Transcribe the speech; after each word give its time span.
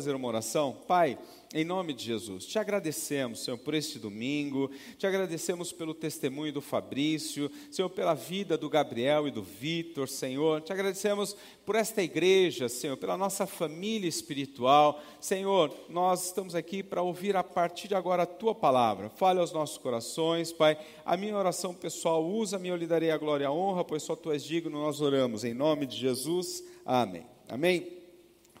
fazer 0.00 0.14
uma 0.14 0.28
oração? 0.28 0.74
Pai, 0.88 1.18
em 1.52 1.62
nome 1.62 1.92
de 1.92 2.06
Jesus, 2.06 2.46
te 2.46 2.58
agradecemos, 2.58 3.44
Senhor, 3.44 3.58
por 3.58 3.74
este 3.74 3.98
domingo, 3.98 4.70
te 4.96 5.06
agradecemos 5.06 5.72
pelo 5.72 5.92
testemunho 5.92 6.54
do 6.54 6.62
Fabrício, 6.62 7.50
Senhor, 7.70 7.90
pela 7.90 8.14
vida 8.14 8.56
do 8.56 8.70
Gabriel 8.70 9.28
e 9.28 9.30
do 9.30 9.42
Vitor, 9.42 10.08
Senhor, 10.08 10.62
te 10.62 10.72
agradecemos 10.72 11.36
por 11.66 11.76
esta 11.76 12.02
igreja, 12.02 12.66
Senhor, 12.66 12.96
pela 12.96 13.14
nossa 13.14 13.46
família 13.46 14.08
espiritual, 14.08 15.02
Senhor, 15.20 15.70
nós 15.90 16.24
estamos 16.24 16.54
aqui 16.54 16.82
para 16.82 17.02
ouvir 17.02 17.36
a 17.36 17.44
partir 17.44 17.88
de 17.88 17.94
agora 17.94 18.22
a 18.22 18.26
tua 18.26 18.54
palavra, 18.54 19.10
fale 19.10 19.38
aos 19.38 19.52
nossos 19.52 19.76
corações, 19.76 20.50
Pai, 20.50 20.78
a 21.04 21.14
minha 21.14 21.36
oração 21.36 21.74
pessoal, 21.74 22.24
usa-me, 22.24 22.68
eu 22.68 22.76
lhe 22.76 22.86
darei 22.86 23.10
a 23.10 23.18
glória 23.18 23.44
e 23.44 23.46
a 23.46 23.52
honra, 23.52 23.84
pois 23.84 24.02
só 24.02 24.16
tu 24.16 24.32
és 24.32 24.42
digno, 24.42 24.80
nós 24.80 25.02
oramos, 25.02 25.44
em 25.44 25.52
nome 25.52 25.84
de 25.84 25.98
Jesus, 25.98 26.64
amém. 26.86 27.26
Amém? 27.46 27.99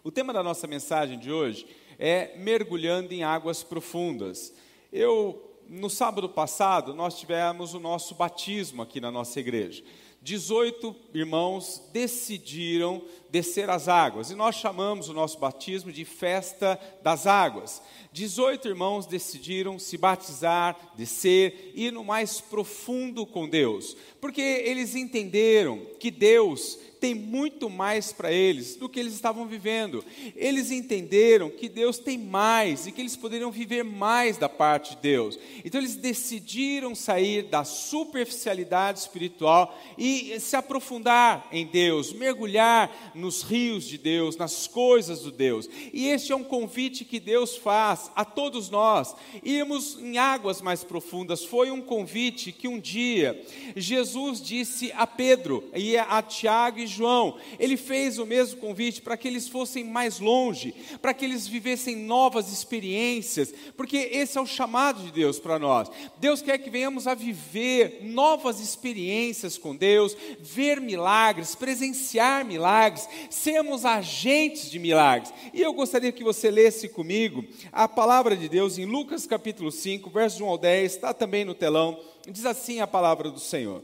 O 0.02 0.10
tema 0.10 0.32
da 0.32 0.42
nossa 0.42 0.66
mensagem 0.66 1.18
de 1.18 1.30
hoje 1.30 1.66
é 1.98 2.34
mergulhando 2.38 3.12
em 3.12 3.22
águas 3.22 3.62
profundas. 3.62 4.50
Eu, 4.90 5.52
no 5.68 5.90
sábado 5.90 6.26
passado, 6.26 6.94
nós 6.94 7.18
tivemos 7.18 7.74
o 7.74 7.78
nosso 7.78 8.14
batismo 8.14 8.80
aqui 8.80 8.98
na 8.98 9.10
nossa 9.10 9.38
igreja. 9.38 9.84
18 10.22 10.96
irmãos 11.12 11.82
decidiram 11.92 13.02
descer 13.28 13.68
as 13.68 13.88
águas, 13.88 14.30
e 14.30 14.34
nós 14.34 14.56
chamamos 14.56 15.10
o 15.10 15.14
nosso 15.14 15.38
batismo 15.38 15.92
de 15.92 16.06
festa 16.06 16.80
das 17.02 17.26
águas. 17.26 17.82
18 18.10 18.68
irmãos 18.68 19.04
decidiram 19.04 19.78
se 19.78 19.98
batizar, 19.98 20.94
descer, 20.96 21.72
ir 21.74 21.92
no 21.92 22.04
mais 22.04 22.40
profundo 22.40 23.26
com 23.26 23.46
Deus, 23.46 23.96
porque 24.18 24.40
eles 24.40 24.94
entenderam 24.94 25.86
que 25.98 26.10
Deus 26.10 26.78
tem 27.00 27.14
muito 27.14 27.70
mais 27.70 28.12
para 28.12 28.30
eles 28.30 28.76
do 28.76 28.88
que 28.88 29.00
eles 29.00 29.14
estavam 29.14 29.46
vivendo. 29.46 30.04
Eles 30.36 30.70
entenderam 30.70 31.48
que 31.48 31.68
Deus 31.68 31.98
tem 31.98 32.18
mais 32.18 32.86
e 32.86 32.92
que 32.92 33.00
eles 33.00 33.16
poderiam 33.16 33.50
viver 33.50 33.82
mais 33.82 34.36
da 34.36 34.48
parte 34.48 34.94
de 34.94 35.02
Deus. 35.02 35.38
Então 35.64 35.80
eles 35.80 35.96
decidiram 35.96 36.94
sair 36.94 37.44
da 37.44 37.64
superficialidade 37.64 38.98
espiritual 38.98 39.76
e 39.96 40.38
se 40.38 40.54
aprofundar 40.56 41.48
em 41.50 41.66
Deus, 41.66 42.12
mergulhar 42.12 43.12
nos 43.14 43.42
rios 43.42 43.84
de 43.84 43.96
Deus, 43.96 44.36
nas 44.36 44.66
coisas 44.66 45.20
do 45.22 45.32
Deus. 45.32 45.68
E 45.92 46.08
este 46.08 46.32
é 46.32 46.36
um 46.36 46.44
convite 46.44 47.04
que 47.04 47.18
Deus 47.18 47.56
faz 47.56 48.10
a 48.14 48.24
todos 48.24 48.68
nós. 48.68 49.14
Irmos 49.42 49.98
em 49.98 50.18
águas 50.18 50.60
mais 50.60 50.84
profundas 50.84 51.44
foi 51.44 51.70
um 51.70 51.80
convite 51.80 52.52
que 52.52 52.68
um 52.68 52.78
dia 52.78 53.42
Jesus 53.74 54.42
disse 54.42 54.92
a 54.94 55.06
Pedro 55.06 55.64
e 55.74 55.96
a 55.96 56.20
Tiago 56.20 56.78
e 56.78 56.89
João. 56.90 57.36
Ele 57.58 57.76
fez 57.76 58.18
o 58.18 58.26
mesmo 58.26 58.60
convite 58.60 59.00
para 59.00 59.16
que 59.16 59.28
eles 59.28 59.48
fossem 59.48 59.84
mais 59.84 60.20
longe, 60.20 60.74
para 61.00 61.14
que 61.14 61.24
eles 61.24 61.46
vivessem 61.46 61.96
novas 61.96 62.52
experiências, 62.52 63.52
porque 63.76 63.96
esse 64.12 64.36
é 64.36 64.40
o 64.40 64.46
chamado 64.46 65.02
de 65.02 65.10
Deus 65.10 65.38
para 65.38 65.58
nós. 65.58 65.90
Deus 66.18 66.42
quer 66.42 66.58
que 66.58 66.70
venhamos 66.70 67.06
a 67.06 67.14
viver 67.14 68.00
novas 68.02 68.60
experiências 68.60 69.56
com 69.56 69.74
Deus, 69.74 70.16
ver 70.40 70.80
milagres, 70.80 71.54
presenciar 71.54 72.44
milagres, 72.44 73.08
sermos 73.30 73.84
agentes 73.84 74.70
de 74.70 74.78
milagres. 74.78 75.32
E 75.54 75.60
eu 75.60 75.72
gostaria 75.72 76.12
que 76.12 76.24
você 76.24 76.50
lesse 76.50 76.88
comigo 76.88 77.44
a 77.72 77.88
palavra 77.88 78.36
de 78.36 78.48
Deus 78.48 78.78
em 78.78 78.84
Lucas 78.84 79.26
capítulo 79.26 79.70
5, 79.70 80.10
versos 80.10 80.40
1 80.40 80.46
ao 80.46 80.58
10, 80.58 80.92
está 80.92 81.14
também 81.14 81.44
no 81.44 81.54
telão. 81.54 81.98
Diz 82.28 82.44
assim 82.44 82.80
a 82.80 82.86
palavra 82.86 83.30
do 83.30 83.40
Senhor. 83.40 83.82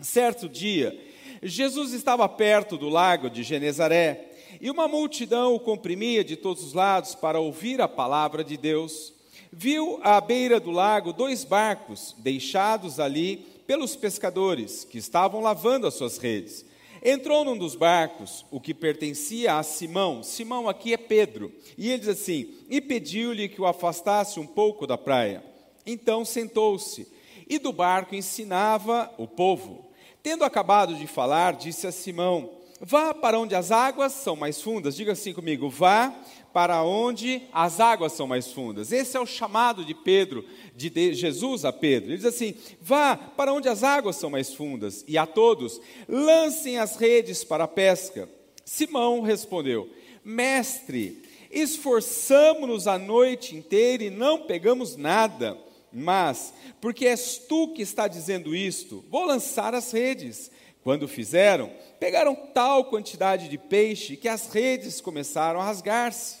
Certo 0.00 0.48
dia, 0.48 0.98
Jesus 1.46 1.92
estava 1.92 2.26
perto 2.26 2.78
do 2.78 2.88
lago 2.88 3.28
de 3.28 3.42
Genezaré 3.42 4.30
e 4.62 4.70
uma 4.70 4.88
multidão 4.88 5.54
o 5.54 5.60
comprimia 5.60 6.24
de 6.24 6.36
todos 6.36 6.64
os 6.64 6.72
lados 6.72 7.14
para 7.14 7.38
ouvir 7.38 7.82
a 7.82 7.88
palavra 7.88 8.42
de 8.42 8.56
Deus. 8.56 9.12
Viu 9.52 10.00
à 10.02 10.18
beira 10.22 10.58
do 10.58 10.70
lago 10.70 11.12
dois 11.12 11.44
barcos 11.44 12.14
deixados 12.16 12.98
ali 12.98 13.44
pelos 13.66 13.94
pescadores 13.94 14.84
que 14.84 14.96
estavam 14.96 15.42
lavando 15.42 15.86
as 15.86 15.94
suas 15.94 16.16
redes. 16.16 16.64
Entrou 17.02 17.44
num 17.44 17.58
dos 17.58 17.74
barcos, 17.74 18.46
o 18.50 18.58
que 18.58 18.72
pertencia 18.72 19.58
a 19.58 19.62
Simão, 19.62 20.22
Simão 20.22 20.66
aqui 20.66 20.94
é 20.94 20.96
Pedro, 20.96 21.52
e 21.76 21.90
ele 21.90 21.98
diz 21.98 22.08
assim: 22.08 22.54
e 22.70 22.80
pediu-lhe 22.80 23.50
que 23.50 23.60
o 23.60 23.66
afastasse 23.66 24.40
um 24.40 24.46
pouco 24.46 24.86
da 24.86 24.96
praia. 24.96 25.44
Então 25.84 26.24
sentou-se, 26.24 27.06
e 27.46 27.58
do 27.58 27.74
barco 27.74 28.14
ensinava 28.14 29.12
o 29.18 29.28
povo. 29.28 29.83
Tendo 30.24 30.42
acabado 30.42 30.94
de 30.94 31.06
falar, 31.06 31.52
disse 31.52 31.86
a 31.86 31.92
Simão: 31.92 32.50
Vá 32.80 33.12
para 33.12 33.38
onde 33.38 33.54
as 33.54 33.70
águas 33.70 34.10
são 34.10 34.34
mais 34.34 34.58
fundas. 34.58 34.96
Diga 34.96 35.12
assim 35.12 35.34
comigo: 35.34 35.68
Vá 35.68 36.14
para 36.50 36.82
onde 36.82 37.42
as 37.52 37.78
águas 37.78 38.14
são 38.14 38.26
mais 38.26 38.50
fundas. 38.50 38.90
Esse 38.90 39.18
é 39.18 39.20
o 39.20 39.26
chamado 39.26 39.84
de 39.84 39.92
Pedro, 39.92 40.42
de 40.74 41.12
Jesus 41.12 41.66
a 41.66 41.72
Pedro. 41.74 42.08
Ele 42.08 42.16
diz 42.16 42.24
assim: 42.24 42.54
Vá 42.80 43.14
para 43.14 43.52
onde 43.52 43.68
as 43.68 43.84
águas 43.84 44.16
são 44.16 44.30
mais 44.30 44.54
fundas, 44.54 45.04
e 45.06 45.18
a 45.18 45.26
todos 45.26 45.78
lancem 46.08 46.78
as 46.78 46.96
redes 46.96 47.44
para 47.44 47.64
a 47.64 47.68
pesca. 47.68 48.26
Simão 48.64 49.20
respondeu: 49.20 49.90
Mestre, 50.24 51.22
esforçamo-nos 51.50 52.88
a 52.88 52.98
noite 52.98 53.54
inteira 53.54 54.04
e 54.04 54.08
não 54.08 54.46
pegamos 54.46 54.96
nada. 54.96 55.63
Mas, 55.94 56.52
porque 56.80 57.06
és 57.06 57.38
tu 57.38 57.68
que 57.68 57.82
está 57.82 58.08
dizendo 58.08 58.54
isto, 58.54 59.04
vou 59.08 59.24
lançar 59.24 59.74
as 59.74 59.92
redes. 59.92 60.50
Quando 60.82 61.08
fizeram, 61.08 61.72
pegaram 61.98 62.34
tal 62.34 62.86
quantidade 62.86 63.48
de 63.48 63.56
peixe 63.56 64.16
que 64.16 64.28
as 64.28 64.52
redes 64.52 65.00
começaram 65.00 65.60
a 65.60 65.64
rasgar-se. 65.64 66.36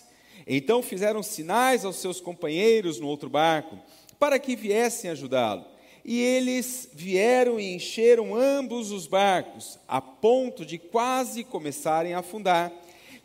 Então 0.46 0.82
fizeram 0.82 1.22
sinais 1.22 1.84
aos 1.84 1.96
seus 1.96 2.20
companheiros 2.20 3.00
no 3.00 3.06
outro 3.06 3.30
barco, 3.30 3.78
para 4.18 4.38
que 4.38 4.56
viessem 4.56 5.10
ajudá-lo. 5.10 5.64
E 6.04 6.20
eles 6.20 6.90
vieram 6.92 7.58
e 7.58 7.74
encheram 7.74 8.34
ambos 8.34 8.90
os 8.90 9.06
barcos, 9.06 9.78
a 9.88 10.02
ponto 10.02 10.66
de 10.66 10.76
quase 10.76 11.42
começarem 11.44 12.12
a 12.12 12.18
afundar. 12.18 12.70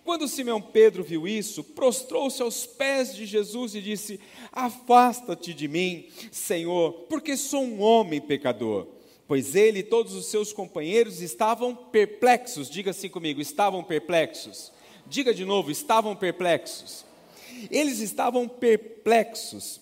Quando 0.10 0.28
Simão 0.28 0.60
Pedro 0.60 1.04
viu 1.04 1.28
isso, 1.28 1.64
prostrou-se 1.64 2.42
aos 2.42 2.66
pés 2.66 3.16
de 3.16 3.28
Jesus 3.28 3.76
e 3.76 3.80
disse: 3.80 4.20
Afasta-te 4.52 5.54
de 5.54 5.68
mim, 5.68 6.08
Senhor, 6.32 7.06
porque 7.08 7.38
sou 7.38 7.62
um 7.62 7.80
homem 7.80 8.20
pecador. 8.20 8.88
Pois 9.28 9.56
ele 9.56 9.82
e 9.82 9.84
todos 9.84 10.16
os 10.16 10.26
seus 10.26 10.52
companheiros 10.52 11.22
estavam 11.22 11.76
perplexos. 11.76 12.72
Diga 12.72 12.90
assim 12.90 13.08
comigo: 13.08 13.40
estavam 13.40 13.84
perplexos. 13.84 14.72
Diga 15.06 15.32
de 15.32 15.46
novo: 15.46 15.70
estavam 15.70 16.16
perplexos. 16.16 17.06
Eles 17.70 18.00
estavam 18.00 18.48
perplexos 18.48 19.80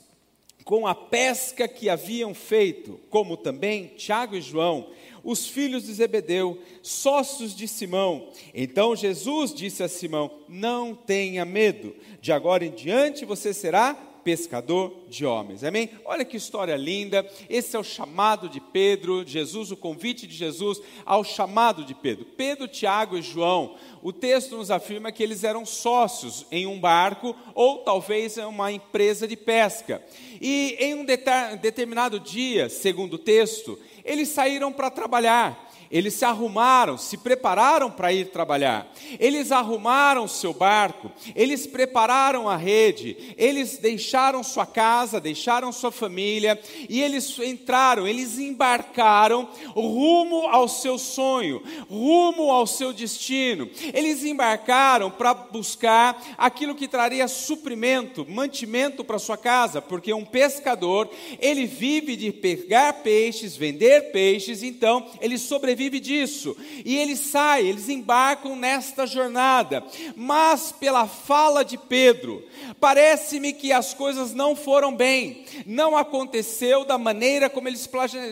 com 0.66 0.86
a 0.86 0.94
pesca 0.94 1.70
que 1.70 1.88
haviam 1.88 2.34
feito, 2.34 3.00
como 3.09 3.38
também 3.38 3.94
Tiago 3.96 4.36
e 4.36 4.42
João 4.42 4.90
os 5.28 5.46
filhos 5.46 5.84
de 5.84 5.94
Zebedeu, 5.94 6.58
sócios 6.82 7.54
de 7.54 7.68
Simão. 7.68 8.30
Então 8.54 8.96
Jesus 8.96 9.54
disse 9.54 9.84
a 9.84 9.90
Simão: 9.90 10.32
Não 10.48 10.96
tenha 10.96 11.44
medo, 11.44 11.94
de 12.22 12.32
agora 12.32 12.66
em 12.66 12.72
diante 12.72 13.26
você 13.26 13.54
será 13.54 13.94
pescador 14.28 14.94
de 15.08 15.26
homens. 15.26 15.64
Amém? 15.64 15.90
Olha 16.04 16.26
que 16.26 16.36
história 16.36 16.76
linda. 16.76 17.26
Esse 17.50 17.78
é 17.78 17.80
o 17.80 17.84
chamado 17.84 18.50
de 18.50 18.60
Pedro, 18.60 19.26
Jesus, 19.26 19.72
o 19.72 19.78
convite 19.78 20.28
de 20.28 20.36
Jesus 20.36 20.82
ao 21.06 21.24
chamado 21.24 21.86
de 21.86 21.96
Pedro. 21.96 22.26
Pedro, 22.26 22.68
Tiago 22.68 23.18
e 23.18 23.22
João. 23.22 23.76
O 24.02 24.12
texto 24.12 24.58
nos 24.58 24.70
afirma 24.70 25.14
que 25.14 25.24
eles 25.24 25.46
eram 25.46 25.66
sócios 25.66 26.46
em 26.52 26.68
um 26.68 26.78
barco 26.78 27.34
ou 27.56 27.80
talvez 27.80 28.38
em 28.38 28.44
uma 28.44 28.70
empresa 28.70 29.26
de 29.26 29.38
pesca. 29.38 30.04
E 30.42 30.76
em 30.78 30.94
um 30.94 31.06
determinado 31.06 32.20
dia, 32.20 32.68
segundo 32.68 33.14
o 33.14 33.20
texto, 33.20 33.80
eles 34.07 34.29
saíram 34.29 34.72
para 34.72 34.90
trabalhar. 34.90 35.66
Eles 35.90 36.16
se 36.16 36.25
arrumaram, 36.25 36.98
se 36.98 37.18
prepararam 37.18 37.90
para 37.90 38.12
ir 38.12 38.25
trabalhar. 38.28 38.92
Eles 39.20 39.52
arrumaram 39.52 40.28
seu 40.28 40.53
barco, 40.53 41.12
eles 41.36 41.66
prepararam 41.66 42.50
a 42.50 42.58
rede, 42.58 43.36
eles 43.38 43.78
deixaram 43.78 44.44
sua 44.44 44.66
casa, 44.66 45.20
deixaram 45.20 45.72
sua 45.72 45.91
família 45.91 46.59
e 46.90 47.02
eles 47.02 47.38
entraram, 47.40 48.08
eles 48.08 48.38
embarcaram 48.38 49.47
rumo 49.73 50.47
ao 50.47 50.67
seu 50.67 50.97
sonho, 50.97 51.61
rumo 51.90 52.52
ao 52.52 52.67
seu 52.67 52.91
destino. 52.91 53.70
Eles 53.94 54.26
embarcaram 54.26 55.09
para 55.09 55.34
buscar 55.34 56.22
aquilo 56.38 56.76
que 56.76 56.88
traria 56.88 57.28
suprimento, 57.28 58.26
mantimento 58.29 59.03
para 59.03 59.20
sua 59.20 59.38
casa, 59.38 59.82
porque 59.82 60.14
um 60.14 60.26
pescador, 60.26 61.09
ele 61.40 61.66
vive 61.66 62.16
de 62.16 62.32
pegar 62.32 62.94
peixes, 62.94 63.56
vender 63.56 64.11
peixes, 64.11 64.64
então 64.64 65.09
ele 65.22 65.38
sobrevive 65.38 65.77
vive 65.78 66.00
disso. 66.00 66.58
E 66.84 66.97
eles 66.97 67.20
saem, 67.20 67.70
eles 67.70 67.88
embarcam 67.88 68.56
nesta 68.56 69.06
jornada. 69.06 69.84
Mas 70.16 70.72
pela 70.72 71.08
fala 71.08 71.64
de 71.64 71.78
Pedro, 71.78 72.44
parece-me 72.79 73.53
que 73.53 73.72
as 73.72 73.94
coisas 73.94 74.34
não 74.34 74.56
foram 74.56 74.96
bem. 74.96 75.46
Não 75.66 75.96
aconteceu 75.96 76.84
da 76.84 76.97
maneira 76.97 77.50
como 77.50 77.68
eles 77.68 77.88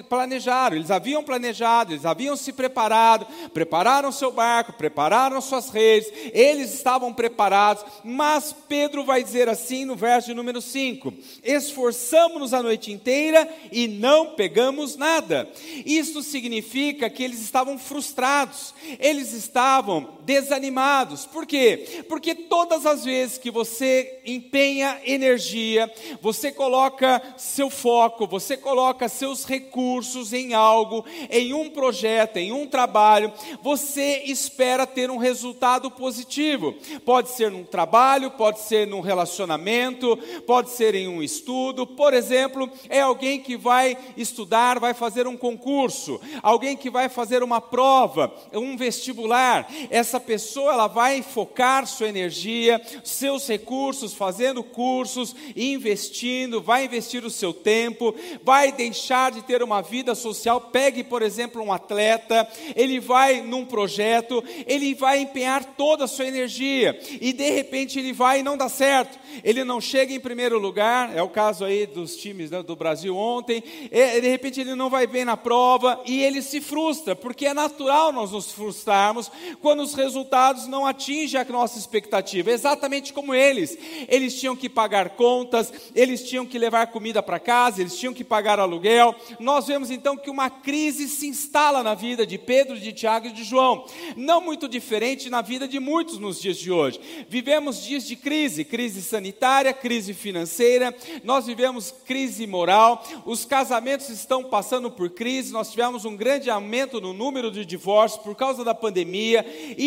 planejaram. 0.10 0.76
Eles 0.76 0.92
haviam 0.92 1.24
planejado, 1.24 1.94
eles 1.94 2.06
haviam 2.06 2.36
se 2.36 2.52
preparado, 2.52 3.28
prepararam 3.54 4.12
seu 4.12 4.32
barco, 4.32 4.74
prepararam 4.74 5.40
suas 5.42 5.70
redes, 5.70 6.12
eles 6.34 6.74
estavam 6.74 7.14
preparados, 7.14 7.86
mas 8.04 8.56
Pedro 8.68 9.04
vai 9.04 9.24
dizer 9.24 9.50
assim 9.50 9.86
no 9.86 9.96
verso 9.96 10.30
de 10.30 10.34
número 10.34 10.62
5: 10.62 11.14
Esforçamos-nos 11.44 12.54
a 12.54 12.64
noite 12.64 12.92
inteira 12.92 13.48
e 13.72 13.88
não 13.88 14.36
pegamos 14.36 14.96
nada. 14.96 15.50
Isso 15.86 16.24
significa 16.24 17.10
que 17.10 17.24
eles 17.24 17.35
estavam 17.42 17.78
frustrados, 17.78 18.74
eles 19.00 19.34
estavam 19.34 20.15
desanimados. 20.26 21.26
Por 21.26 21.46
quê? 21.46 22.04
Porque 22.10 22.34
todas 22.34 22.86
as 22.86 23.06
vezes 23.06 23.38
que 23.38 23.52
você 23.52 24.22
empenha 24.26 25.00
energia, 25.06 25.92
você 26.22 26.52
coloca 26.52 27.22
seu 27.38 27.70
foco, 27.70 28.28
você 28.28 28.58
coloca 28.58 29.08
seus 29.08 29.46
recursos 29.46 30.34
em 30.34 30.54
algo, 30.54 31.06
em 31.30 31.54
um 31.54 31.70
projeto, 31.70 32.38
em 32.38 32.52
um 32.52 32.66
trabalho, 32.66 33.32
você 33.62 34.24
espera 34.26 34.88
ter 34.88 35.12
um 35.12 35.18
resultado 35.18 35.92
positivo. 35.92 36.74
Pode 37.06 37.30
ser 37.30 37.52
num 37.52 37.64
trabalho, 37.64 38.32
pode 38.32 38.62
ser 38.62 38.88
num 38.88 39.02
relacionamento, 39.02 40.18
pode 40.48 40.72
ser 40.72 40.96
em 40.96 41.08
um 41.08 41.22
estudo. 41.22 41.86
Por 41.86 42.14
exemplo, 42.14 42.70
é 42.90 43.02
alguém 43.02 43.40
que 43.40 43.56
vai 43.56 43.98
estudar, 44.18 44.80
vai 44.80 44.94
fazer 44.94 45.28
um 45.28 45.38
concurso, 45.38 46.20
alguém 46.42 46.76
que 46.76 46.90
vai 46.90 47.10
fazer 47.10 47.44
uma 47.44 47.62
prova, 47.62 48.34
um 48.52 48.76
vestibular. 48.76 49.68
Essa 49.90 50.15
pessoa 50.20 50.74
ela 50.74 50.88
vai 50.88 51.22
focar 51.22 51.86
sua 51.88 52.08
energia, 52.08 52.82
seus 53.04 53.48
recursos, 53.48 54.14
fazendo 54.14 54.64
cursos, 54.64 55.36
investindo, 55.56 56.62
vai 56.62 56.86
investir 56.86 57.26
o 57.26 57.30
seu 57.30 57.54
tempo, 57.54 58.16
vai 58.44 58.72
deixar 58.72 59.32
de 59.32 59.42
ter 59.42 59.64
uma 59.64 59.82
vida 59.82 60.16
social. 60.16 60.60
Pegue, 60.60 61.04
por 61.04 61.22
exemplo, 61.22 61.62
um 61.62 61.72
atleta, 61.72 62.48
ele 62.76 63.00
vai 63.00 63.42
num 63.42 63.66
projeto, 63.66 64.44
ele 64.66 64.94
vai 64.94 65.20
empenhar 65.20 65.64
toda 65.76 66.06
a 66.06 66.08
sua 66.08 66.26
energia 66.26 67.00
e 67.20 67.34
de 67.34 67.50
repente 67.50 68.00
ele 68.00 68.14
vai 68.14 68.40
e 68.40 68.44
não 68.44 68.58
dá 68.58 68.70
certo. 68.70 69.18
Ele 69.44 69.64
não 69.64 69.82
chega 69.82 70.14
em 70.14 70.20
primeiro 70.20 70.58
lugar, 70.58 71.16
é 71.16 71.22
o 71.22 71.30
caso 71.30 71.66
aí 71.66 71.86
dos 71.86 72.16
times 72.16 72.52
né, 72.52 72.64
do 72.64 72.76
Brasil 72.76 73.16
ontem. 73.16 73.64
E, 73.92 74.22
de 74.22 74.28
repente 74.28 74.62
ele 74.62 74.76
não 74.76 74.90
vai 74.90 75.06
bem 75.08 75.26
na 75.26 75.38
prova 75.38 76.02
e 76.06 76.22
ele 76.22 76.42
se 76.42 76.62
frustra, 76.62 77.16
porque 77.16 77.46
é 77.46 77.54
natural 77.54 78.12
nós 78.12 78.32
nos 78.32 78.52
frustrarmos 78.52 79.32
quando 79.62 79.82
os 79.82 79.94
resultados 80.06 80.68
não 80.68 80.86
atingem 80.86 81.42
a 81.42 81.44
nossa 81.44 81.80
expectativa. 81.80 82.52
Exatamente 82.52 83.12
como 83.12 83.34
eles, 83.34 83.76
eles 84.08 84.40
tinham 84.40 84.56
que 84.56 84.70
pagar 84.70 85.10
contas, 85.12 85.74
eles 85.96 86.28
tinham 86.28 86.46
que 86.46 86.60
levar 86.60 86.88
comida 86.88 87.24
para 87.24 87.40
casa, 87.40 87.82
eles 87.82 87.98
tinham 87.98 88.14
que 88.14 88.24
pagar 88.24 88.60
aluguel. 88.60 89.16
Nós 89.40 89.66
vemos 89.66 89.90
então 89.90 90.16
que 90.16 90.30
uma 90.30 90.50
crise 90.50 91.10
se 91.10 91.28
instala 91.28 91.82
na 91.82 91.96
vida 91.96 92.26
de 92.26 92.38
Pedro, 92.38 92.80
de 92.80 92.94
Tiago 92.94 93.28
e 93.28 93.32
de 93.32 93.44
João, 93.44 93.86
não 94.16 94.40
muito 94.40 94.68
diferente 94.70 95.28
na 95.28 95.42
vida 95.42 95.68
de 95.68 95.80
muitos 95.80 96.20
nos 96.20 96.40
dias 96.40 96.58
de 96.58 96.72
hoje. 96.72 97.00
Vivemos 97.28 97.84
dias 97.84 98.06
de 98.06 98.16
crise, 98.16 98.64
crise 98.64 99.02
sanitária, 99.02 99.74
crise 99.74 100.14
financeira, 100.14 100.96
nós 101.24 101.48
vivemos 101.48 101.92
crise 102.06 102.46
moral, 102.46 103.04
os 103.26 103.44
casamentos 103.44 104.10
estão 104.10 104.44
passando 104.44 104.92
por 104.92 105.10
crise, 105.10 105.52
nós 105.52 105.72
tivemos 105.72 106.06
um 106.06 106.16
grande 106.16 106.50
aumento 106.50 107.02
no 107.02 107.12
número 107.12 107.50
de 107.50 107.66
divórcios 107.66 108.22
por 108.22 108.36
causa 108.36 108.64
da 108.64 108.76
pandemia, 108.76 109.44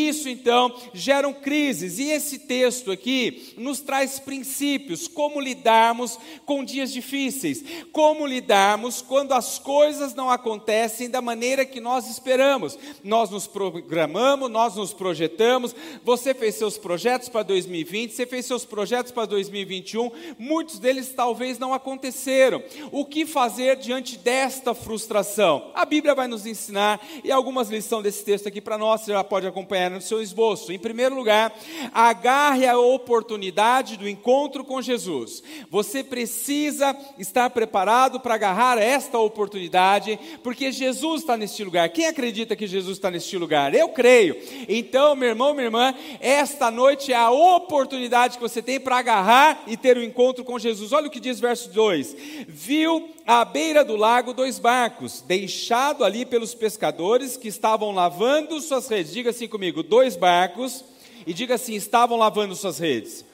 isso 0.09 0.29
então 0.29 0.75
geram 0.93 1.33
crises, 1.33 1.99
e 1.99 2.11
esse 2.11 2.41
texto 2.41 2.91
aqui 2.91 3.55
nos 3.57 3.81
traz 3.81 4.19
princípios, 4.19 5.07
como 5.07 5.41
lidarmos 5.41 6.19
com 6.45 6.65
dias 6.65 6.93
difíceis, 6.93 7.63
como 7.93 8.27
lidarmos 8.27 9.03
quando 9.03 9.33
as 9.33 9.59
coisas 9.59 10.15
não 10.15 10.31
acontecem 10.31 11.11
da 11.11 11.21
maneira 11.21 11.65
que 11.65 11.81
nós 11.81 12.09
esperamos. 12.09 12.79
Nós 13.03 13.31
nos 13.31 13.47
programamos, 13.47 14.51
nós 14.51 14.77
nos 14.77 14.93
projetamos, 14.93 15.75
você 16.05 16.35
fez 16.35 16.55
seus 16.55 16.79
projetos 16.79 17.29
para 17.29 17.43
2020, 17.43 18.13
você 18.13 18.27
fez 18.27 18.47
seus 18.47 18.65
projetos 18.65 19.13
para 19.13 19.27
2021, 19.27 20.11
muitos 20.39 20.79
deles 20.79 21.13
talvez 21.15 21.59
não 21.59 21.75
aconteceram. 21.75 22.63
O 22.91 23.05
que 23.05 23.27
fazer 23.27 23.77
diante 23.77 24.17
desta 24.17 24.75
frustração? 24.75 25.71
A 25.75 25.85
Bíblia 25.85 26.15
vai 26.15 26.29
nos 26.29 26.47
ensinar 26.47 27.01
e 27.23 27.31
algumas 27.31 27.69
lições 27.69 28.03
desse 28.03 28.25
texto 28.25 28.49
aqui 28.49 28.61
para 28.61 28.79
nós, 28.79 29.03
você 29.03 29.13
já 29.13 29.25
pode 29.25 29.47
acompanhar 29.47 29.91
no 29.99 30.03
seu 30.03 30.23
esboço. 30.23 30.73
Em 30.73 30.79
primeiro 30.79 31.15
lugar, 31.15 31.57
agarre 31.93 32.67
a 32.67 32.79
oportunidade 32.79 33.97
do 33.97 34.09
encontro 34.09 34.65
com 34.65 34.81
Jesus. 34.81 35.43
Você 35.71 36.03
precisa 36.03 36.97
estar 37.19 37.51
preparado 37.51 38.21
para 38.21 38.35
agarrar 38.35 38.79
esta 38.79 39.19
oportunidade, 39.19 40.19
porque 40.43 40.73
Jesus 40.73 41.21
está 41.23 41.37
neste 41.37 41.63
lugar. 41.63 41.89
Quem 41.91 42.07
acredita 42.07 42.57
que 42.57 42.67
Jesus 42.67 42.97
está 42.97 43.11
neste 43.11 43.37
lugar? 43.37 43.75
Eu 43.75 43.91
creio. 43.91 44.37
Então, 44.69 45.15
meu 45.15 45.29
irmão, 45.29 45.53
minha 45.53 45.67
irmã, 45.67 45.95
esta 46.21 46.71
noite 46.71 47.13
é 47.13 47.17
a 47.17 47.31
oportunidade 47.31 48.37
que 48.37 48.43
você 48.43 48.63
tem 48.63 48.81
para 48.81 48.99
agarrar 48.99 49.65
e 49.67 49.77
ter 49.77 49.97
o 49.97 50.01
um 50.01 50.05
encontro 50.05 50.45
com 50.45 50.59
Jesus. 50.59 50.93
Olha 50.93 51.09
o 51.09 51.11
que 51.11 51.21
diz 51.21 51.41
verso 51.41 51.71
2: 51.71 52.17
Viu 52.49 53.11
à 53.27 53.45
beira 53.45 53.85
do 53.85 53.95
lago 53.95 54.33
dois 54.33 54.59
barcos, 54.59 55.21
deixado 55.21 56.03
ali 56.03 56.25
pelos 56.25 56.55
pescadores 56.55 57.37
que 57.37 57.49
estavam 57.49 57.93
lavando 57.93 58.59
suas 58.59 58.89
redes. 58.89 59.13
Diga 59.13 59.31
assim 59.31 59.47
comigo: 59.47 59.83
dois 59.89 60.17
barcos, 60.17 60.85
e 61.27 61.35
diga 61.35 61.55
assim: 61.55 61.75
estavam 61.75 62.17
lavando 62.17 62.55
suas 62.55 62.79
redes. 62.79 63.25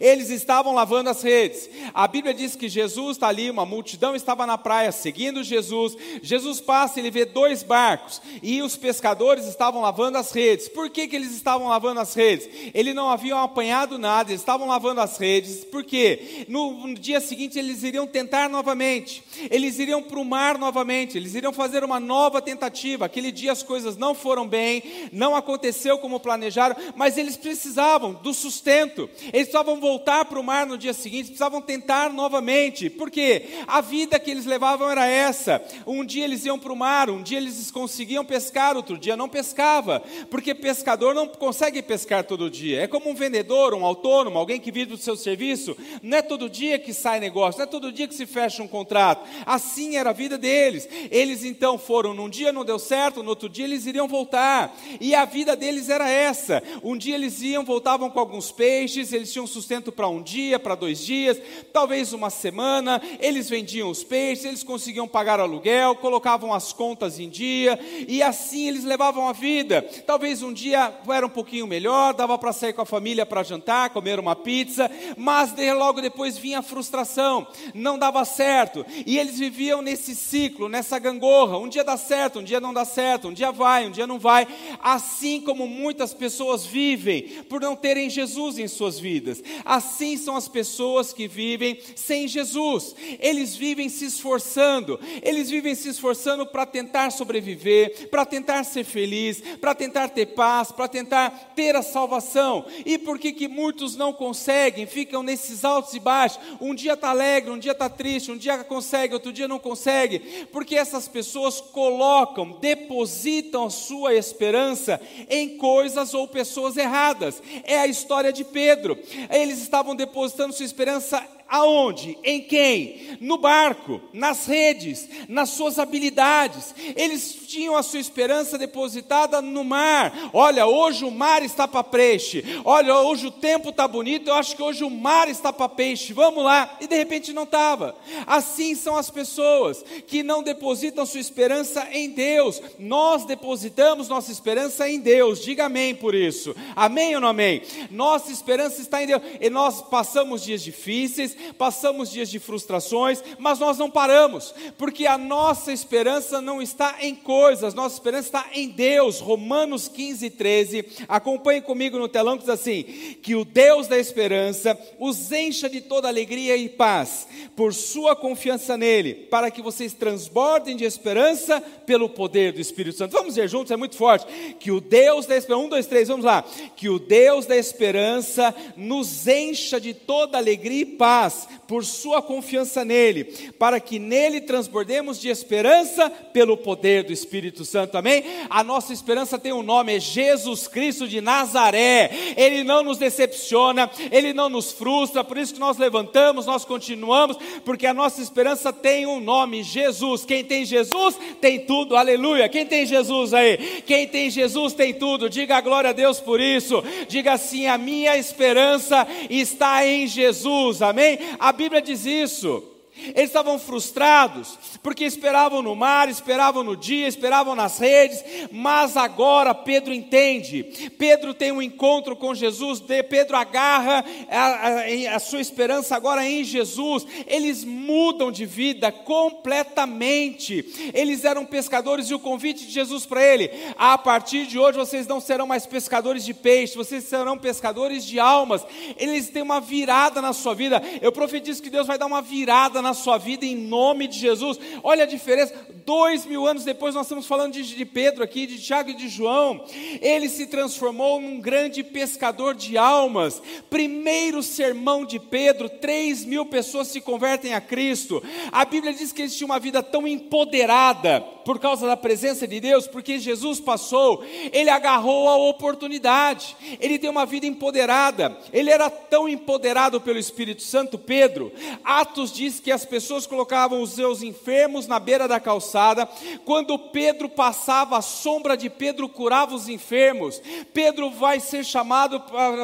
Eles 0.00 0.30
estavam 0.30 0.74
lavando 0.74 1.10
as 1.10 1.22
redes. 1.22 1.68
A 1.94 2.06
Bíblia 2.06 2.34
diz 2.34 2.54
que 2.54 2.68
Jesus 2.68 3.16
está 3.16 3.28
ali, 3.28 3.50
uma 3.50 3.66
multidão 3.66 4.14
estava 4.14 4.46
na 4.46 4.58
praia 4.58 4.92
seguindo 4.92 5.42
Jesus. 5.42 5.96
Jesus 6.22 6.60
passa 6.60 6.98
e 6.98 7.02
ele 7.02 7.10
vê 7.10 7.24
dois 7.24 7.62
barcos 7.62 8.20
e 8.42 8.62
os 8.62 8.76
pescadores 8.76 9.46
estavam 9.46 9.80
lavando 9.80 10.18
as 10.18 10.32
redes. 10.32 10.68
Por 10.68 10.90
que, 10.90 11.08
que 11.08 11.16
eles 11.16 11.32
estavam 11.32 11.68
lavando 11.68 12.00
as 12.00 12.14
redes? 12.14 12.48
Eles 12.74 12.94
não 12.94 13.08
haviam 13.08 13.38
apanhado 13.38 13.98
nada, 13.98 14.30
eles 14.30 14.40
estavam 14.40 14.66
lavando 14.66 15.00
as 15.00 15.16
redes. 15.16 15.64
Por 15.64 15.84
quê? 15.84 16.44
No, 16.48 16.86
no 16.86 16.94
dia 16.94 17.20
seguinte 17.20 17.58
eles 17.58 17.82
iriam 17.82 18.06
tentar 18.06 18.48
novamente. 18.48 19.22
Eles 19.50 19.78
iriam 19.78 20.02
para 20.02 20.18
o 20.18 20.24
mar 20.24 20.58
novamente. 20.58 21.16
Eles 21.16 21.34
iriam 21.34 21.52
fazer 21.52 21.84
uma 21.84 22.00
nova 22.00 22.40
tentativa. 22.40 23.06
Aquele 23.06 23.32
dia 23.32 23.52
as 23.52 23.62
coisas 23.62 23.96
não 23.96 24.14
foram 24.14 24.46
bem, 24.46 24.82
não 25.12 25.34
aconteceu 25.34 25.98
como 25.98 26.20
planejaram, 26.20 26.76
mas 26.94 27.18
eles 27.18 27.36
precisavam 27.36 28.14
do 28.14 28.32
sustento. 28.32 29.08
Eles 29.32 29.46
estavam 29.46 29.69
precisavam 29.70 29.80
voltar 29.80 30.24
para 30.24 30.40
o 30.40 30.42
mar 30.42 30.66
no 30.66 30.76
dia 30.76 30.92
seguinte, 30.92 31.26
precisavam 31.26 31.60
tentar 31.60 32.12
novamente, 32.12 32.90
porque 32.90 33.48
a 33.66 33.80
vida 33.80 34.18
que 34.18 34.30
eles 34.30 34.46
levavam 34.46 34.90
era 34.90 35.06
essa. 35.06 35.62
Um 35.86 36.04
dia 36.04 36.24
eles 36.24 36.44
iam 36.44 36.58
para 36.58 36.72
o 36.72 36.76
mar, 36.76 37.10
um 37.10 37.22
dia 37.22 37.38
eles 37.38 37.70
conseguiam 37.70 38.24
pescar, 38.24 38.76
outro 38.76 38.98
dia 38.98 39.16
não 39.16 39.28
pescava, 39.28 40.02
porque 40.30 40.54
pescador 40.54 41.14
não 41.14 41.28
consegue 41.28 41.82
pescar 41.82 42.24
todo 42.24 42.50
dia. 42.50 42.82
É 42.82 42.86
como 42.86 43.10
um 43.10 43.14
vendedor, 43.14 43.74
um 43.74 43.84
autônomo, 43.84 44.38
alguém 44.38 44.58
que 44.58 44.72
vive 44.72 44.90
do 44.90 44.96
seu 44.96 45.16
serviço, 45.16 45.76
não 46.02 46.18
é 46.18 46.22
todo 46.22 46.48
dia 46.48 46.78
que 46.78 46.92
sai 46.92 47.20
negócio, 47.20 47.58
não 47.58 47.66
é 47.66 47.68
todo 47.68 47.92
dia 47.92 48.08
que 48.08 48.14
se 48.14 48.26
fecha 48.26 48.62
um 48.62 48.68
contrato. 48.68 49.28
Assim 49.46 49.96
era 49.96 50.10
a 50.10 50.14
vida 50.14 50.38
deles. 50.38 50.88
Eles 51.10 51.44
então 51.44 51.78
foram, 51.78 52.14
num 52.14 52.28
dia 52.28 52.52
não 52.52 52.64
deu 52.64 52.78
certo, 52.78 53.22
no 53.22 53.30
outro 53.30 53.48
dia 53.48 53.64
eles 53.64 53.86
iriam 53.86 54.08
voltar. 54.08 54.74
E 55.00 55.14
a 55.14 55.24
vida 55.24 55.54
deles 55.54 55.88
era 55.88 56.08
essa. 56.08 56.62
Um 56.82 56.96
dia 56.96 57.14
eles 57.14 57.42
iam, 57.42 57.64
voltavam 57.64 58.10
com 58.10 58.18
alguns 58.18 58.50
peixes, 58.50 59.12
eles 59.12 59.32
tinham 59.32 59.46
sustento 59.60 59.92
para 59.92 60.08
um 60.08 60.22
dia, 60.22 60.58
para 60.58 60.74
dois 60.74 61.04
dias, 61.04 61.38
talvez 61.70 62.14
uma 62.14 62.30
semana. 62.30 63.00
Eles 63.20 63.50
vendiam 63.50 63.90
os 63.90 64.02
peixes, 64.02 64.46
eles 64.46 64.62
conseguiam 64.62 65.06
pagar 65.06 65.38
aluguel, 65.38 65.94
colocavam 65.96 66.54
as 66.54 66.72
contas 66.72 67.20
em 67.20 67.28
dia 67.28 67.78
e 68.08 68.22
assim 68.22 68.68
eles 68.68 68.84
levavam 68.84 69.28
a 69.28 69.32
vida. 69.32 69.82
Talvez 70.06 70.42
um 70.42 70.52
dia 70.52 70.94
era 71.08 71.26
um 71.26 71.30
pouquinho 71.30 71.66
melhor, 71.66 72.14
dava 72.14 72.38
para 72.38 72.54
sair 72.54 72.72
com 72.72 72.80
a 72.80 72.86
família 72.86 73.26
para 73.26 73.42
jantar, 73.42 73.90
comer 73.90 74.18
uma 74.18 74.34
pizza, 74.34 74.90
mas 75.16 75.54
logo 75.76 76.00
depois 76.00 76.38
vinha 76.38 76.60
a 76.60 76.62
frustração, 76.62 77.46
não 77.74 77.98
dava 77.98 78.24
certo 78.24 78.84
e 79.04 79.18
eles 79.18 79.38
viviam 79.38 79.82
nesse 79.82 80.14
ciclo, 80.14 80.70
nessa 80.70 80.98
gangorra. 80.98 81.58
Um 81.58 81.68
dia 81.68 81.84
dá 81.84 81.98
certo, 81.98 82.38
um 82.38 82.44
dia 82.44 82.60
não 82.60 82.72
dá 82.72 82.86
certo, 82.86 83.28
um 83.28 83.32
dia 83.34 83.52
vai, 83.52 83.86
um 83.86 83.90
dia 83.90 84.06
não 84.06 84.18
vai. 84.18 84.48
Assim 84.80 85.40
como 85.40 85.66
muitas 85.66 86.14
pessoas 86.14 86.64
vivem 86.64 87.42
por 87.48 87.60
não 87.60 87.76
terem 87.76 88.08
Jesus 88.08 88.58
em 88.58 88.70
suas 88.70 88.98
vidas. 88.98 89.39
Assim 89.64 90.16
são 90.16 90.36
as 90.36 90.48
pessoas 90.48 91.12
que 91.12 91.28
vivem 91.28 91.78
sem 91.94 92.26
Jesus. 92.26 92.94
Eles 93.18 93.56
vivem 93.56 93.88
se 93.88 94.04
esforçando, 94.04 94.98
eles 95.22 95.50
vivem 95.50 95.74
se 95.74 95.88
esforçando 95.88 96.46
para 96.46 96.66
tentar 96.66 97.10
sobreviver, 97.10 98.08
para 98.08 98.24
tentar 98.24 98.64
ser 98.64 98.84
feliz, 98.84 99.42
para 99.60 99.74
tentar 99.74 100.08
ter 100.08 100.26
paz, 100.26 100.72
para 100.72 100.88
tentar 100.88 101.52
ter 101.54 101.76
a 101.76 101.82
salvação. 101.82 102.64
E 102.84 102.98
por 102.98 103.18
que, 103.18 103.32
que 103.32 103.48
muitos 103.48 103.96
não 103.96 104.12
conseguem? 104.12 104.86
Ficam 104.86 105.22
nesses 105.22 105.64
altos 105.64 105.94
e 105.94 106.00
baixos. 106.00 106.40
Um 106.60 106.74
dia 106.74 106.94
está 106.94 107.10
alegre, 107.10 107.50
um 107.50 107.58
dia 107.58 107.72
está 107.72 107.88
triste, 107.88 108.30
um 108.30 108.36
dia 108.36 108.58
consegue, 108.64 109.14
outro 109.14 109.32
dia 109.32 109.48
não 109.48 109.58
consegue. 109.58 110.46
Porque 110.52 110.76
essas 110.76 111.08
pessoas 111.08 111.60
colocam, 111.60 112.58
depositam 112.60 113.66
a 113.66 113.70
sua 113.70 114.14
esperança 114.14 115.00
em 115.28 115.56
coisas 115.56 116.14
ou 116.14 116.28
pessoas 116.28 116.76
erradas. 116.76 117.42
É 117.64 117.78
a 117.78 117.86
história 117.86 118.32
de 118.32 118.44
Pedro. 118.44 118.98
Eles 119.30 119.60
estavam 119.60 119.94
depositando 119.94 120.52
sua 120.52 120.64
esperança 120.66 121.24
Aonde? 121.50 122.16
Em 122.22 122.40
quem? 122.40 123.18
No 123.20 123.36
barco, 123.36 124.00
nas 124.12 124.46
redes, 124.46 125.08
nas 125.28 125.50
suas 125.50 125.80
habilidades. 125.80 126.72
Eles 126.94 127.40
tinham 127.48 127.76
a 127.76 127.82
sua 127.82 127.98
esperança 127.98 128.56
depositada 128.56 129.42
no 129.42 129.64
mar. 129.64 130.30
Olha, 130.32 130.64
hoje 130.68 131.04
o 131.04 131.10
mar 131.10 131.42
está 131.42 131.66
para 131.66 131.82
peixe. 131.82 132.44
Olha, 132.64 132.94
hoje 132.94 133.26
o 133.26 133.32
tempo 133.32 133.70
está 133.70 133.88
bonito. 133.88 134.28
Eu 134.28 134.34
acho 134.34 134.54
que 134.54 134.62
hoje 134.62 134.84
o 134.84 134.90
mar 134.90 135.28
está 135.28 135.52
para 135.52 135.68
peixe. 135.68 136.12
Vamos 136.12 136.44
lá. 136.44 136.76
E 136.80 136.86
de 136.86 136.94
repente 136.94 137.32
não 137.32 137.42
estava. 137.42 137.96
Assim 138.28 138.76
são 138.76 138.96
as 138.96 139.10
pessoas 139.10 139.84
que 140.06 140.22
não 140.22 140.44
depositam 140.44 141.04
sua 141.04 141.18
esperança 141.18 141.88
em 141.90 142.10
Deus. 142.10 142.62
Nós 142.78 143.24
depositamos 143.24 144.08
nossa 144.08 144.30
esperança 144.30 144.88
em 144.88 145.00
Deus. 145.00 145.42
Diga 145.42 145.64
amém 145.64 145.96
por 145.96 146.14
isso. 146.14 146.54
Amém 146.76 147.16
ou 147.16 147.20
não 147.20 147.28
amém? 147.28 147.62
Nossa 147.90 148.30
esperança 148.30 148.80
está 148.80 149.02
em 149.02 149.08
Deus. 149.08 149.22
E 149.40 149.50
nós 149.50 149.82
passamos 149.82 150.44
dias 150.44 150.62
difíceis 150.62 151.39
passamos 151.58 152.10
dias 152.10 152.30
de 152.30 152.38
frustrações, 152.38 153.22
mas 153.38 153.58
nós 153.58 153.78
não 153.78 153.90
paramos, 153.90 154.54
porque 154.76 155.06
a 155.06 155.18
nossa 155.18 155.72
esperança 155.72 156.40
não 156.40 156.60
está 156.60 156.96
em 157.00 157.14
coisas, 157.14 157.74
nossa 157.74 157.94
esperança 157.94 158.28
está 158.28 158.46
em 158.52 158.68
Deus. 158.68 159.20
Romanos 159.20 159.88
15, 159.88 160.30
13. 160.30 160.84
Acompanhe 161.08 161.60
comigo 161.60 161.98
no 161.98 162.08
telão 162.08 162.36
que 162.36 162.44
diz 162.44 162.50
assim: 162.50 162.82
que 163.22 163.34
o 163.34 163.44
Deus 163.44 163.86
da 163.86 163.98
esperança 163.98 164.78
os 164.98 165.30
encha 165.32 165.68
de 165.68 165.80
toda 165.80 166.08
alegria 166.08 166.56
e 166.56 166.68
paz, 166.68 167.26
por 167.56 167.74
sua 167.74 168.16
confiança 168.16 168.76
nele, 168.76 169.14
para 169.14 169.50
que 169.50 169.62
vocês 169.62 169.92
transbordem 169.92 170.76
de 170.76 170.84
esperança 170.84 171.60
pelo 171.60 172.08
poder 172.08 172.52
do 172.52 172.60
Espírito 172.60 172.98
Santo. 172.98 173.12
Vamos 173.12 173.36
ver 173.36 173.48
juntos, 173.48 173.70
é 173.70 173.76
muito 173.76 173.96
forte. 173.96 174.26
Que 174.58 174.70
o 174.70 174.80
Deus 174.80 175.26
da 175.26 175.36
esperança, 175.36 175.64
um, 175.64 175.68
dois, 175.68 175.86
três, 175.86 176.08
vamos 176.08 176.24
lá. 176.24 176.44
Que 176.76 176.88
o 176.88 176.98
Deus 176.98 177.46
da 177.46 177.56
esperança 177.56 178.54
nos 178.76 179.26
encha 179.26 179.80
de 179.80 179.94
toda 179.94 180.38
alegria 180.38 180.82
e 180.82 180.86
paz 180.86 181.29
paz 181.30 181.48
por 181.70 181.84
sua 181.84 182.20
confiança 182.20 182.84
nele, 182.84 183.22
para 183.56 183.78
que 183.78 184.00
nele 184.00 184.40
transbordemos 184.40 185.20
de 185.20 185.28
esperança 185.28 186.10
pelo 186.10 186.56
poder 186.56 187.04
do 187.04 187.12
Espírito 187.12 187.64
Santo. 187.64 187.96
Amém? 187.96 188.24
A 188.50 188.64
nossa 188.64 188.92
esperança 188.92 189.38
tem 189.38 189.52
um 189.52 189.62
nome, 189.62 189.94
é 189.94 190.00
Jesus 190.00 190.66
Cristo 190.66 191.06
de 191.06 191.20
Nazaré. 191.20 192.10
Ele 192.36 192.64
não 192.64 192.82
nos 192.82 192.98
decepciona, 192.98 193.88
ele 194.10 194.32
não 194.32 194.48
nos 194.48 194.72
frustra, 194.72 195.22
por 195.22 195.38
isso 195.38 195.54
que 195.54 195.60
nós 195.60 195.78
levantamos, 195.78 196.44
nós 196.44 196.64
continuamos, 196.64 197.36
porque 197.64 197.86
a 197.86 197.94
nossa 197.94 198.20
esperança 198.20 198.72
tem 198.72 199.06
um 199.06 199.20
nome, 199.20 199.62
Jesus. 199.62 200.24
Quem 200.24 200.42
tem 200.42 200.64
Jesus 200.64 201.16
tem 201.40 201.60
tudo. 201.60 201.94
Aleluia. 201.94 202.48
Quem 202.48 202.66
tem 202.66 202.84
Jesus 202.84 203.32
aí? 203.32 203.82
Quem 203.86 204.08
tem 204.08 204.28
Jesus 204.28 204.74
tem 204.74 204.92
tudo. 204.92 205.30
Diga 205.30 205.56
a 205.56 205.60
glória 205.60 205.90
a 205.90 205.92
Deus 205.92 206.18
por 206.18 206.40
isso. 206.40 206.82
Diga 207.06 207.34
assim: 207.34 207.68
a 207.68 207.78
minha 207.78 208.16
esperança 208.16 209.06
está 209.30 209.86
em 209.86 210.08
Jesus. 210.08 210.82
Amém? 210.82 211.09
A 211.38 211.52
Bíblia 211.52 211.80
diz 211.80 212.04
isso. 212.04 212.62
Eles 213.08 213.30
estavam 213.30 213.58
frustrados, 213.58 214.58
porque 214.82 215.04
esperavam 215.04 215.62
no 215.62 215.74
mar, 215.74 216.08
esperavam 216.08 216.62
no 216.62 216.76
dia, 216.76 217.08
esperavam 217.08 217.54
nas 217.54 217.78
redes, 217.78 218.22
mas 218.50 218.96
agora 218.96 219.54
Pedro 219.54 219.92
entende. 219.92 220.90
Pedro 220.98 221.34
tem 221.34 221.52
um 221.52 221.62
encontro 221.62 222.16
com 222.16 222.34
Jesus, 222.34 222.82
Pedro 223.08 223.36
agarra 223.36 224.04
a, 224.30 225.12
a, 225.12 225.16
a 225.16 225.18
sua 225.18 225.40
esperança 225.40 225.96
agora 225.96 226.26
em 226.26 226.44
Jesus. 226.44 227.06
Eles 227.26 227.64
mudam 227.64 228.30
de 228.30 228.46
vida 228.46 228.90
completamente. 228.92 230.64
Eles 230.94 231.24
eram 231.24 231.44
pescadores 231.44 232.10
e 232.10 232.14
o 232.14 232.18
convite 232.18 232.66
de 232.66 232.72
Jesus 232.72 233.06
para 233.06 233.24
ele: 233.24 233.50
a 233.76 233.96
partir 233.98 234.46
de 234.46 234.58
hoje 234.58 234.78
vocês 234.78 235.06
não 235.06 235.20
serão 235.20 235.46
mais 235.46 235.66
pescadores 235.66 236.24
de 236.24 236.34
peixe, 236.34 236.76
vocês 236.76 237.04
serão 237.04 237.38
pescadores 237.38 238.04
de 238.04 238.18
almas. 238.18 238.64
Eles 238.96 239.28
têm 239.28 239.42
uma 239.42 239.60
virada 239.60 240.20
na 240.20 240.32
sua 240.32 240.54
vida. 240.54 240.82
Eu 241.00 241.12
profetizo 241.12 241.62
que 241.62 241.70
Deus 241.70 241.86
vai 241.86 241.98
dar 241.98 242.06
uma 242.06 242.22
virada 242.22 242.82
na 242.82 242.89
na 242.90 242.94
sua 242.94 243.18
vida 243.18 243.46
em 243.46 243.56
nome 243.56 244.08
de 244.08 244.18
Jesus. 244.18 244.58
Olha 244.82 245.04
a 245.04 245.06
diferença. 245.06 245.54
Dois 245.86 246.26
mil 246.26 246.46
anos 246.46 246.64
depois, 246.64 246.94
nós 246.94 247.06
estamos 247.06 247.26
falando 247.26 247.52
de, 247.54 247.62
de 247.62 247.84
Pedro 247.84 248.22
aqui, 248.22 248.46
de 248.46 248.60
Tiago 248.60 248.90
e 248.90 248.94
de 248.94 249.08
João. 249.08 249.64
Ele 250.00 250.28
se 250.28 250.46
transformou 250.46 251.20
num 251.20 251.40
grande 251.40 251.82
pescador 251.82 252.54
de 252.54 252.76
almas. 252.76 253.40
Primeiro 253.70 254.42
sermão 254.42 255.04
de 255.04 255.18
Pedro, 255.18 255.68
três 255.68 256.24
mil 256.24 256.44
pessoas 256.46 256.88
se 256.88 257.00
convertem 257.00 257.54
a 257.54 257.60
Cristo. 257.60 258.22
A 258.52 258.64
Bíblia 258.64 258.92
diz 258.92 259.12
que 259.12 259.22
eles 259.22 259.36
tinham 259.36 259.48
uma 259.48 259.58
vida 259.58 259.82
tão 259.82 260.06
empoderada 260.06 261.20
por 261.44 261.58
causa 261.58 261.86
da 261.86 261.96
presença 261.96 262.46
de 262.46 262.60
Deus, 262.60 262.86
porque 262.86 263.18
Jesus 263.18 263.58
passou, 263.58 264.22
ele 264.52 264.70
agarrou 264.70 265.28
a 265.28 265.36
oportunidade, 265.36 266.56
ele 266.78 266.98
tem 266.98 267.10
uma 267.10 267.26
vida 267.26 267.46
empoderada, 267.46 268.36
ele 268.52 268.70
era 268.70 268.90
tão 268.90 269.28
empoderado 269.28 270.00
pelo 270.00 270.18
Espírito 270.18 270.62
Santo, 270.62 270.98
Pedro. 270.98 271.52
Atos 271.82 272.32
diz 272.32 272.60
que 272.60 272.69
as 272.72 272.84
pessoas 272.84 273.26
colocavam 273.26 273.82
os 273.82 273.92
seus 273.92 274.22
enfermos 274.22 274.86
na 274.86 274.98
beira 274.98 275.26
da 275.26 275.40
calçada, 275.40 276.08
quando 276.44 276.78
Pedro 276.78 277.28
passava, 277.28 277.98
a 277.98 278.02
sombra 278.02 278.56
de 278.56 278.68
Pedro 278.68 279.08
curava 279.08 279.54
os 279.54 279.68
enfermos. 279.68 280.40
Pedro 280.72 281.10
vai 281.10 281.40
ser 281.40 281.64
chamado 281.64 282.20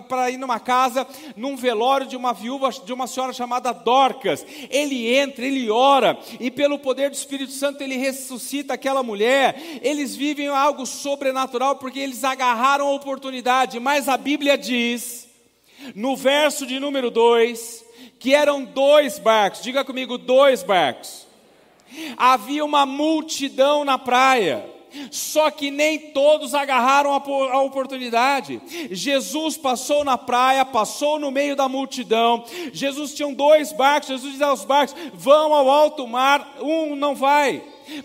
para 0.08 0.30
ir 0.30 0.36
numa 0.36 0.60
casa, 0.60 1.06
num 1.36 1.56
velório 1.56 2.06
de 2.06 2.16
uma 2.16 2.32
viúva, 2.32 2.70
de 2.70 2.92
uma 2.92 3.06
senhora 3.06 3.32
chamada 3.32 3.72
Dorcas. 3.72 4.44
Ele 4.70 5.14
entra, 5.14 5.44
ele 5.44 5.70
ora, 5.70 6.18
e 6.38 6.50
pelo 6.50 6.78
poder 6.78 7.10
do 7.10 7.14
Espírito 7.14 7.52
Santo 7.52 7.82
ele 7.82 7.96
ressuscita 7.96 8.74
aquela 8.74 9.02
mulher, 9.02 9.80
eles 9.82 10.16
vivem 10.16 10.48
algo 10.48 10.86
sobrenatural 10.86 11.76
porque 11.76 11.98
eles 11.98 12.24
agarraram 12.24 12.88
a 12.88 12.92
oportunidade, 12.92 13.80
mas 13.80 14.08
a 14.08 14.16
Bíblia 14.16 14.56
diz, 14.56 15.28
no 15.94 16.16
verso 16.16 16.66
de 16.66 16.80
número 16.80 17.10
2, 17.10 17.85
que 18.18 18.34
eram 18.34 18.64
dois 18.64 19.18
barcos, 19.18 19.62
diga 19.62 19.84
comigo, 19.84 20.18
dois 20.18 20.62
barcos. 20.62 21.26
Havia 22.16 22.64
uma 22.64 22.84
multidão 22.84 23.84
na 23.84 23.98
praia. 23.98 24.76
Só 25.10 25.50
que 25.50 25.70
nem 25.70 25.98
todos 25.98 26.54
agarraram 26.54 27.12
a, 27.12 27.60
oportunidade. 27.62 28.60
Jesus 28.90 29.56
passou 29.56 30.04
na 30.04 30.16
praia, 30.16 30.64
passou 30.64 31.18
no 31.18 31.30
meio 31.30 31.54
da 31.54 31.68
multidão. 31.68 32.44
Jesus 32.72 33.14
tinha 33.14 33.32
dois 33.34 33.72
barcos. 33.72 34.08
Jesus 34.08 34.32
dizia 34.32 34.46
aos 34.46 34.64
barcos: 34.64 34.96
vão 35.12 35.52
ao 35.52 35.70
alto 35.70 36.06
mar. 36.06 36.56
Um 36.60 36.96
não 36.96 37.14
vai. 37.14 37.62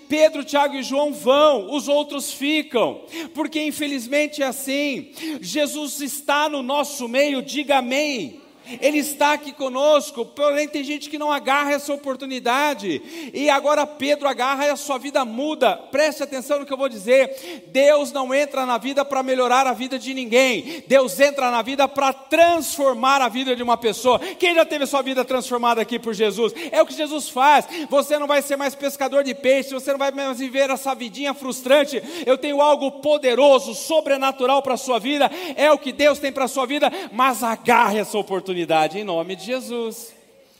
Pedro, 0.08 0.44
Tiago 0.44 0.76
e 0.76 0.84
João 0.84 1.12
vão, 1.12 1.74
os 1.74 1.88
outros 1.88 2.32
ficam, 2.32 3.02
porque 3.34 3.66
infelizmente 3.66 4.44
é 4.44 4.46
assim. 4.46 5.12
Jesus 5.42 6.02
está 6.02 6.48
no 6.48 6.62
nosso 6.62 7.08
meio, 7.08 7.42
diga 7.42 7.80
amém. 7.80 8.41
Ele 8.80 9.00
está 9.00 9.34
aqui 9.34 9.52
conosco, 9.52 10.26
porém 10.26 10.68
tem 10.68 10.84
gente 10.84 11.10
que 11.10 11.18
não 11.18 11.32
agarra 11.32 11.74
essa 11.74 11.94
oportunidade, 11.94 13.02
e 13.34 13.50
agora 13.50 13.88
Pedro 13.88 14.28
agarra 14.28 14.68
e 14.68 14.70
a 14.70 14.76
sua 14.76 14.98
vida 14.98 15.26
muda. 15.26 15.76
Preste 15.92 16.24
atenção 16.24 16.60
no 16.60 16.66
que 16.66 16.72
eu 16.72 16.78
vou 16.78 16.88
dizer: 16.88 17.66
Deus 17.68 18.12
não 18.12 18.34
entra 18.34 18.66
na 18.66 18.78
vida 18.78 19.04
para 19.04 19.24
melhorar 19.24 19.66
a 19.66 19.74
vida 19.74 19.98
de 19.98 20.14
ninguém, 20.14 20.84
Deus 20.88 21.20
entra 21.20 21.50
na 21.50 21.62
vida 21.62 21.88
para 21.88 22.14
transformar 22.14 23.22
a 23.22 23.28
vida 23.28 23.56
de 23.56 23.64
uma 23.64 23.78
pessoa. 23.78 24.20
Quem 24.20 24.56
já 24.56 24.64
teve 24.64 24.86
sua 24.86 25.02
vida 25.02 25.26
transformada 25.26 25.82
aqui 25.82 25.98
por 25.98 26.14
Jesus? 26.14 26.54
É 26.72 26.82
o 26.82 26.86
que 26.86 26.94
Jesus 26.94 27.30
faz. 27.30 27.68
Você 27.90 28.18
não 28.20 28.28
vai 28.28 28.42
ser 28.42 28.58
mais 28.58 28.76
pescador 28.76 29.24
de 29.24 29.34
peixe, 29.34 29.74
você 29.74 29.92
não 29.92 30.00
vai 30.00 30.12
mais 30.12 30.40
viver 30.40 30.70
essa 30.70 30.94
vidinha 30.94 31.34
frustrante. 31.34 32.02
Eu 32.26 32.38
tenho 32.38 32.62
algo 32.62 32.92
poderoso, 33.02 33.74
sobrenatural 33.74 34.62
para 34.62 34.76
a 34.76 34.78
sua 34.78 35.00
vida, 35.00 35.30
é 35.56 35.72
o 35.72 35.78
que 35.78 35.92
Deus 35.92 36.20
tem 36.20 36.32
para 36.32 36.46
a 36.46 36.48
sua 36.48 36.66
vida, 36.66 36.92
mas 37.12 37.44
agarre 37.44 38.00
essa 38.00 38.18
oportunidade 38.18 38.51
oportunidade 38.52 39.00
em 39.00 39.04
nome 39.04 39.36
de 39.36 39.46
Jesus. 39.46 40.14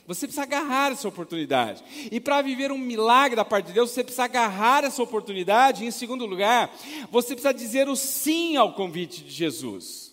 Você 0.06 0.26
precisa 0.26 0.42
agarrar 0.42 0.92
essa 0.92 1.06
oportunidade. 1.06 1.84
E 2.10 2.18
para 2.18 2.42
viver 2.42 2.72
um 2.72 2.78
milagre 2.78 3.36
da 3.36 3.44
parte 3.44 3.66
de 3.66 3.72
Deus, 3.72 3.90
você 3.90 4.02
precisa 4.02 4.24
agarrar 4.24 4.82
essa 4.82 5.02
oportunidade. 5.02 5.84
E, 5.84 5.86
em 5.86 5.90
segundo 5.90 6.26
lugar, 6.26 6.74
você 7.10 7.34
precisa 7.34 7.52
dizer 7.52 7.88
o 7.88 7.94
sim 7.94 8.56
ao 8.56 8.72
convite 8.72 9.22
de 9.22 9.30
Jesus. 9.30 10.12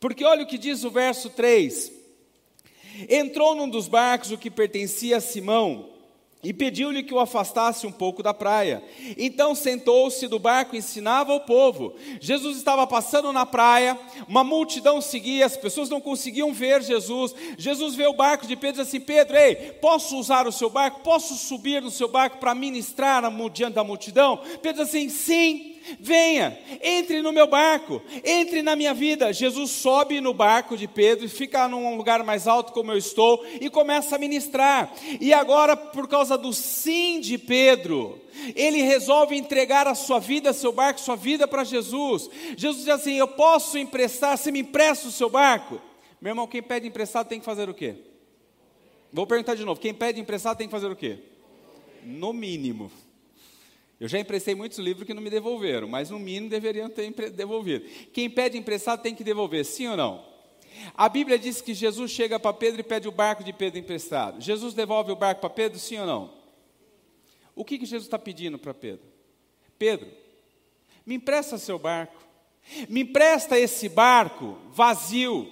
Porque 0.00 0.24
olha 0.24 0.42
o 0.42 0.46
que 0.46 0.58
diz 0.58 0.82
o 0.84 0.90
verso 0.90 1.30
3. 1.30 1.92
Entrou 3.08 3.54
num 3.54 3.68
dos 3.68 3.86
barcos 3.86 4.32
o 4.32 4.38
que 4.38 4.50
pertencia 4.50 5.18
a 5.18 5.20
Simão, 5.20 5.90
e 6.42 6.52
pediu-lhe 6.52 7.02
que 7.02 7.12
o 7.12 7.18
afastasse 7.18 7.86
um 7.86 7.90
pouco 7.90 8.22
da 8.22 8.32
praia. 8.32 8.82
Então 9.16 9.54
sentou-se 9.54 10.28
do 10.28 10.38
barco 10.38 10.74
e 10.74 10.78
ensinava 10.78 11.32
ao 11.32 11.40
povo. 11.40 11.94
Jesus 12.20 12.56
estava 12.56 12.86
passando 12.86 13.32
na 13.32 13.44
praia, 13.44 13.98
uma 14.28 14.44
multidão 14.44 15.00
seguia, 15.00 15.46
as 15.46 15.56
pessoas 15.56 15.88
não 15.88 16.00
conseguiam 16.00 16.52
ver 16.52 16.82
Jesus. 16.82 17.34
Jesus 17.56 17.96
vê 17.96 18.06
o 18.06 18.14
barco 18.14 18.46
de 18.46 18.54
Pedro 18.54 18.80
e 18.80 18.84
diz 18.84 18.88
assim: 18.88 19.00
Pedro, 19.00 19.36
ei, 19.36 19.56
posso 19.80 20.16
usar 20.16 20.46
o 20.46 20.52
seu 20.52 20.70
barco? 20.70 21.00
Posso 21.00 21.34
subir 21.34 21.82
no 21.82 21.90
seu 21.90 22.08
barco 22.08 22.38
para 22.38 22.54
ministrar 22.54 23.22
diante 23.50 23.74
da 23.74 23.82
multidão? 23.82 24.38
Pedro 24.62 24.84
diz 24.84 24.88
assim: 24.88 25.08
sim. 25.08 25.77
Venha, 26.00 26.58
entre 26.82 27.22
no 27.22 27.32
meu 27.32 27.46
barco, 27.46 28.02
entre 28.24 28.62
na 28.62 28.76
minha 28.76 28.92
vida. 28.92 29.32
Jesus 29.32 29.70
sobe 29.70 30.20
no 30.20 30.34
barco 30.34 30.76
de 30.76 30.86
Pedro 30.86 31.24
e 31.24 31.28
fica 31.28 31.68
num 31.68 31.96
lugar 31.96 32.22
mais 32.22 32.46
alto, 32.46 32.72
como 32.72 32.92
eu 32.92 32.98
estou, 32.98 33.44
e 33.60 33.70
começa 33.70 34.16
a 34.16 34.18
ministrar. 34.18 34.92
E 35.20 35.32
agora, 35.32 35.76
por 35.76 36.08
causa 36.08 36.36
do 36.36 36.52
sim 36.52 37.20
de 37.20 37.38
Pedro, 37.38 38.20
ele 38.54 38.82
resolve 38.82 39.36
entregar 39.36 39.86
a 39.86 39.94
sua 39.94 40.18
vida, 40.18 40.52
seu 40.52 40.72
barco, 40.72 41.00
sua 41.00 41.16
vida 41.16 41.48
para 41.48 41.64
Jesus. 41.64 42.28
Jesus 42.56 42.84
diz 42.84 42.94
assim: 42.94 43.14
Eu 43.14 43.28
posso 43.28 43.78
emprestar, 43.78 44.36
você 44.36 44.50
me 44.50 44.60
empresta 44.60 45.08
o 45.08 45.12
seu 45.12 45.30
barco? 45.30 45.80
Meu 46.20 46.32
irmão, 46.32 46.46
quem 46.46 46.62
pede 46.62 46.86
emprestado 46.86 47.28
tem 47.28 47.38
que 47.38 47.46
fazer 47.46 47.68
o 47.68 47.74
quê? 47.74 47.96
Vou 49.12 49.26
perguntar 49.26 49.54
de 49.54 49.64
novo: 49.64 49.80
quem 49.80 49.94
pede 49.94 50.20
emprestado 50.20 50.58
tem 50.58 50.66
que 50.66 50.72
fazer 50.72 50.90
o 50.90 50.96
quê? 50.96 51.18
No 52.04 52.32
mínimo 52.32 52.90
eu 54.00 54.06
já 54.06 54.18
emprestei 54.18 54.54
muitos 54.54 54.78
livros 54.78 55.06
que 55.06 55.14
não 55.14 55.22
me 55.22 55.30
devolveram, 55.30 55.88
mas 55.88 56.10
no 56.10 56.18
mínimo 56.18 56.48
deveriam 56.48 56.88
ter 56.88 57.10
devolvido. 57.30 57.84
Quem 58.12 58.30
pede 58.30 58.56
emprestado 58.56 59.02
tem 59.02 59.14
que 59.14 59.24
devolver, 59.24 59.64
sim 59.64 59.88
ou 59.88 59.96
não? 59.96 60.24
A 60.94 61.08
Bíblia 61.08 61.38
diz 61.38 61.60
que 61.60 61.74
Jesus 61.74 62.10
chega 62.10 62.38
para 62.38 62.52
Pedro 62.52 62.80
e 62.80 62.84
pede 62.84 63.08
o 63.08 63.12
barco 63.12 63.42
de 63.42 63.52
Pedro 63.52 63.80
emprestado. 63.80 64.40
Jesus 64.40 64.74
devolve 64.74 65.10
o 65.10 65.16
barco 65.16 65.40
para 65.40 65.50
Pedro, 65.50 65.78
sim 65.78 65.98
ou 65.98 66.06
não? 66.06 66.38
O 67.54 67.64
que, 67.64 67.78
que 67.78 67.86
Jesus 67.86 68.06
está 68.06 68.18
pedindo 68.18 68.56
para 68.56 68.72
Pedro? 68.72 69.04
Pedro, 69.76 70.08
me 71.04 71.16
empresta 71.16 71.58
seu 71.58 71.78
barco. 71.78 72.22
Me 72.88 73.00
empresta 73.00 73.58
esse 73.58 73.88
barco 73.88 74.58
vazio. 74.70 75.50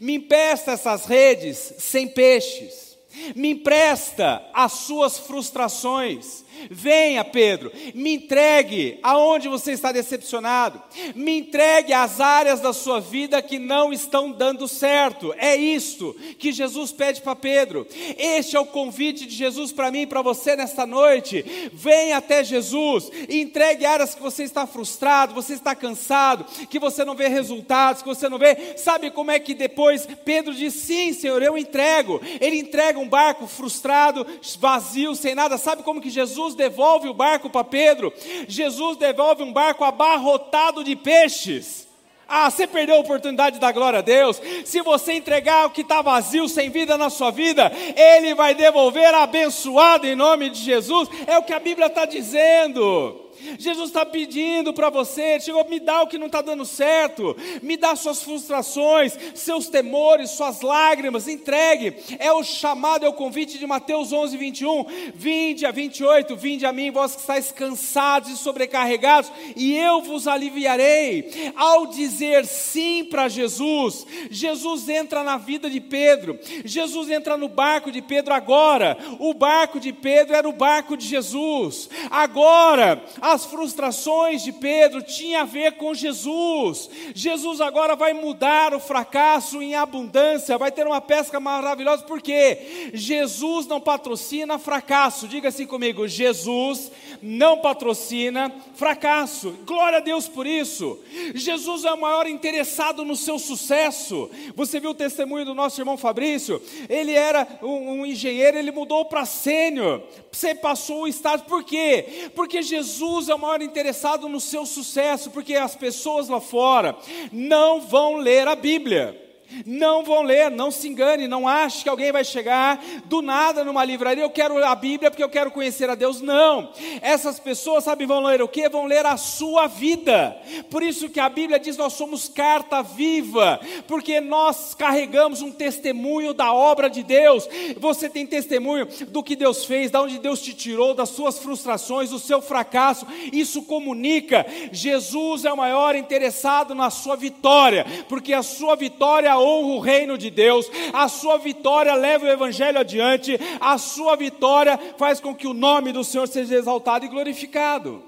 Me 0.00 0.16
empresta 0.16 0.72
essas 0.72 1.06
redes 1.06 1.56
sem 1.78 2.08
peixes. 2.08 2.98
Me 3.34 3.50
empresta 3.50 4.46
as 4.52 4.72
suas 4.72 5.18
frustrações. 5.18 6.41
Venha, 6.70 7.24
Pedro, 7.24 7.72
me 7.94 8.14
entregue 8.14 8.98
aonde 9.02 9.48
você 9.48 9.72
está 9.72 9.92
decepcionado, 9.92 10.82
me 11.14 11.38
entregue 11.38 11.92
as 11.92 12.20
áreas 12.20 12.60
da 12.60 12.72
sua 12.72 13.00
vida 13.00 13.42
que 13.42 13.58
não 13.58 13.92
estão 13.92 14.30
dando 14.30 14.66
certo. 14.68 15.34
É 15.36 15.56
isto 15.56 16.14
que 16.38 16.52
Jesus 16.52 16.92
pede 16.92 17.20
para 17.20 17.36
Pedro. 17.36 17.86
Este 18.18 18.56
é 18.56 18.60
o 18.60 18.66
convite 18.66 19.26
de 19.26 19.34
Jesus 19.34 19.72
para 19.72 19.90
mim 19.90 20.02
e 20.02 20.06
para 20.06 20.22
você 20.22 20.56
nesta 20.56 20.86
noite. 20.86 21.44
Venha 21.72 22.16
até 22.16 22.44
Jesus 22.44 23.10
entregue 23.28 23.84
áreas 23.84 24.14
que 24.14 24.22
você 24.22 24.42
está 24.42 24.66
frustrado, 24.66 25.34
você 25.34 25.54
está 25.54 25.74
cansado, 25.74 26.44
que 26.68 26.78
você 26.78 27.04
não 27.04 27.14
vê 27.14 27.28
resultados, 27.28 28.02
que 28.02 28.08
você 28.08 28.28
não 28.28 28.38
vê. 28.38 28.76
Sabe 28.76 29.10
como 29.10 29.30
é 29.30 29.38
que 29.38 29.54
depois 29.54 30.06
Pedro 30.24 30.54
diz: 30.54 30.74
Sim, 30.74 31.12
Senhor, 31.12 31.42
eu 31.42 31.56
entrego. 31.56 32.20
Ele 32.40 32.58
entrega 32.58 32.98
um 32.98 33.08
barco 33.08 33.46
frustrado, 33.46 34.26
vazio, 34.58 35.14
sem 35.14 35.34
nada. 35.34 35.56
Sabe 35.58 35.82
como 35.82 36.00
que 36.00 36.10
Jesus 36.10 36.41
Jesus 36.42 36.54
devolve 36.54 37.08
o 37.08 37.14
barco 37.14 37.48
para 37.48 37.62
Pedro, 37.62 38.12
Jesus 38.48 38.96
devolve 38.96 39.42
um 39.42 39.52
barco 39.52 39.84
abarrotado 39.84 40.82
de 40.82 40.96
peixes. 40.96 41.88
Ah, 42.28 42.50
você 42.50 42.66
perdeu 42.66 42.96
a 42.96 43.00
oportunidade 43.00 43.58
da 43.58 43.70
glória 43.70 43.98
a 43.98 44.02
Deus. 44.02 44.40
Se 44.64 44.80
você 44.80 45.12
entregar 45.12 45.66
o 45.66 45.70
que 45.70 45.82
está 45.82 46.00
vazio, 46.00 46.48
sem 46.48 46.70
vida 46.70 46.96
na 46.96 47.10
sua 47.10 47.30
vida, 47.30 47.70
Ele 47.94 48.34
vai 48.34 48.54
devolver 48.54 49.14
abençoado 49.14 50.06
em 50.06 50.14
nome 50.14 50.48
de 50.48 50.58
Jesus. 50.58 51.08
É 51.26 51.36
o 51.36 51.42
que 51.42 51.52
a 51.52 51.60
Bíblia 51.60 51.88
está 51.88 52.06
dizendo. 52.06 53.20
Jesus 53.58 53.88
está 53.88 54.04
pedindo 54.04 54.72
para 54.72 54.90
você, 54.90 55.40
chegou, 55.40 55.68
me 55.68 55.80
dá 55.80 56.02
o 56.02 56.06
que 56.06 56.18
não 56.18 56.26
está 56.26 56.40
dando 56.40 56.64
certo, 56.64 57.36
me 57.62 57.76
dá 57.76 57.94
suas 57.96 58.22
frustrações, 58.22 59.16
seus 59.34 59.68
temores, 59.68 60.30
suas 60.30 60.60
lágrimas, 60.60 61.28
entregue. 61.28 61.94
É 62.18 62.32
o 62.32 62.42
chamado, 62.42 63.04
é 63.04 63.08
o 63.08 63.12
convite 63.12 63.58
de 63.58 63.66
Mateus 63.66 64.12
11, 64.12 64.36
21. 64.36 64.86
Vinde 65.14 65.66
a 65.66 65.70
28, 65.70 66.36
vinde 66.36 66.66
a 66.66 66.72
mim, 66.72 66.90
vós 66.90 67.14
que 67.14 67.20
estáis 67.20 67.52
cansados 67.52 68.30
e 68.30 68.36
sobrecarregados, 68.36 69.30
e 69.56 69.76
eu 69.76 70.02
vos 70.02 70.26
aliviarei. 70.26 71.52
Ao 71.56 71.86
dizer 71.86 72.46
sim 72.46 73.04
para 73.04 73.28
Jesus, 73.28 74.06
Jesus 74.30 74.88
entra 74.88 75.22
na 75.22 75.36
vida 75.36 75.68
de 75.68 75.80
Pedro, 75.80 76.38
Jesus 76.64 77.10
entra 77.10 77.36
no 77.36 77.48
barco 77.48 77.90
de 77.90 78.02
Pedro 78.02 78.34
agora. 78.34 78.96
O 79.18 79.34
barco 79.34 79.78
de 79.78 79.92
Pedro 79.92 80.34
era 80.34 80.48
o 80.48 80.52
barco 80.52 80.96
de 80.96 81.06
Jesus. 81.06 81.88
Agora, 82.10 83.02
a 83.20 83.31
as 83.32 83.46
frustrações 83.46 84.42
de 84.42 84.52
Pedro 84.52 85.02
tinham 85.02 85.40
a 85.40 85.44
ver 85.44 85.72
com 85.72 85.94
Jesus. 85.94 86.88
Jesus 87.14 87.60
agora 87.60 87.96
vai 87.96 88.12
mudar 88.12 88.74
o 88.74 88.80
fracasso 88.80 89.62
em 89.62 89.74
abundância, 89.74 90.58
vai 90.58 90.70
ter 90.70 90.86
uma 90.86 91.00
pesca 91.00 91.40
maravilhosa, 91.40 92.04
porque 92.04 92.90
Jesus 92.92 93.66
não 93.66 93.80
patrocina 93.80 94.58
fracasso. 94.58 95.26
Diga 95.26 95.48
assim 95.48 95.66
comigo: 95.66 96.06
Jesus 96.06 96.90
não 97.22 97.58
patrocina 97.58 98.52
fracasso. 98.74 99.54
Glória 99.64 99.98
a 99.98 100.02
Deus 100.02 100.28
por 100.28 100.46
isso. 100.46 100.98
Jesus 101.34 101.84
é 101.84 101.92
o 101.92 102.00
maior 102.00 102.26
interessado 102.26 103.04
no 103.04 103.16
seu 103.16 103.38
sucesso. 103.38 104.30
Você 104.54 104.78
viu 104.78 104.90
o 104.90 104.94
testemunho 104.94 105.44
do 105.44 105.54
nosso 105.54 105.80
irmão 105.80 105.96
Fabrício? 105.96 106.60
Ele 106.88 107.12
era 107.12 107.46
um, 107.62 108.00
um 108.00 108.06
engenheiro, 108.06 108.58
ele 108.58 108.70
mudou 108.70 109.04
para 109.04 109.24
sênior. 109.24 110.02
Você 110.30 110.54
passou 110.54 111.02
o 111.02 111.08
estágio, 111.08 111.46
por 111.46 111.62
quê? 111.64 112.30
Porque 112.34 112.62
Jesus 112.62 113.21
Jesus 113.22 113.28
é 113.28 113.34
o 113.34 113.38
maior 113.38 113.62
interessado 113.62 114.28
no 114.28 114.40
seu 114.40 114.66
sucesso, 114.66 115.30
porque 115.30 115.54
as 115.54 115.76
pessoas 115.76 116.28
lá 116.28 116.40
fora 116.40 116.96
não 117.30 117.80
vão 117.80 118.16
ler 118.16 118.48
a 118.48 118.56
Bíblia. 118.56 119.21
Não 119.66 120.04
vão 120.04 120.22
ler, 120.22 120.50
não 120.50 120.70
se 120.70 120.88
engane, 120.88 121.28
não 121.28 121.46
ache 121.46 121.82
que 121.82 121.88
alguém 121.88 122.12
vai 122.12 122.24
chegar 122.24 122.82
do 123.04 123.22
nada 123.22 123.64
numa 123.64 123.84
livraria, 123.84 124.24
eu 124.24 124.30
quero 124.30 124.62
a 124.64 124.74
Bíblia 124.74 125.10
porque 125.10 125.22
eu 125.22 125.28
quero 125.28 125.50
conhecer 125.50 125.88
a 125.90 125.94
Deus. 125.94 126.20
Não. 126.20 126.72
Essas 127.00 127.38
pessoas, 127.38 127.84
sabe, 127.84 128.06
vão 128.06 128.22
ler 128.22 128.42
o 128.42 128.48
que? 128.48 128.68
Vão 128.68 128.86
ler 128.86 129.06
a 129.06 129.16
sua 129.16 129.66
vida. 129.66 130.36
Por 130.70 130.82
isso 130.82 131.08
que 131.08 131.20
a 131.20 131.28
Bíblia 131.28 131.58
diz: 131.58 131.76
nós 131.76 131.92
somos 131.92 132.28
carta 132.28 132.82
viva, 132.82 133.60
porque 133.86 134.20
nós 134.20 134.74
carregamos 134.74 135.42
um 135.42 135.50
testemunho 135.50 136.32
da 136.32 136.52
obra 136.52 136.88
de 136.88 137.02
Deus. 137.02 137.48
Você 137.78 138.08
tem 138.08 138.26
testemunho 138.26 138.86
do 139.08 139.22
que 139.22 139.36
Deus 139.36 139.64
fez, 139.64 139.90
da 139.90 140.02
onde 140.02 140.18
Deus 140.18 140.40
te 140.40 140.54
tirou, 140.54 140.94
das 140.94 141.10
suas 141.10 141.38
frustrações, 141.38 142.10
do 142.10 142.18
seu 142.18 142.40
fracasso. 142.40 143.06
Isso 143.32 143.62
comunica. 143.62 144.46
Jesus 144.70 145.44
é 145.44 145.52
o 145.52 145.56
maior 145.56 145.94
interessado 145.94 146.74
na 146.74 146.90
sua 146.90 147.16
vitória, 147.16 147.84
porque 148.08 148.32
a 148.32 148.42
sua 148.42 148.76
vitória 148.76 149.38
honra 149.42 149.74
o 149.74 149.80
reino 149.80 150.16
de 150.16 150.30
Deus, 150.30 150.70
a 150.92 151.08
sua 151.08 151.38
vitória 151.38 151.94
leva 151.94 152.24
o 152.24 152.28
evangelho 152.28 152.78
adiante, 152.78 153.38
a 153.60 153.76
sua 153.78 154.16
vitória 154.16 154.78
faz 154.96 155.20
com 155.20 155.34
que 155.34 155.46
o 155.46 155.54
nome 155.54 155.92
do 155.92 156.04
Senhor 156.04 156.28
seja 156.28 156.56
exaltado 156.56 157.04
e 157.04 157.08
glorificado. 157.08 158.02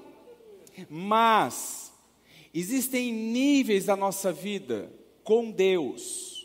Mas 0.89 1.93
existem 2.53 3.11
níveis 3.11 3.85
da 3.85 3.95
nossa 3.95 4.31
vida 4.31 4.91
com 5.23 5.51
Deus. 5.51 6.35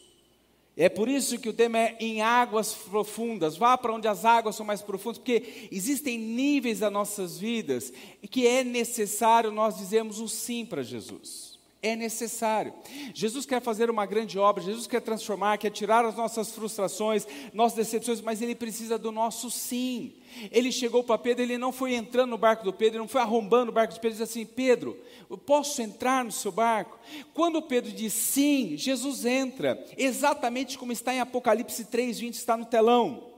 É 0.76 0.88
por 0.88 1.08
isso 1.08 1.38
que 1.38 1.48
o 1.48 1.52
tema 1.52 1.78
é 1.78 1.96
em 2.00 2.22
águas 2.22 2.72
profundas. 2.72 3.56
Vá 3.56 3.76
para 3.76 3.92
onde 3.92 4.08
as 4.08 4.24
águas 4.24 4.56
são 4.56 4.64
mais 4.64 4.80
profundas, 4.80 5.18
porque 5.18 5.68
existem 5.70 6.16
níveis 6.16 6.78
das 6.78 6.90
nossas 6.90 7.38
vidas 7.38 7.92
que 8.30 8.46
é 8.46 8.64
necessário 8.64 9.50
nós 9.50 9.76
dizermos 9.76 10.20
o 10.20 10.28
sim 10.28 10.64
para 10.64 10.82
Jesus. 10.82 11.49
É 11.82 11.96
necessário. 11.96 12.74
Jesus 13.14 13.46
quer 13.46 13.62
fazer 13.62 13.88
uma 13.88 14.04
grande 14.04 14.38
obra, 14.38 14.62
Jesus 14.62 14.86
quer 14.86 15.00
transformar, 15.00 15.56
quer 15.56 15.70
tirar 15.70 16.04
as 16.04 16.14
nossas 16.14 16.50
frustrações, 16.50 17.26
nossas 17.54 17.78
decepções, 17.78 18.20
mas 18.20 18.42
ele 18.42 18.54
precisa 18.54 18.98
do 18.98 19.10
nosso 19.10 19.50
sim. 19.50 20.12
Ele 20.52 20.70
chegou 20.70 21.02
para 21.02 21.16
Pedro, 21.16 21.42
ele 21.42 21.56
não 21.56 21.72
foi 21.72 21.94
entrando 21.94 22.30
no 22.30 22.38
barco 22.38 22.64
do 22.64 22.72
Pedro, 22.72 22.96
ele 22.96 23.04
não 23.04 23.08
foi 23.08 23.22
arrombando 23.22 23.70
o 23.70 23.74
barco 23.74 23.94
do 23.94 24.00
Pedro, 24.00 24.18
disse 24.18 24.30
assim: 24.30 24.44
Pedro, 24.44 24.94
eu 25.30 25.38
posso 25.38 25.80
entrar 25.80 26.22
no 26.22 26.30
seu 26.30 26.52
barco? 26.52 26.98
Quando 27.32 27.62
Pedro 27.62 27.90
diz 27.90 28.12
sim, 28.12 28.76
Jesus 28.76 29.24
entra, 29.24 29.82
exatamente 29.96 30.76
como 30.76 30.92
está 30.92 31.14
em 31.14 31.20
Apocalipse 31.20 31.86
3:20 31.86 32.34
está 32.34 32.58
no 32.58 32.66
telão. 32.66 33.30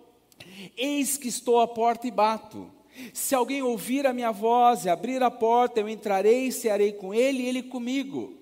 Eis 0.76 1.16
que 1.16 1.28
estou 1.28 1.61
à 1.61 1.68
porta 1.68 2.09
e 2.09 2.11
bato. 2.11 2.82
Se 3.12 3.35
alguém 3.35 3.62
ouvir 3.62 4.07
a 4.07 4.12
minha 4.12 4.31
voz 4.31 4.85
e 4.85 4.90
abrir 4.90 5.22
a 5.22 5.31
porta, 5.31 5.81
eu 5.81 5.88
entrarei 5.88 6.46
e 6.46 6.52
cearei 6.52 6.92
com 6.92 7.14
ele 7.14 7.42
e 7.42 7.48
ele 7.48 7.62
comigo. 7.62 8.35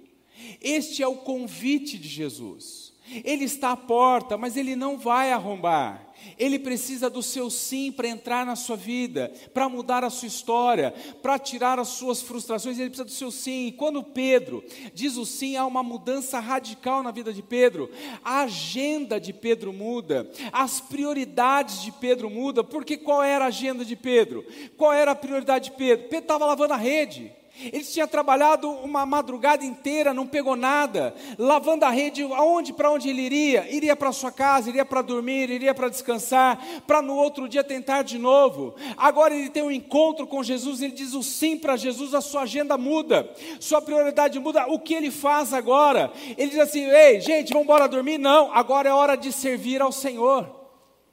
Este 0.60 1.02
é 1.02 1.08
o 1.08 1.16
convite 1.16 1.98
de 1.98 2.08
Jesus. 2.08 2.89
Ele 3.24 3.44
está 3.44 3.72
à 3.72 3.76
porta, 3.76 4.36
mas 4.36 4.56
ele 4.56 4.76
não 4.76 4.98
vai 4.98 5.32
arrombar. 5.32 6.10
Ele 6.38 6.58
precisa 6.58 7.08
do 7.08 7.22
seu 7.22 7.50
sim 7.50 7.90
para 7.92 8.08
entrar 8.08 8.44
na 8.44 8.56
sua 8.56 8.76
vida, 8.76 9.32
para 9.52 9.68
mudar 9.68 10.04
a 10.04 10.10
sua 10.10 10.28
história, 10.28 10.92
para 11.22 11.38
tirar 11.38 11.78
as 11.78 11.88
suas 11.88 12.22
frustrações. 12.22 12.78
Ele 12.78 12.90
precisa 12.90 13.04
do 13.04 13.10
seu 13.10 13.30
sim. 13.30 13.66
E 13.66 13.72
quando 13.72 14.02
Pedro 14.02 14.64
diz 14.94 15.16
o 15.16 15.24
sim, 15.24 15.56
há 15.56 15.64
uma 15.66 15.82
mudança 15.82 16.38
radical 16.38 17.02
na 17.02 17.10
vida 17.10 17.32
de 17.32 17.42
Pedro. 17.42 17.90
A 18.24 18.42
agenda 18.42 19.20
de 19.20 19.32
Pedro 19.32 19.72
muda, 19.72 20.30
as 20.52 20.80
prioridades 20.80 21.82
de 21.82 21.92
Pedro 21.92 22.30
mudam. 22.30 22.64
Porque 22.64 22.96
qual 22.96 23.22
era 23.22 23.44
a 23.44 23.48
agenda 23.48 23.84
de 23.84 23.96
Pedro? 23.96 24.44
Qual 24.76 24.92
era 24.92 25.12
a 25.12 25.16
prioridade 25.16 25.70
de 25.70 25.76
Pedro? 25.76 26.08
Pedro 26.08 26.24
estava 26.24 26.46
lavando 26.46 26.74
a 26.74 26.76
rede. 26.76 27.39
Ele 27.62 27.84
tinha 27.84 28.06
trabalhado 28.06 28.70
uma 28.70 29.04
madrugada 29.04 29.64
inteira, 29.64 30.14
não 30.14 30.26
pegou 30.26 30.56
nada, 30.56 31.14
lavando 31.38 31.84
a 31.84 31.90
rede, 31.90 32.22
aonde, 32.22 32.72
para 32.72 32.90
onde 32.90 33.08
ele 33.08 33.22
iria? 33.22 33.70
Iria 33.70 33.94
para 33.94 34.12
sua 34.12 34.32
casa, 34.32 34.68
iria 34.68 34.84
para 34.84 35.02
dormir, 35.02 35.50
iria 35.50 35.74
para 35.74 35.88
descansar, 35.88 36.58
para 36.86 37.02
no 37.02 37.14
outro 37.14 37.48
dia 37.48 37.64
tentar 37.64 38.02
de 38.02 38.18
novo. 38.18 38.74
Agora 38.96 39.34
ele 39.34 39.50
tem 39.50 39.62
um 39.62 39.70
encontro 39.70 40.26
com 40.26 40.42
Jesus, 40.42 40.80
ele 40.80 40.92
diz 40.92 41.14
o 41.14 41.22
sim 41.22 41.56
para 41.56 41.76
Jesus, 41.76 42.14
a 42.14 42.20
sua 42.20 42.42
agenda 42.42 42.78
muda, 42.78 43.28
sua 43.58 43.82
prioridade 43.82 44.38
muda. 44.38 44.66
O 44.68 44.78
que 44.78 44.94
ele 44.94 45.10
faz 45.10 45.52
agora? 45.52 46.12
Ele 46.36 46.50
diz 46.50 46.60
assim: 46.60 46.84
ei, 46.84 47.20
gente, 47.20 47.52
vamos 47.52 47.64
embora 47.64 47.88
dormir? 47.88 48.18
Não, 48.18 48.52
agora 48.54 48.88
é 48.88 48.92
hora 48.92 49.16
de 49.16 49.32
servir 49.32 49.82
ao 49.82 49.92
Senhor. 49.92 50.59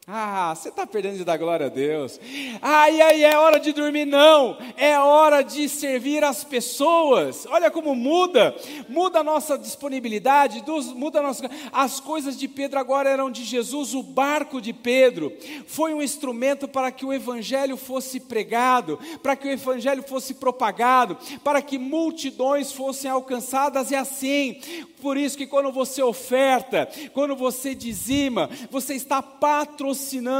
Ah, 0.10 0.56
você 0.56 0.70
está 0.70 0.88
perdendo 0.88 1.17
de 1.17 1.26
dar 1.26 1.36
glória 1.36 1.65
a 1.65 1.70
Deus. 1.70 2.17
E 2.24 3.02
aí 3.02 3.26
é 3.26 3.38
hora 3.38 3.60
de 3.60 3.74
dormir? 3.74 4.06
Não, 4.06 4.58
é 4.78 4.98
hora 4.98 5.41
de 5.41 5.67
servir 5.67 6.24
as 6.24 6.46
pessoas. 6.46 7.46
Olha 7.50 7.70
como 7.70 7.93
muda, 7.93 8.56
muda 8.88 9.20
a 9.20 9.24
nossa 9.24 9.58
disponibilidade, 9.58 10.63
muda 10.96 11.20
a 11.20 11.24
nossa. 11.24 11.52
As 11.74 12.00
coisas 12.00 12.39
de 12.39 12.48
Pedro 12.48 12.80
agora 12.80 13.10
eram 13.10 13.30
de 13.30 13.43
Jesus, 13.43 13.93
o 13.93 14.02
barco 14.02 14.62
de 14.62 14.72
Pedro 14.72 15.34
foi 15.67 15.93
um 15.93 16.02
instrumento 16.02 16.70
para 16.70 16.89
que 16.89 17.06
o 17.06 17.12
evangelho 17.12 17.76
fosse 17.76 18.22
pregado, 18.22 18.98
para 19.22 19.36
que 19.36 19.50
o 19.50 19.52
evangelho 19.52 20.04
fosse 20.04 20.36
propagado, 20.36 21.17
para 21.43 21.62
que 21.62 21.78
multidões 21.78 22.72
fossem 22.72 23.12
alcançadas 23.12 23.91
e 23.91 23.96
assim 23.96 24.62
por 25.02 25.15
isso 25.15 25.38
que 25.38 25.46
quando 25.46 25.72
você 25.72 26.02
oferta, 26.02 26.89
quando 27.13 27.36
você 27.36 27.76
dizima, 27.76 28.50
você 28.72 28.96
está 28.96 29.22
patrocinando 29.22 29.96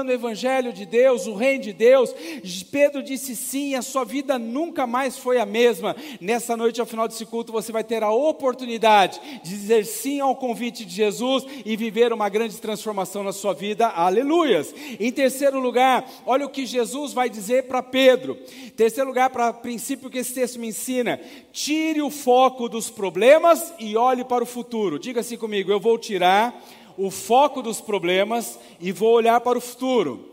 o 0.08 0.12
Evangelho 0.12 0.72
de 0.72 0.86
Deus, 0.86 1.28
o 1.28 1.34
Reino 1.34 1.64
de 1.64 1.74
Deus. 1.74 2.14
Pedro 2.72 3.02
disse 3.02 3.36
sim, 3.36 3.76
a 3.76 3.82
sua 3.82 4.04
vida 4.04 4.38
nunca 4.38 4.86
mais 4.86 5.18
foi 5.18 5.40
a 5.40 5.46
mesma. 5.46 5.96
Nessa 6.22 6.56
noite, 6.56 6.80
ao 6.80 6.86
final 6.86 7.08
desse 7.08 7.26
culto, 7.26 7.52
você 7.52 7.72
vai 7.72 7.84
ter 7.84 8.04
a 8.04 8.12
oportunidade 8.12 9.20
de 9.44 9.50
dizer 9.50 9.86
sim 9.86 10.20
ao 10.20 10.36
convite 10.36 10.86
de 10.86 10.94
Jesus 10.94 11.46
e 11.66 11.76
viver 11.76 12.14
uma 12.14 12.30
grande 12.30 12.58
transformação 12.58 13.24
na 13.24 13.34
sua 13.34 13.54
vida. 13.54 13.88
Aleluias! 13.88 14.74
Em 15.00 15.12
terceiro 15.12 15.60
lugar, 15.60 16.08
olha 16.26 16.46
o 16.46 16.50
que 16.50 16.66
Jesus 16.66 17.14
vai 17.14 17.30
dizer 17.30 17.64
para 17.64 17.82
Pedro. 17.82 18.36
Terceiro 18.76 19.10
lugar, 19.10 19.30
para 19.30 19.52
princípio 19.54 20.10
que 20.10 20.20
esse 20.20 20.34
texto 20.34 20.60
me 20.60 20.68
ensina: 20.68 21.20
tire 21.52 22.02
o 22.02 22.10
foco 22.10 22.70
dos 22.70 22.90
problemas 22.90 23.74
e 23.80 23.98
olhe 23.98 24.24
para 24.24 24.44
o 24.44 24.48
futuro. 24.48 25.00
Diga 25.00 25.22
assim 25.22 25.38
comigo: 25.38 25.72
eu 25.72 25.80
vou 25.80 25.98
tirar 25.98 26.64
o 26.98 27.12
foco 27.12 27.62
dos 27.62 27.80
problemas 27.80 28.60
e 28.80 28.92
vou 28.92 29.14
olhar 29.14 29.40
para 29.42 29.58
o 29.58 29.62
futuro. 29.62 30.32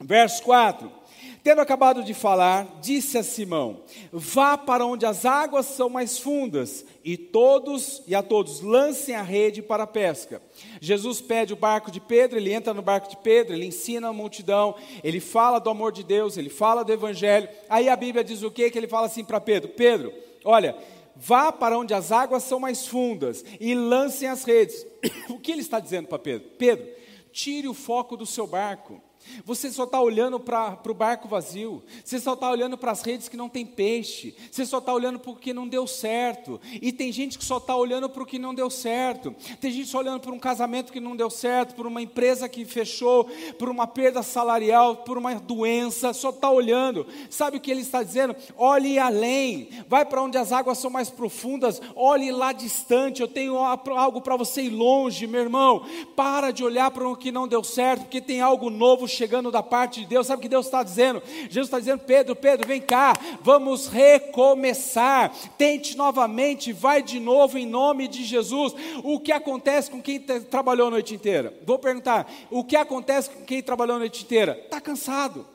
Verso 0.00 0.42
4. 0.42 1.02
Tendo 1.42 1.60
acabado 1.60 2.04
de 2.04 2.14
falar, 2.14 2.78
disse 2.80 3.18
a 3.18 3.22
Simão: 3.22 3.80
Vá 4.12 4.56
para 4.56 4.86
onde 4.86 5.04
as 5.04 5.24
águas 5.24 5.66
são 5.66 5.88
mais 5.88 6.16
fundas, 6.16 6.84
e 7.04 7.16
todos 7.16 8.00
e 8.06 8.14
a 8.14 8.22
todos 8.22 8.60
lancem 8.60 9.16
a 9.16 9.22
rede 9.22 9.60
para 9.60 9.82
a 9.82 9.86
pesca. 9.86 10.40
Jesus 10.80 11.20
pede 11.20 11.52
o 11.52 11.56
barco 11.56 11.90
de 11.90 11.98
Pedro, 11.98 12.38
ele 12.38 12.52
entra 12.52 12.72
no 12.72 12.80
barco 12.80 13.08
de 13.08 13.16
Pedro, 13.16 13.54
ele 13.54 13.66
ensina 13.66 14.08
a 14.08 14.12
multidão, 14.12 14.76
ele 15.02 15.18
fala 15.18 15.58
do 15.58 15.68
amor 15.68 15.90
de 15.90 16.04
Deus, 16.04 16.36
ele 16.36 16.48
fala 16.48 16.84
do 16.84 16.92
evangelho. 16.92 17.48
Aí 17.68 17.88
a 17.88 17.96
Bíblia 17.96 18.22
diz 18.22 18.44
o 18.44 18.50
quê? 18.50 18.70
Que 18.70 18.78
ele 18.78 18.86
fala 18.86 19.06
assim 19.06 19.24
para 19.24 19.40
Pedro: 19.40 19.70
Pedro, 19.70 20.12
olha, 20.44 20.76
vá 21.16 21.52
para 21.52 21.78
onde 21.78 21.94
as 21.94 22.12
águas 22.12 22.42
são 22.42 22.58
mais 22.58 22.86
fundas 22.86 23.44
e 23.60 23.74
lancem 23.74 24.28
as 24.28 24.44
redes. 24.44 24.86
o 25.28 25.38
que 25.38 25.52
ele 25.52 25.60
está 25.60 25.80
dizendo 25.80 26.08
para 26.08 26.18
Pedro? 26.18 26.48
Pedro, 26.58 26.88
tire 27.32 27.68
o 27.68 27.74
foco 27.74 28.16
do 28.16 28.26
seu 28.26 28.46
barco. 28.46 29.00
Você 29.44 29.70
só 29.70 29.84
está 29.84 30.00
olhando 30.00 30.38
para 30.38 30.78
o 30.86 30.94
barco 30.94 31.28
vazio, 31.28 31.82
você 32.04 32.18
só 32.18 32.34
está 32.34 32.50
olhando 32.50 32.76
para 32.76 32.92
as 32.92 33.02
redes 33.02 33.28
que 33.28 33.36
não 33.36 33.48
tem 33.48 33.64
peixe, 33.64 34.34
você 34.50 34.64
só 34.66 34.78
está 34.78 34.92
olhando 34.92 35.20
o 35.24 35.36
que 35.36 35.52
não 35.52 35.66
deu 35.66 35.86
certo. 35.86 36.60
E 36.80 36.92
tem 36.92 37.12
gente 37.12 37.38
que 37.38 37.44
só 37.44 37.56
está 37.56 37.76
olhando 37.76 38.08
para 38.08 38.22
o 38.22 38.26
que 38.26 38.38
não 38.38 38.54
deu 38.54 38.70
certo, 38.70 39.34
tem 39.60 39.70
gente 39.70 39.88
só 39.88 39.98
olhando 39.98 40.20
para 40.20 40.32
um 40.32 40.38
casamento 40.38 40.92
que 40.92 41.00
não 41.00 41.16
deu 41.16 41.30
certo, 41.30 41.74
por 41.74 41.86
uma 41.86 42.02
empresa 42.02 42.48
que 42.48 42.64
fechou, 42.64 43.24
por 43.58 43.68
uma 43.68 43.86
perda 43.86 44.22
salarial, 44.22 44.96
por 44.96 45.18
uma 45.18 45.34
doença, 45.34 46.12
só 46.12 46.30
está 46.30 46.50
olhando. 46.50 47.06
Sabe 47.30 47.56
o 47.56 47.60
que 47.60 47.70
ele 47.70 47.80
está 47.80 48.02
dizendo? 48.02 48.34
Olhe 48.56 48.98
além, 48.98 49.68
vai 49.88 50.04
para 50.04 50.22
onde 50.22 50.38
as 50.38 50.52
águas 50.52 50.78
são 50.78 50.90
mais 50.90 51.10
profundas, 51.10 51.80
olhe 51.94 52.30
lá 52.30 52.52
distante. 52.52 53.22
Eu 53.22 53.28
tenho 53.28 53.56
algo 53.56 54.20
para 54.20 54.36
você 54.36 54.62
ir 54.62 54.70
longe, 54.70 55.26
meu 55.26 55.40
irmão. 55.40 55.84
Para 56.16 56.50
de 56.50 56.64
olhar 56.64 56.90
para 56.90 57.08
o 57.08 57.16
que 57.16 57.32
não 57.32 57.48
deu 57.48 57.64
certo, 57.64 58.02
porque 58.02 58.20
tem 58.20 58.40
algo 58.40 58.70
novo 58.70 59.08
chegando 59.12 59.50
da 59.50 59.62
parte 59.62 60.00
de 60.00 60.06
Deus. 60.06 60.26
Sabe 60.26 60.40
o 60.40 60.42
que 60.42 60.48
Deus 60.48 60.66
está 60.66 60.82
dizendo? 60.82 61.22
Jesus 61.48 61.66
está 61.68 61.78
dizendo: 61.78 62.00
Pedro, 62.00 62.34
Pedro, 62.34 62.66
vem 62.66 62.80
cá, 62.80 63.12
vamos 63.40 63.88
recomeçar. 63.88 65.32
Tente 65.56 65.96
novamente, 65.96 66.72
vai 66.72 67.02
de 67.02 67.20
novo 67.20 67.58
em 67.58 67.66
nome 67.66 68.08
de 68.08 68.24
Jesus. 68.24 68.74
O 69.02 69.20
que 69.20 69.32
acontece 69.32 69.90
com 69.90 70.00
quem 70.00 70.18
trabalhou 70.18 70.88
a 70.88 70.90
noite 70.90 71.14
inteira? 71.14 71.54
Vou 71.64 71.78
perguntar: 71.78 72.30
o 72.50 72.64
que 72.64 72.76
acontece 72.76 73.30
com 73.30 73.44
quem 73.44 73.62
trabalhou 73.62 73.96
a 73.96 74.00
noite 74.00 74.24
inteira? 74.24 74.60
Está 74.64 74.80
cansado. 74.80 75.51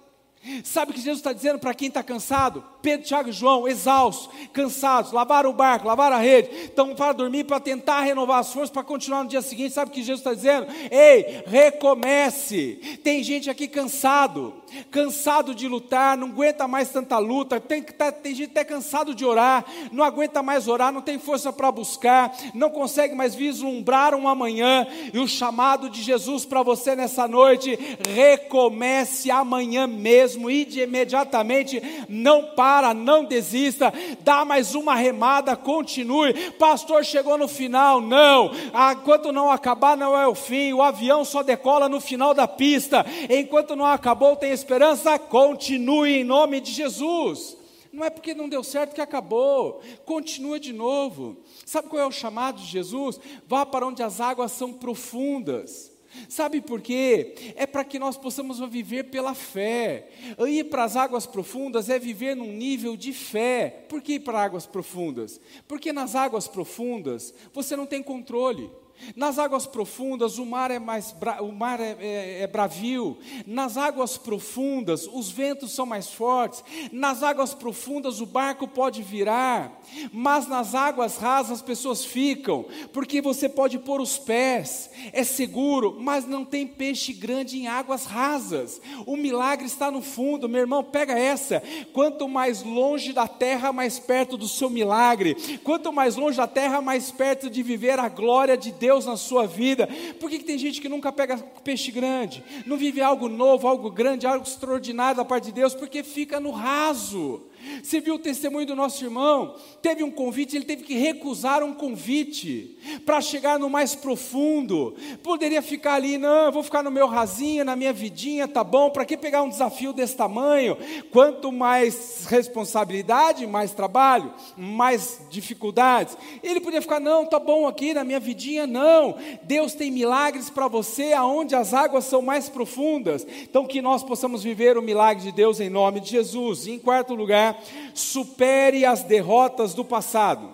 Sabe 0.63 0.91
o 0.91 0.93
que 0.93 1.01
Jesus 1.01 1.19
está 1.19 1.33
dizendo 1.33 1.59
para 1.59 1.73
quem 1.73 1.89
está 1.89 2.01
cansado? 2.01 2.63
Pedro, 2.81 3.05
Tiago 3.05 3.29
e 3.29 3.33
João, 3.33 3.67
exaustos, 3.67 4.29
cansados, 4.53 5.11
lavaram 5.11 5.49
o 5.49 5.53
barco, 5.53 5.87
lavaram 5.87 6.15
a 6.15 6.19
rede, 6.19 6.49
estão 6.65 6.95
para 6.95 7.11
dormir, 7.11 7.43
para 7.43 7.59
tentar 7.59 8.01
renovar 8.01 8.39
as 8.39 8.53
forças, 8.53 8.69
para 8.69 8.83
continuar 8.83 9.23
no 9.23 9.29
dia 9.29 9.41
seguinte. 9.41 9.73
Sabe 9.73 9.91
o 9.91 9.93
que 9.93 10.01
Jesus 10.01 10.19
está 10.19 10.33
dizendo? 10.33 10.67
Ei, 10.89 11.43
recomece. 11.47 12.99
Tem 13.03 13.21
gente 13.23 13.49
aqui 13.49 13.67
cansado, 13.67 14.53
cansado 14.89 15.53
de 15.53 15.67
lutar, 15.67 16.15
não 16.15 16.27
aguenta 16.27 16.67
mais 16.67 16.89
tanta 16.89 17.17
luta, 17.17 17.59
tem, 17.59 17.81
tá, 17.83 18.11
tem 18.11 18.33
gente 18.33 18.51
até 18.51 18.63
cansado 18.63 19.13
de 19.13 19.25
orar, 19.25 19.65
não 19.91 20.03
aguenta 20.03 20.41
mais 20.41 20.67
orar, 20.67 20.93
não 20.93 21.01
tem 21.01 21.19
força 21.19 21.51
para 21.51 21.71
buscar, 21.71 22.37
não 22.53 22.69
consegue 22.69 23.13
mais 23.13 23.35
vislumbrar 23.35 24.15
um 24.15 24.27
amanhã. 24.27 24.87
E 25.13 25.19
o 25.19 25.27
chamado 25.27 25.89
de 25.89 26.01
Jesus 26.01 26.45
para 26.45 26.63
você 26.63 26.95
nessa 26.95 27.27
noite, 27.27 27.77
recomece 28.07 29.29
amanhã 29.29 29.87
mesmo, 29.87 30.26
e 30.35 30.65
de 30.65 30.81
imediatamente, 30.81 31.81
não 32.09 32.43
para 32.55 32.93
não 32.93 33.23
desista, 33.23 33.93
dá 34.21 34.43
mais 34.43 34.75
uma 34.75 34.95
remada, 34.95 35.55
continue. 35.55 36.33
Pastor, 36.51 37.05
chegou 37.05 37.37
no 37.37 37.47
final, 37.47 38.01
não. 38.01 38.51
Enquanto 38.91 39.31
não 39.31 39.51
acabar, 39.51 39.95
não 39.95 40.17
é 40.17 40.27
o 40.27 40.35
fim. 40.35 40.73
O 40.73 40.81
avião 40.81 41.23
só 41.23 41.43
decola 41.43 41.87
no 41.87 42.01
final 42.01 42.33
da 42.33 42.47
pista. 42.47 43.05
Enquanto 43.29 43.75
não 43.75 43.85
acabou, 43.85 44.35
tem 44.35 44.51
esperança, 44.51 45.17
continue 45.19 46.17
em 46.17 46.23
nome 46.23 46.59
de 46.59 46.71
Jesus. 46.71 47.57
Não 47.91 48.05
é 48.05 48.09
porque 48.09 48.33
não 48.33 48.49
deu 48.49 48.63
certo 48.63 48.93
que 48.93 49.01
acabou. 49.01 49.81
Continua 50.05 50.59
de 50.59 50.71
novo. 50.73 51.37
Sabe 51.65 51.87
qual 51.87 52.01
é 52.01 52.05
o 52.05 52.11
chamado 52.11 52.57
de 52.57 52.65
Jesus? 52.65 53.19
Vá 53.47 53.65
para 53.65 53.87
onde 53.87 54.03
as 54.03 54.21
águas 54.21 54.51
são 54.51 54.71
profundas. 54.71 55.96
Sabe 56.29 56.61
por 56.61 56.81
quê? 56.81 57.53
É 57.55 57.65
para 57.65 57.83
que 57.83 57.99
nós 57.99 58.17
possamos 58.17 58.59
viver 58.69 59.05
pela 59.05 59.33
fé. 59.33 60.09
Ir 60.47 60.65
para 60.65 60.83
as 60.83 60.95
águas 60.95 61.25
profundas 61.25 61.89
é 61.89 61.99
viver 61.99 62.35
num 62.35 62.51
nível 62.51 62.95
de 62.95 63.13
fé. 63.13 63.85
Por 63.87 64.01
que 64.01 64.13
ir 64.13 64.19
para 64.21 64.43
águas 64.43 64.65
profundas? 64.65 65.39
Porque 65.67 65.93
nas 65.93 66.15
águas 66.15 66.47
profundas 66.47 67.33
você 67.53 67.75
não 67.75 67.85
tem 67.85 68.01
controle. 68.01 68.69
Nas 69.15 69.39
águas 69.39 69.65
profundas 69.65 70.37
o 70.37 70.45
mar 70.45 70.71
é 70.71 70.79
mais 70.79 71.11
bra... 71.11 71.41
o 71.41 71.51
mar 71.51 71.79
é, 71.79 71.95
é, 71.99 72.41
é, 72.41 72.47
bravio. 72.47 73.17
Nas 73.45 73.77
águas 73.77 74.17
profundas 74.17 75.07
os 75.11 75.29
ventos 75.29 75.71
são 75.71 75.85
mais 75.85 76.11
fortes. 76.11 76.63
Nas 76.91 77.23
águas 77.23 77.53
profundas 77.53 78.19
o 78.19 78.25
barco 78.25 78.67
pode 78.67 79.01
virar. 79.01 79.79
Mas 80.11 80.47
nas 80.47 80.75
águas 80.75 81.17
rasas 81.17 81.53
as 81.53 81.61
pessoas 81.61 82.03
ficam, 82.03 82.65
porque 82.91 83.21
você 83.21 83.47
pode 83.47 83.79
pôr 83.79 84.01
os 84.01 84.17
pés. 84.17 84.89
É 85.13 85.23
seguro, 85.23 85.97
mas 85.99 86.25
não 86.25 86.43
tem 86.43 86.67
peixe 86.67 87.13
grande 87.13 87.57
em 87.57 87.67
águas 87.67 88.05
rasas. 88.05 88.81
O 89.05 89.15
milagre 89.15 89.65
está 89.65 89.89
no 89.89 90.01
fundo, 90.01 90.49
meu 90.49 90.61
irmão. 90.61 90.83
Pega 90.83 91.17
essa. 91.17 91.61
Quanto 91.93 92.27
mais 92.27 92.63
longe 92.63 93.13
da 93.13 93.27
terra, 93.27 93.71
mais 93.71 93.99
perto 93.99 94.37
do 94.37 94.47
seu 94.47 94.69
milagre. 94.69 95.35
Quanto 95.63 95.93
mais 95.93 96.15
longe 96.15 96.37
da 96.37 96.47
terra, 96.47 96.81
mais 96.81 97.11
perto 97.11 97.49
de 97.49 97.63
viver 97.63 97.99
a 97.99 98.09
glória 98.09 98.57
de 98.57 98.71
Deus 98.71 98.86
Deus 98.87 99.05
na 99.05 99.17
sua 99.17 99.45
vida. 99.45 99.85
Por 100.17 100.29
que, 100.29 100.39
que 100.39 100.45
tem 100.45 100.57
gente 100.57 100.79
que 100.79 100.87
nunca 100.87 101.11
pega 101.11 101.37
peixe 101.61 101.91
grande? 101.91 102.41
Não 102.65 102.77
vive 102.77 103.01
algo 103.01 103.27
novo, 103.27 103.67
algo 103.67 103.91
grande, 103.91 104.25
algo 104.25 104.47
extraordinário 104.47 105.17
da 105.17 105.25
parte 105.25 105.45
de 105.45 105.51
Deus? 105.51 105.75
Porque 105.75 106.03
fica 106.03 106.39
no 106.39 106.51
raso. 106.51 107.41
Você 107.83 107.99
viu 107.99 108.15
o 108.15 108.19
testemunho 108.19 108.65
do 108.65 108.75
nosso 108.75 109.03
irmão? 109.03 109.55
Teve 109.81 110.03
um 110.03 110.11
convite, 110.11 110.55
ele 110.55 110.65
teve 110.65 110.83
que 110.83 110.95
recusar 110.95 111.63
um 111.63 111.73
convite 111.73 112.77
para 113.05 113.21
chegar 113.21 113.59
no 113.59 113.69
mais 113.69 113.95
profundo. 113.95 114.95
Poderia 115.23 115.61
ficar 115.61 115.95
ali, 115.95 116.17
não, 116.17 116.51
vou 116.51 116.63
ficar 116.63 116.83
no 116.83 116.91
meu 116.91 117.07
rasinho, 117.07 117.65
na 117.65 117.75
minha 117.75 117.93
vidinha, 117.93 118.47
tá 118.47 118.63
bom? 118.63 118.89
Para 118.89 119.05
que 119.05 119.17
pegar 119.17 119.43
um 119.43 119.49
desafio 119.49 119.93
desse 119.93 120.15
tamanho? 120.15 120.77
Quanto 121.11 121.51
mais 121.51 122.25
responsabilidade, 122.25 123.47
mais 123.47 123.71
trabalho, 123.71 124.33
mais 124.55 125.21
dificuldades. 125.29 126.17
Ele 126.43 126.59
podia 126.59 126.81
ficar, 126.81 126.99
não, 126.99 127.25
tá 127.25 127.39
bom 127.39 127.67
aqui 127.67 127.93
na 127.93 128.03
minha 128.03 128.19
vidinha, 128.19 128.67
não. 128.67 129.15
Deus 129.43 129.73
tem 129.73 129.91
milagres 129.91 130.49
para 130.49 130.67
você 130.67 131.13
aonde 131.13 131.55
as 131.55 131.73
águas 131.73 132.05
são 132.05 132.21
mais 132.21 132.49
profundas. 132.49 133.25
Então 133.43 133.65
que 133.65 133.81
nós 133.81 134.03
possamos 134.03 134.43
viver 134.43 134.77
o 134.77 134.81
milagre 134.81 135.23
de 135.23 135.31
Deus 135.31 135.59
em 135.59 135.69
nome 135.69 135.99
de 135.99 136.09
Jesus. 136.09 136.67
E 136.67 136.71
em 136.71 136.79
quarto 136.79 137.13
lugar, 137.13 137.56
supere 137.93 138.85
as 138.85 139.03
derrotas 139.03 139.73
do 139.73 139.83
passado. 139.83 140.53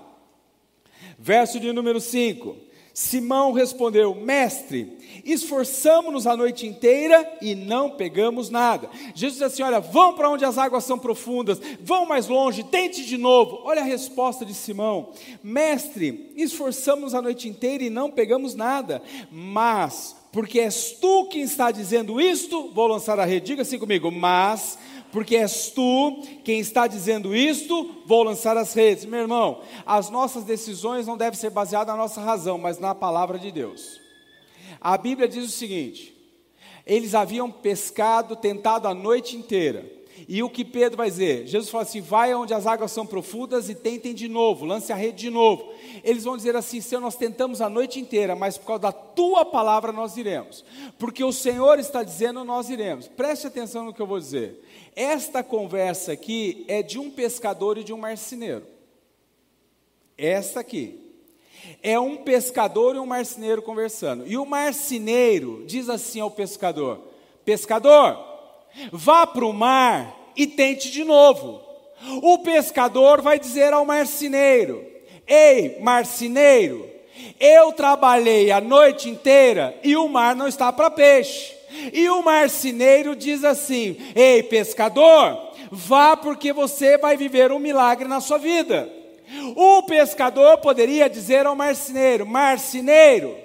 Verso 1.18 1.60
de 1.60 1.72
número 1.72 2.02
5. 2.02 2.56
Simão 2.94 3.52
respondeu: 3.52 4.14
Mestre, 4.14 5.00
esforçamos-nos 5.26 6.28
a 6.28 6.38
noite 6.38 6.68
inteira 6.68 7.38
e 7.42 7.56
não 7.56 7.90
pegamos 7.90 8.52
nada. 8.52 8.88
Jesus 9.16 9.34
disse 9.34 9.44
assim: 9.44 9.64
Olha, 9.64 9.80
vão 9.80 10.14
para 10.14 10.30
onde 10.30 10.46
as 10.46 10.60
águas 10.60 10.84
são 10.84 11.00
profundas, 11.00 11.60
vão 11.82 12.06
mais 12.06 12.28
longe, 12.28 12.64
tente 12.64 13.04
de 13.04 13.18
novo. 13.18 13.62
Olha 13.64 13.82
a 13.82 13.86
resposta 13.86 14.46
de 14.46 14.54
Simão: 14.54 15.10
Mestre, 15.44 16.32
esforçamos 16.36 17.16
a 17.16 17.22
noite 17.22 17.50
inteira 17.50 17.84
e 17.84 17.90
não 17.90 18.12
pegamos 18.12 18.54
nada, 18.54 19.02
mas 19.32 20.16
porque 20.32 20.60
és 20.60 20.92
tu 21.00 21.26
quem 21.26 21.44
está 21.44 21.72
dizendo 21.72 22.20
isto, 22.20 22.72
vou 22.74 22.88
lançar 22.88 23.20
a 23.20 23.26
rede, 23.26 23.48
diga 23.48 23.62
assim 23.62 23.78
comigo, 23.78 24.12
mas 24.12 24.78
porque 25.14 25.36
és 25.36 25.70
tu 25.70 26.24
quem 26.44 26.60
está 26.60 26.88
dizendo 26.88 27.36
isto, 27.36 28.02
vou 28.08 28.24
lançar 28.24 28.58
as 28.58 28.74
redes. 28.74 29.06
Meu 29.06 29.20
irmão, 29.20 29.62
as 29.86 30.10
nossas 30.10 30.44
decisões 30.44 31.06
não 31.06 31.16
devem 31.16 31.40
ser 31.40 31.52
baseadas 31.52 31.94
na 31.94 32.02
nossa 32.02 32.20
razão, 32.20 32.58
mas 32.58 32.80
na 32.80 32.96
palavra 32.96 33.38
de 33.38 33.52
Deus. 33.52 34.02
A 34.82 34.98
Bíblia 34.98 35.28
diz 35.28 35.46
o 35.46 35.52
seguinte: 35.52 36.18
eles 36.84 37.14
haviam 37.14 37.52
pescado, 37.52 38.36
tentado 38.36 38.88
a 38.88 38.94
noite 38.94 39.38
inteira. 39.38 39.86
E 40.28 40.42
o 40.42 40.50
que 40.50 40.64
Pedro 40.64 40.98
vai 40.98 41.10
dizer? 41.10 41.48
Jesus 41.48 41.70
fala 41.70 41.84
assim: 41.84 42.02
vai 42.02 42.34
onde 42.34 42.54
as 42.54 42.66
águas 42.66 42.92
são 42.92 43.06
profundas 43.06 43.70
e 43.70 43.76
tentem 43.76 44.14
de 44.14 44.28
novo, 44.28 44.66
lance 44.66 44.92
a 44.92 44.96
rede 44.96 45.18
de 45.18 45.30
novo. 45.30 45.74
Eles 46.04 46.24
vão 46.24 46.38
dizer 46.38 46.56
assim: 46.56 46.82
Senhor, 46.82 47.02
nós 47.02 47.16
tentamos 47.16 47.62
a 47.62 47.70
noite 47.70 48.00
inteira, 48.00 48.36
mas 48.36 48.58
por 48.58 48.68
causa 48.68 48.84
da 48.84 48.92
tua 48.92 49.44
palavra 49.44 49.92
nós 49.92 50.16
iremos. 50.18 50.64
Porque 50.98 51.24
o 51.24 51.34
Senhor 51.34 51.80
está 51.80 52.04
dizendo, 52.04 52.44
nós 52.44 52.70
iremos. 52.70 53.08
Preste 53.08 53.48
atenção 53.48 53.86
no 53.86 53.94
que 53.94 54.02
eu 54.02 54.08
vou 54.08 54.20
dizer. 54.20 54.64
Esta 54.96 55.44
conversa 55.44 56.12
aqui 56.12 56.64
é 56.68 56.82
de 56.82 57.00
um 57.00 57.10
pescador 57.10 57.78
e 57.78 57.84
de 57.84 57.92
um 57.92 57.98
marceneiro. 57.98 58.66
Esta 60.18 60.60
aqui. 60.60 61.00
É 61.82 61.98
um 61.98 62.18
pescador 62.18 62.96
e 62.96 63.00
um 63.00 63.06
marceneiro 63.06 63.62
conversando. 63.62 64.28
E 64.28 64.38
o 64.38 64.46
marceneiro 64.46 65.64
diz 65.66 65.90
assim 65.90 66.20
ao 66.20 66.30
pescador: 66.30 67.00
Pescador, 67.46 68.33
vá 68.92 69.26
para 69.26 69.46
o 69.46 69.54
mar 69.54 70.32
e 70.36 70.48
tente 70.48 70.92
de 70.92 71.04
novo. 71.04 71.62
O 72.22 72.40
pescador 72.40 73.22
vai 73.22 73.40
dizer 73.40 73.74
ao 73.74 73.86
marceneiro: 73.86 74.86
Ei, 75.28 75.78
marceneiro, 75.80 76.90
eu 77.40 77.72
trabalhei 77.72 78.52
a 78.52 78.60
noite 78.60 79.10
inteira 79.10 79.78
e 79.84 79.96
o 79.96 80.08
mar 80.08 80.36
não 80.36 80.48
está 80.48 80.72
para 80.72 80.90
peixe. 80.90 81.54
E 81.92 82.10
o 82.10 82.22
marceneiro 82.22 83.16
diz 83.16 83.44
assim: 83.44 83.98
Ei, 84.16 84.44
pescador, 84.44 85.54
vá 85.72 86.16
porque 86.16 86.54
você 86.54 86.98
vai 86.98 87.18
viver 87.18 87.52
um 87.52 87.60
milagre 87.60 88.08
na 88.08 88.22
sua 88.22 88.38
vida. 88.38 88.90
O 89.56 89.84
pescador 89.84 90.58
poderia 90.58 91.10
dizer 91.10 91.46
ao 91.46 91.56
marceneiro: 91.56 92.26
Marceneiro, 92.26 93.36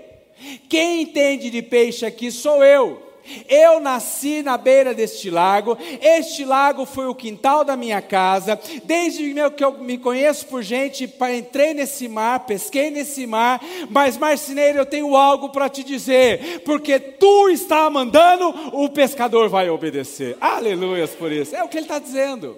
quem 0.69 1.03
entende 1.03 1.51
de 1.51 1.63
peixe 1.63 2.05
aqui 2.05 2.31
sou 2.31 2.63
eu. 2.65 3.08
Eu 3.49 3.81
nasci 3.81 4.43
na 4.43 4.57
beira 4.57 4.95
deste 4.95 5.31
lago, 5.31 5.77
este 6.01 6.45
lago 6.45 6.85
foi 6.85 7.07
o 7.07 7.15
quintal 7.15 7.65
da 7.65 7.77
minha 7.77 8.01
casa. 8.01 8.59
Desde 8.85 9.35
que 9.57 9.65
eu 9.65 9.79
me 9.79 9.99
conheço 9.99 10.47
por 10.47 10.63
gente, 10.63 11.13
entrei 11.37 11.75
nesse 11.75 12.09
mar, 12.09 12.41
pesquei 12.41 12.91
nesse 12.91 13.27
mar, 13.27 13.61
mas 13.91 14.17
marceneiro, 14.17 14.79
eu 14.79 14.87
tenho 14.87 15.17
algo 15.17 15.51
para 15.51 15.69
te 15.69 15.83
dizer, 15.83 16.63
porque 16.65 16.99
tu 16.99 17.49
está 17.49 17.89
mandando, 17.89 18.49
o 18.73 18.89
pescador 18.89 19.49
vai 19.49 19.71
obedecer. 19.71 20.37
Aleluias 20.41 21.11
por 21.11 21.33
isso. 21.33 21.55
É 21.55 21.63
o 21.63 21.69
que 21.69 21.77
ele 21.77 21.87
está 21.87 21.99
dizendo. 21.99 22.57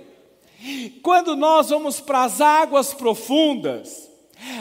Quando 1.03 1.37
nós 1.37 1.71
vamos 1.71 2.01
para 2.01 2.25
as 2.25 2.41
águas 2.41 2.93
profundas, 2.93 4.10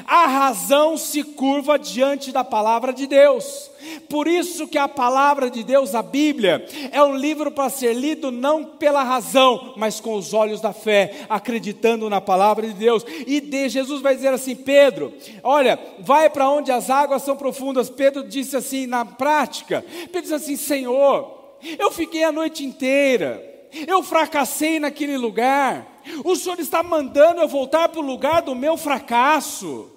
a 0.05 0.27
razão 0.27 0.97
se 0.97 1.23
curva 1.23 1.77
diante 1.77 2.31
da 2.31 2.43
palavra 2.43 2.91
de 2.91 3.07
Deus. 3.07 3.69
Por 4.09 4.27
isso 4.27 4.67
que 4.67 4.77
a 4.77 4.87
palavra 4.87 5.49
de 5.49 5.63
Deus, 5.63 5.95
a 5.95 6.01
Bíblia, 6.01 6.65
é 6.91 7.01
um 7.01 7.15
livro 7.15 7.51
para 7.51 7.69
ser 7.69 7.93
lido 7.93 8.29
não 8.31 8.65
pela 8.65 9.03
razão, 9.03 9.73
mas 9.77 9.99
com 9.99 10.15
os 10.15 10.33
olhos 10.33 10.59
da 10.59 10.73
fé, 10.73 11.25
acreditando 11.29 12.09
na 12.09 12.19
palavra 12.19 12.67
de 12.67 12.73
Deus. 12.73 13.05
E 13.25 13.39
de, 13.39 13.69
Jesus 13.69 14.01
vai 14.01 14.15
dizer 14.15 14.33
assim: 14.33 14.55
Pedro, 14.55 15.13
olha, 15.43 15.79
vai 15.99 16.29
para 16.29 16.49
onde 16.49 16.71
as 16.71 16.89
águas 16.89 17.23
são 17.23 17.37
profundas. 17.37 17.89
Pedro 17.89 18.27
disse 18.27 18.57
assim 18.57 18.85
na 18.85 19.05
prática: 19.05 19.85
Pedro 20.11 20.21
disse 20.21 20.33
assim, 20.33 20.57
Senhor, 20.57 21.55
eu 21.77 21.91
fiquei 21.91 22.23
a 22.23 22.31
noite 22.31 22.65
inteira, 22.65 23.41
eu 23.87 24.03
fracassei 24.03 24.79
naquele 24.79 25.17
lugar. 25.17 25.98
O 26.23 26.35
Senhor 26.35 26.59
está 26.59 26.81
mandando 26.83 27.41
eu 27.41 27.47
voltar 27.47 27.89
para 27.89 27.99
o 27.99 28.03
lugar 28.03 28.41
do 28.41 28.55
meu 28.55 28.77
fracasso. 28.77 29.89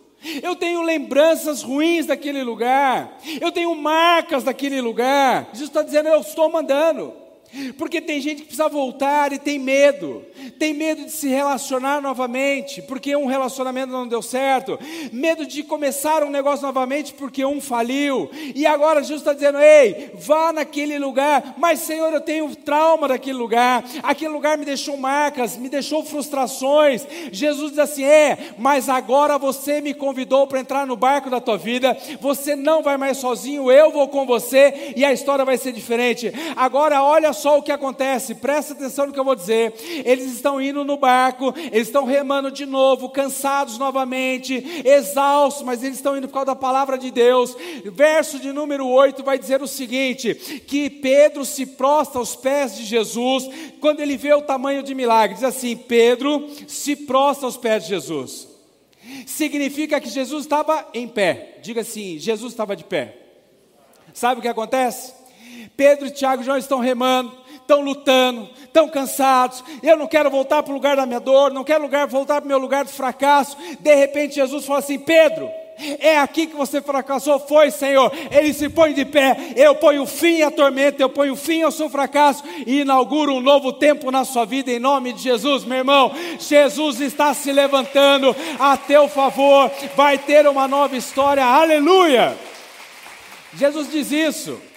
Eu 0.43 0.55
tenho 0.55 0.83
lembranças 0.83 1.63
ruins 1.63 2.07
daquele 2.07 2.45
lugar. 2.45 3.19
Eu 3.41 3.51
tenho 3.51 3.75
marcas 3.75 4.45
daquele 4.45 4.81
lugar. 4.81 5.49
Jesus 5.53 5.69
está 5.69 5.83
dizendo: 5.83 6.09
Eu 6.09 6.21
estou 6.21 6.51
mandando. 6.51 7.22
Porque 7.77 8.01
tem 8.01 8.21
gente 8.21 8.43
que 8.43 8.47
precisa 8.47 8.69
voltar 8.69 9.33
e 9.33 9.39
tem 9.39 9.59
medo, 9.59 10.25
tem 10.59 10.73
medo 10.73 11.05
de 11.05 11.11
se 11.11 11.29
relacionar 11.29 12.01
novamente, 12.01 12.81
porque 12.83 13.15
um 13.15 13.27
relacionamento 13.27 13.93
não 13.93 14.09
deu 14.09 14.23
certo, 14.23 14.79
medo 15.13 15.47
de 15.47 15.63
começar 15.63 16.23
um 16.23 16.31
negócio 16.31 16.65
novamente 16.65 17.13
porque 17.13 17.45
um 17.45 17.61
faliu, 17.61 18.31
e 18.55 18.65
agora 18.67 19.03
Jesus 19.03 19.21
está 19.21 19.35
dizendo: 19.35 19.59
ei, 19.59 20.13
vá 20.15 20.53
naquele 20.53 20.99
lugar, 20.99 21.55
mas 21.59 21.81
Senhor, 21.81 22.13
eu 22.13 22.21
tenho 22.21 22.55
trauma 22.57 23.09
daquele 23.09 23.37
lugar, 23.37 23.85
aquele 24.03 24.33
lugar 24.33 24.57
me 24.57 24.65
deixou 24.65 24.97
marcas, 24.97 25.57
me 25.57 25.69
deixou 25.69 26.05
frustrações. 26.05 27.07
Jesus 27.31 27.71
diz 27.71 27.79
assim: 27.79 28.05
é, 28.05 28.55
mas 28.59 28.89
agora 28.89 29.37
você 29.37 29.81
me 29.81 29.93
convidou 29.93 30.47
para 30.47 30.61
entrar 30.61 30.87
no 30.87 30.97
barco 30.97 31.29
da 31.29 31.41
tua 31.41 31.59
vida, 31.59 31.97
você 32.21 32.57
não 32.57 32.83
vai 32.83 32.97
mais 32.97 33.19
sozinho, 33.19 33.71
eu 33.71 33.91
vou 33.91 34.09
com 34.09 34.25
você, 34.25 34.95
e 34.97 35.05
a 35.05 35.13
história 35.13 35.45
vai 35.45 35.59
ser 35.59 35.73
diferente. 35.73 36.33
Agora, 36.57 37.03
olha 37.03 37.33
só 37.33 37.42
o 37.51 37.63
que 37.63 37.73
acontece, 37.73 38.35
presta 38.35 38.73
atenção 38.73 39.07
no 39.07 39.13
que 39.13 39.19
eu 39.19 39.25
vou 39.25 39.35
dizer. 39.35 39.75
Eles 40.05 40.33
estão 40.33 40.61
indo 40.61 40.85
no 40.85 40.97
barco, 40.97 41.55
eles 41.73 41.89
estão 41.89 42.05
remando 42.05 42.51
de 42.51 42.65
novo, 42.65 43.09
cansados 43.09 43.79
novamente, 43.79 44.83
exaustos, 44.85 45.63
mas 45.63 45.83
eles 45.83 45.97
estão 45.97 46.17
indo 46.17 46.29
por 46.29 46.35
causa 46.35 46.47
da 46.47 46.57
palavra 46.57 46.97
de 46.97 47.11
Deus. 47.11 47.57
Verso 47.85 48.39
de 48.39 48.53
número 48.53 48.87
8 48.87 49.23
vai 49.23 49.39
dizer 49.39 49.63
o 49.63 49.69
seguinte: 49.69 50.35
que 50.67 50.89
Pedro 50.89 51.45
se 51.45 51.67
prostra 51.67 52.19
aos 52.19 52.37
pés 52.37 52.77
de 52.77 52.85
Jesus 52.85 53.49
quando 53.81 54.01
ele 54.01 54.17
vê 54.17 54.33
o 54.33 54.43
tamanho 54.43 54.83
de 54.83 54.95
milagre. 54.95 55.35
Diz 55.35 55.45
assim: 55.45 55.77
Pedro 55.77 56.49
se 56.67 56.97
prostra 56.97 57.47
aos 57.47 57.57
pés 57.57 57.85
de 57.85 57.91
Jesus. 57.91 58.49
Significa 59.27 60.01
que 60.01 60.09
Jesus 60.09 60.45
estava 60.45 60.89
em 60.95 61.09
pé. 61.09 61.59
Diga 61.63 61.81
assim: 61.81 62.19
Jesus 62.19 62.53
estava 62.53 62.77
de 62.77 62.85
pé. 62.85 63.19
Sabe 64.13 64.39
o 64.39 64.43
que 64.43 64.49
acontece? 64.49 65.22
Pedro, 65.77 66.11
Tiago 66.11 66.43
e 66.43 66.45
João 66.45 66.59
estão 66.59 66.79
remando, 66.79 67.33
estão 67.55 67.81
lutando, 67.81 68.49
estão 68.63 68.89
cansados. 68.89 69.63
Eu 69.83 69.97
não 69.97 70.07
quero 70.07 70.31
voltar 70.31 70.63
para 70.63 70.71
o 70.71 70.75
lugar 70.75 70.97
da 70.97 71.07
minha 71.07 71.21
dor, 71.21 71.53
não 71.53 71.65
quero 71.65 71.83
lugar, 71.83 72.07
voltar 72.07 72.41
para 72.41 72.47
o 72.47 72.49
meu 72.49 72.59
lugar 72.59 72.85
de 72.85 72.93
fracasso. 72.93 73.57
De 73.81 73.95
repente, 73.95 74.35
Jesus 74.35 74.65
fala 74.65 74.81
assim: 74.81 74.99
Pedro, 74.99 75.51
é 75.99 76.19
aqui 76.19 76.47
que 76.47 76.55
você 76.55 76.81
fracassou, 76.81 77.41
foi, 77.41 77.71
Senhor. 77.71 78.13
Ele 78.31 78.53
se 78.53 78.69
põe 78.69 78.93
de 78.93 79.05
pé. 79.05 79.37
Eu 79.57 79.75
ponho 79.75 80.07
fim 80.07 80.43
à 80.43 80.51
tormenta, 80.51 81.03
eu 81.03 81.09
ponho 81.09 81.35
fim 81.35 81.63
ao 81.63 81.71
seu 81.71 81.89
fracasso 81.89 82.45
e 82.67 82.81
inauguro 82.81 83.35
um 83.35 83.41
novo 83.41 83.73
tempo 83.73 84.11
na 84.11 84.25
sua 84.25 84.45
vida 84.45 84.71
em 84.71 84.79
nome 84.79 85.13
de 85.13 85.23
Jesus, 85.23 85.65
meu 85.65 85.79
irmão. 85.79 86.13
Jesus 86.39 87.01
está 87.01 87.35
se 87.35 87.51
levantando 87.53 88.35
a 88.59 88.77
teu 88.77 89.09
favor. 89.09 89.71
Vai 89.97 90.19
ter 90.19 90.47
uma 90.47 90.69
nova 90.69 90.97
história. 90.97 91.45
Aleluia! 91.45 92.37
Jesus 93.55 93.91
diz 93.91 94.11
isso. 94.13 94.72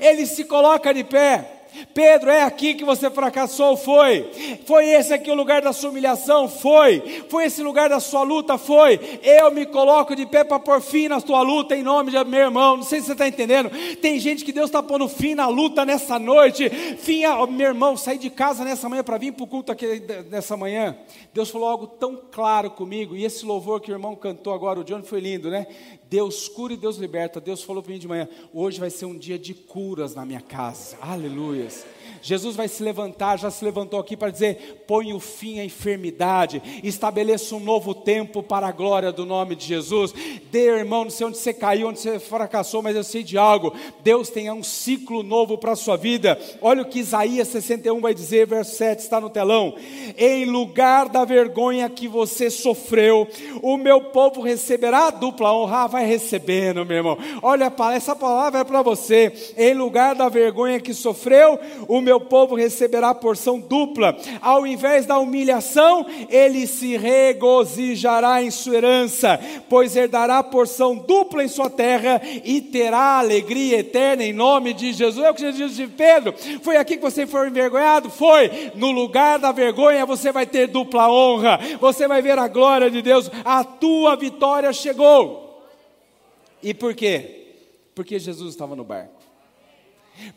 Ele 0.00 0.26
se 0.26 0.44
coloca 0.44 0.92
de 0.92 1.04
pé. 1.04 1.60
Pedro, 1.94 2.30
é 2.30 2.42
aqui 2.42 2.74
que 2.74 2.84
você 2.84 3.10
fracassou? 3.10 3.76
Foi. 3.76 4.28
Foi 4.66 4.88
esse 4.88 5.12
aqui 5.14 5.30
o 5.30 5.34
lugar 5.34 5.62
da 5.62 5.72
sua 5.72 5.90
humilhação? 5.90 6.48
Foi. 6.48 7.24
Foi 7.28 7.44
esse 7.44 7.62
lugar 7.62 7.88
da 7.88 8.00
sua 8.00 8.22
luta? 8.22 8.58
Foi. 8.58 8.98
Eu 9.22 9.50
me 9.50 9.66
coloco 9.66 10.14
de 10.16 10.26
pé 10.26 10.44
para 10.44 10.58
pôr 10.58 10.80
fim 10.80 11.08
na 11.08 11.20
sua 11.20 11.42
luta 11.42 11.76
em 11.76 11.82
nome 11.82 12.10
de 12.10 12.24
meu 12.24 12.40
irmão. 12.40 12.78
Não 12.78 12.82
sei 12.82 13.00
se 13.00 13.06
você 13.06 13.12
está 13.12 13.28
entendendo. 13.28 13.70
Tem 13.96 14.18
gente 14.18 14.44
que 14.44 14.52
Deus 14.52 14.66
está 14.66 14.82
pondo 14.82 15.08
fim 15.08 15.34
na 15.34 15.48
luta 15.48 15.84
nessa 15.84 16.18
noite. 16.18 16.68
Fim, 16.98 17.24
a, 17.24 17.46
meu 17.46 17.68
irmão, 17.68 17.96
saí 17.96 18.18
de 18.18 18.30
casa 18.30 18.64
nessa 18.64 18.88
manhã 18.88 19.04
para 19.04 19.18
vir 19.18 19.32
para 19.32 19.44
o 19.44 19.46
culto 19.46 19.72
aqui 19.72 20.02
nessa 20.28 20.56
manhã. 20.56 20.96
Deus 21.32 21.50
falou 21.50 21.68
algo 21.68 21.86
tão 21.86 22.16
claro 22.30 22.70
comigo. 22.70 23.16
E 23.16 23.24
esse 23.24 23.44
louvor 23.44 23.80
que 23.80 23.92
o 23.92 23.94
irmão 23.94 24.16
cantou 24.16 24.52
agora, 24.52 24.80
o 24.80 24.84
John, 24.84 25.02
foi 25.02 25.20
lindo, 25.20 25.50
né? 25.50 25.66
Deus 26.10 26.48
cura 26.48 26.72
e 26.72 26.76
Deus 26.76 26.96
liberta. 26.96 27.40
Deus 27.40 27.62
falou 27.62 27.82
para 27.82 27.92
mim 27.92 27.98
de 28.00 28.08
manhã: 28.08 28.28
hoje 28.52 28.80
vai 28.80 28.90
ser 28.90 29.04
um 29.04 29.16
dia 29.16 29.38
de 29.38 29.54
curas 29.54 30.14
na 30.14 30.26
minha 30.26 30.40
casa. 30.40 30.98
Aleluias. 31.00 31.86
Jesus 32.22 32.56
vai 32.56 32.68
se 32.68 32.82
levantar, 32.82 33.38
já 33.38 33.50
se 33.50 33.64
levantou 33.64 33.98
aqui 33.98 34.16
para 34.16 34.30
dizer: 34.30 34.84
põe 34.86 35.12
o 35.12 35.20
fim 35.20 35.60
à 35.60 35.64
enfermidade, 35.64 36.62
estabeleça 36.82 37.54
um 37.54 37.60
novo 37.60 37.94
tempo 37.94 38.42
para 38.42 38.68
a 38.68 38.72
glória 38.72 39.12
do 39.12 39.26
nome 39.26 39.54
de 39.54 39.66
Jesus. 39.66 40.12
Dê, 40.50 40.66
irmão, 40.66 41.04
não 41.04 41.10
sei 41.10 41.26
onde 41.26 41.38
você 41.38 41.52
caiu, 41.52 41.88
onde 41.88 42.00
você 42.00 42.18
fracassou, 42.18 42.82
mas 42.82 42.96
eu 42.96 43.04
sei 43.04 43.22
de 43.22 43.38
algo. 43.38 43.72
Deus 44.02 44.28
tem 44.28 44.50
um 44.50 44.62
ciclo 44.62 45.22
novo 45.22 45.58
para 45.58 45.72
a 45.72 45.76
sua 45.76 45.96
vida. 45.96 46.38
Olha 46.60 46.82
o 46.82 46.86
que 46.86 46.98
Isaías 46.98 47.48
61 47.48 48.00
vai 48.00 48.14
dizer, 48.14 48.46
verso 48.46 48.76
7 48.76 49.00
está 49.00 49.20
no 49.20 49.30
telão. 49.30 49.74
Em 50.16 50.44
lugar 50.44 51.08
da 51.08 51.24
vergonha 51.24 51.88
que 51.88 52.08
você 52.08 52.50
sofreu, 52.50 53.28
o 53.62 53.76
meu 53.76 54.00
povo 54.04 54.40
receberá 54.40 55.06
a 55.06 55.10
dupla 55.10 55.52
honra. 55.52 55.84
Ah, 55.84 55.86
vai 55.86 56.04
recebendo, 56.04 56.84
meu 56.84 56.96
irmão. 56.96 57.18
Olha, 57.42 57.72
essa 57.94 58.16
palavra 58.16 58.60
é 58.60 58.64
para 58.64 58.82
você. 58.82 59.32
Em 59.56 59.72
lugar 59.72 60.14
da 60.14 60.28
vergonha 60.28 60.80
que 60.80 60.92
sofreu, 60.92 61.58
o 61.86 62.00
meu 62.00 62.09
meu 62.10 62.18
povo 62.18 62.56
receberá 62.56 63.14
porção 63.14 63.60
dupla. 63.60 64.16
Ao 64.40 64.66
invés 64.66 65.06
da 65.06 65.16
humilhação, 65.16 66.04
ele 66.28 66.66
se 66.66 66.96
regozijará 66.96 68.42
em 68.42 68.50
sua 68.50 68.78
herança, 68.78 69.38
pois 69.68 69.94
herdará 69.94 70.42
porção 70.42 70.96
dupla 70.96 71.44
em 71.44 71.48
sua 71.48 71.70
terra 71.70 72.20
e 72.44 72.60
terá 72.60 73.20
alegria 73.20 73.78
eterna 73.78 74.24
em 74.24 74.32
nome 74.32 74.72
de 74.74 74.92
Jesus. 74.92 75.24
É 75.24 75.30
o 75.30 75.34
que 75.34 75.40
Jesus 75.40 75.76
disse 75.76 75.86
de 75.86 75.86
Pedro: 75.86 76.34
foi 76.62 76.76
aqui 76.76 76.96
que 76.96 77.02
você 77.02 77.28
foi 77.28 77.46
envergonhado? 77.46 78.10
Foi. 78.10 78.72
No 78.74 78.90
lugar 78.90 79.38
da 79.38 79.52
vergonha, 79.52 80.04
você 80.04 80.32
vai 80.32 80.46
ter 80.46 80.66
dupla 80.66 81.08
honra, 81.08 81.60
você 81.80 82.08
vai 82.08 82.20
ver 82.20 82.40
a 82.40 82.48
glória 82.48 82.90
de 82.90 83.00
Deus, 83.00 83.30
a 83.44 83.62
tua 83.62 84.16
vitória 84.16 84.72
chegou. 84.72 85.64
E 86.60 86.74
por 86.74 86.92
quê? 86.92 87.52
Porque 87.94 88.18
Jesus 88.18 88.50
estava 88.50 88.74
no 88.74 88.82
barco. 88.82 89.14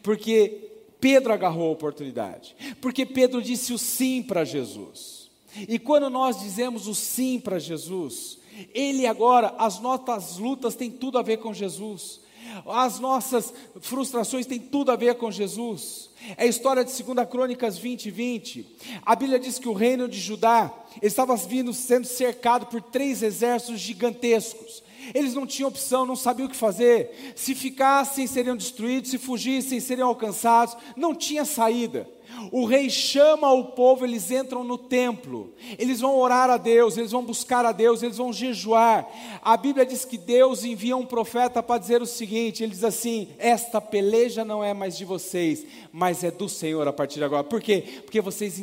Porque 0.03 0.72
Pedro 1.03 1.33
agarrou 1.33 1.67
a 1.67 1.73
oportunidade, 1.73 2.55
porque 2.79 3.05
Pedro 3.05 3.41
disse 3.41 3.73
o 3.73 3.77
sim 3.77 4.23
para 4.23 4.45
Jesus. 4.45 5.29
E 5.67 5.77
quando 5.77 6.09
nós 6.09 6.39
dizemos 6.39 6.87
o 6.87 6.95
sim 6.95 7.41
para 7.41 7.59
Jesus, 7.59 8.37
ele 8.73 9.05
agora, 9.05 9.53
as 9.57 9.81
nossas 9.81 10.37
lutas 10.37 10.75
têm 10.75 10.89
tudo 10.89 11.17
a 11.17 11.21
ver 11.21 11.39
com 11.39 11.53
Jesus. 11.53 12.21
As 12.65 13.01
nossas 13.01 13.53
frustrações 13.81 14.45
têm 14.45 14.59
tudo 14.59 14.93
a 14.93 14.95
ver 14.95 15.15
com 15.15 15.29
Jesus. 15.29 16.09
É 16.37 16.43
a 16.43 16.47
história 16.47 16.85
de 16.85 17.03
2 17.03 17.27
Crônicas 17.29 17.77
20, 17.77 18.09
20. 18.09 18.65
A 19.05 19.13
Bíblia 19.13 19.39
diz 19.39 19.59
que 19.59 19.67
o 19.67 19.73
reino 19.73 20.07
de 20.07 20.21
Judá 20.21 20.73
estava 21.01 21.35
vindo 21.35 21.73
sendo 21.73 22.07
cercado 22.07 22.67
por 22.67 22.81
três 22.81 23.21
exércitos 23.21 23.81
gigantescos. 23.81 24.81
Eles 25.13 25.33
não 25.33 25.47
tinham 25.47 25.69
opção, 25.69 26.05
não 26.05 26.15
sabiam 26.15 26.47
o 26.47 26.49
que 26.49 26.55
fazer. 26.55 27.33
Se 27.35 27.55
ficassem, 27.55 28.27
seriam 28.27 28.55
destruídos, 28.55 29.11
se 29.11 29.17
fugissem, 29.17 29.79
seriam 29.79 30.07
alcançados. 30.07 30.77
Não 30.95 31.15
tinha 31.15 31.45
saída. 31.45 32.07
O 32.51 32.65
rei 32.65 32.89
chama 32.89 33.51
o 33.51 33.71
povo, 33.71 34.05
eles 34.05 34.29
entram 34.31 34.63
no 34.63 34.77
templo, 34.77 35.53
eles 35.77 35.99
vão 35.99 36.15
orar 36.17 36.49
a 36.49 36.57
Deus, 36.57 36.97
eles 36.97 37.11
vão 37.11 37.23
buscar 37.23 37.65
a 37.65 37.71
Deus, 37.71 38.03
eles 38.03 38.17
vão 38.17 38.31
jejuar. 38.31 39.07
A 39.41 39.57
Bíblia 39.57 39.85
diz 39.85 40.05
que 40.05 40.17
Deus 40.17 40.63
envia 40.63 40.95
um 40.95 41.05
profeta 41.05 41.63
para 41.63 41.79
dizer 41.79 42.01
o 42.01 42.05
seguinte: 42.05 42.63
ele 42.63 42.71
diz 42.71 42.83
assim: 42.83 43.29
Esta 43.37 43.81
peleja 43.81 44.45
não 44.45 44.63
é 44.63 44.73
mais 44.73 44.97
de 44.97 45.05
vocês, 45.05 45.65
mas 45.91 46.23
é 46.23 46.31
do 46.31 46.47
Senhor 46.47 46.87
a 46.87 46.93
partir 46.93 47.19
de 47.19 47.23
agora. 47.23 47.43
Por 47.43 47.61
quê? 47.61 47.83
Porque 48.03 48.21
vocês 48.21 48.59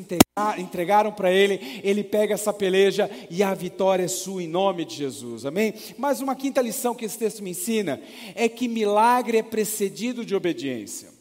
entregaram 0.59 1.13
para 1.13 1.31
Ele, 1.31 1.81
Ele 1.83 2.05
pega 2.05 2.35
essa 2.35 2.53
peleja 2.53 3.11
e 3.31 3.43
a 3.43 3.53
vitória 3.55 4.05
é 4.05 4.09
sua 4.09 4.43
em 4.43 4.49
nome 4.49 4.85
de 4.85 4.97
Jesus, 4.97 5.45
amém? 5.45 5.75
Mas 5.99 6.21
uma 6.21 6.35
quinta 6.35 6.61
lição 6.61 6.95
que 6.95 7.05
esse 7.05 7.19
texto 7.19 7.43
me 7.43 7.51
ensina 7.51 8.01
é 8.35 8.49
que 8.49 8.69
milagre 8.69 9.39
é 9.39 9.43
precedido 9.43 10.25
de 10.25 10.35
obediência. 10.35 11.20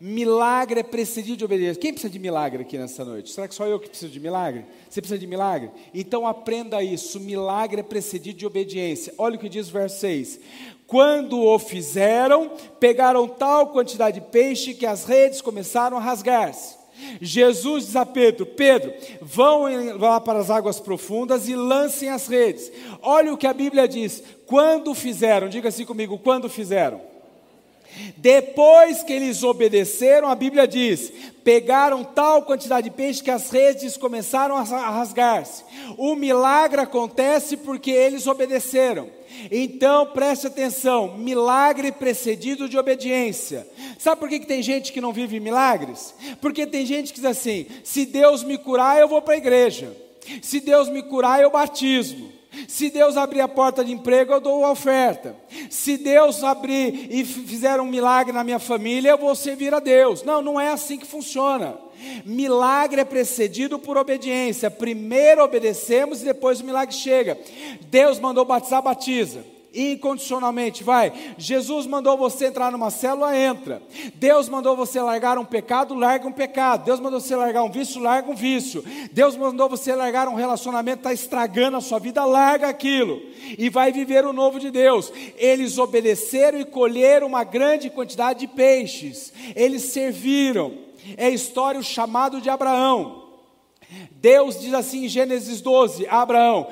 Milagre 0.00 0.80
é 0.80 0.82
precedido 0.82 1.36
de 1.36 1.44
obediência. 1.44 1.80
Quem 1.80 1.92
precisa 1.92 2.12
de 2.12 2.18
milagre 2.18 2.62
aqui 2.62 2.76
nessa 2.76 3.04
noite? 3.04 3.30
Será 3.30 3.46
que 3.46 3.54
só 3.54 3.64
eu 3.64 3.78
que 3.78 3.88
preciso 3.88 4.12
de 4.12 4.18
milagre? 4.18 4.66
Você 4.90 5.00
precisa 5.00 5.18
de 5.18 5.26
milagre? 5.26 5.70
Então 5.94 6.26
aprenda 6.26 6.82
isso. 6.82 7.20
Milagre 7.20 7.80
é 7.80 7.84
precedido 7.84 8.38
de 8.38 8.46
obediência. 8.46 9.14
Olha 9.16 9.36
o 9.36 9.38
que 9.38 9.48
diz 9.48 9.68
o 9.68 9.72
verso 9.72 10.00
6. 10.00 10.40
Quando 10.86 11.40
o 11.40 11.58
fizeram, 11.60 12.50
pegaram 12.80 13.28
tal 13.28 13.68
quantidade 13.68 14.20
de 14.20 14.26
peixe 14.26 14.74
que 14.74 14.84
as 14.84 15.04
redes 15.04 15.40
começaram 15.40 15.96
a 15.96 16.00
rasgar-se. 16.00 16.76
Jesus 17.20 17.86
diz 17.86 17.96
a 17.96 18.04
Pedro: 18.04 18.46
Pedro, 18.46 18.92
vão 19.22 19.64
lá 19.96 20.20
para 20.20 20.40
as 20.40 20.50
águas 20.50 20.80
profundas 20.80 21.48
e 21.48 21.54
lancem 21.54 22.08
as 22.08 22.26
redes. 22.26 22.70
Olha 23.00 23.32
o 23.32 23.36
que 23.36 23.46
a 23.46 23.52
Bíblia 23.52 23.86
diz: 23.86 24.22
quando 24.46 24.94
fizeram, 24.94 25.48
diga 25.48 25.68
assim 25.68 25.84
comigo: 25.84 26.18
quando 26.18 26.48
fizeram 26.48 27.13
depois 28.16 29.02
que 29.02 29.12
eles 29.12 29.42
obedeceram, 29.42 30.28
a 30.28 30.34
Bíblia 30.34 30.66
diz: 30.66 31.12
pegaram 31.42 32.02
tal 32.02 32.42
quantidade 32.42 32.88
de 32.88 32.96
peixe 32.96 33.22
que 33.22 33.30
as 33.30 33.50
redes 33.50 33.96
começaram 33.96 34.56
a 34.56 34.62
rasgar-se. 34.62 35.64
O 35.96 36.14
milagre 36.14 36.80
acontece 36.80 37.56
porque 37.56 37.90
eles 37.90 38.26
obedeceram. 38.26 39.08
Então 39.50 40.06
preste 40.06 40.46
atenção: 40.46 41.16
milagre 41.16 41.92
precedido 41.92 42.68
de 42.68 42.78
obediência. 42.78 43.66
Sabe 43.98 44.20
por 44.20 44.28
que, 44.28 44.40
que 44.40 44.46
tem 44.46 44.62
gente 44.62 44.92
que 44.92 45.00
não 45.00 45.12
vive 45.12 45.38
milagres? 45.40 46.14
Porque 46.40 46.66
tem 46.66 46.86
gente 46.86 47.12
que 47.12 47.20
diz 47.20 47.30
assim: 47.30 47.66
se 47.82 48.06
Deus 48.06 48.42
me 48.42 48.58
curar, 48.58 48.98
eu 48.98 49.08
vou 49.08 49.22
para 49.22 49.34
a 49.34 49.38
igreja. 49.38 49.94
Se 50.42 50.60
Deus 50.60 50.88
me 50.88 51.02
curar, 51.02 51.42
eu 51.42 51.50
batismo. 51.50 52.32
Se 52.68 52.90
Deus 52.90 53.16
abrir 53.16 53.40
a 53.40 53.48
porta 53.48 53.84
de 53.84 53.92
emprego, 53.92 54.32
eu 54.32 54.40
dou 54.40 54.64
a 54.64 54.70
oferta. 54.70 55.36
Se 55.70 55.96
Deus 55.96 56.42
abrir 56.42 57.08
e 57.10 57.24
fizer 57.24 57.80
um 57.80 57.86
milagre 57.86 58.32
na 58.32 58.44
minha 58.44 58.58
família, 58.58 59.10
eu 59.10 59.18
vou 59.18 59.34
servir 59.34 59.72
a 59.74 59.80
Deus. 59.80 60.22
Não, 60.22 60.42
não 60.42 60.60
é 60.60 60.68
assim 60.68 60.98
que 60.98 61.06
funciona. 61.06 61.78
Milagre 62.24 63.00
é 63.00 63.04
precedido 63.04 63.78
por 63.78 63.96
obediência. 63.96 64.70
Primeiro 64.70 65.42
obedecemos 65.42 66.22
e 66.22 66.24
depois 66.24 66.60
o 66.60 66.64
milagre 66.64 66.94
chega. 66.94 67.38
Deus 67.90 68.18
mandou 68.18 68.44
batizar, 68.44 68.82
batiza 68.82 69.53
incondicionalmente, 69.74 70.84
vai. 70.84 71.12
Jesus 71.36 71.86
mandou 71.86 72.16
você 72.16 72.46
entrar 72.46 72.70
numa 72.72 72.90
célula, 72.90 73.36
entra. 73.36 73.82
Deus 74.14 74.48
mandou 74.48 74.76
você 74.76 75.00
largar 75.00 75.38
um 75.38 75.44
pecado, 75.44 75.94
larga 75.94 76.26
um 76.26 76.32
pecado. 76.32 76.84
Deus 76.84 77.00
mandou 77.00 77.20
você 77.20 77.36
largar 77.36 77.62
um 77.62 77.70
vício, 77.70 78.00
larga 78.00 78.30
um 78.30 78.34
vício. 78.34 78.84
Deus 79.12 79.36
mandou 79.36 79.68
você 79.68 79.94
largar 79.94 80.28
um 80.28 80.34
relacionamento 80.34 80.98
está 80.98 81.12
estragando 81.12 81.76
a 81.76 81.80
sua 81.80 81.98
vida, 81.98 82.24
larga 82.24 82.68
aquilo 82.68 83.20
e 83.58 83.68
vai 83.68 83.92
viver 83.92 84.24
o 84.24 84.32
novo 84.32 84.58
de 84.58 84.70
Deus. 84.70 85.12
Eles 85.36 85.78
obedeceram 85.78 86.58
e 86.58 86.64
colheram 86.64 87.26
uma 87.26 87.44
grande 87.44 87.90
quantidade 87.90 88.40
de 88.40 88.48
peixes. 88.48 89.32
Eles 89.54 89.82
serviram. 89.82 90.84
É 91.16 91.26
a 91.26 91.30
história 91.30 91.78
o 91.78 91.84
chamado 91.84 92.40
de 92.40 92.48
Abraão. 92.48 93.24
Deus 94.12 94.58
diz 94.58 94.72
assim 94.72 95.04
em 95.04 95.08
Gênesis 95.08 95.60
12: 95.60 96.06
Abraão, 96.08 96.68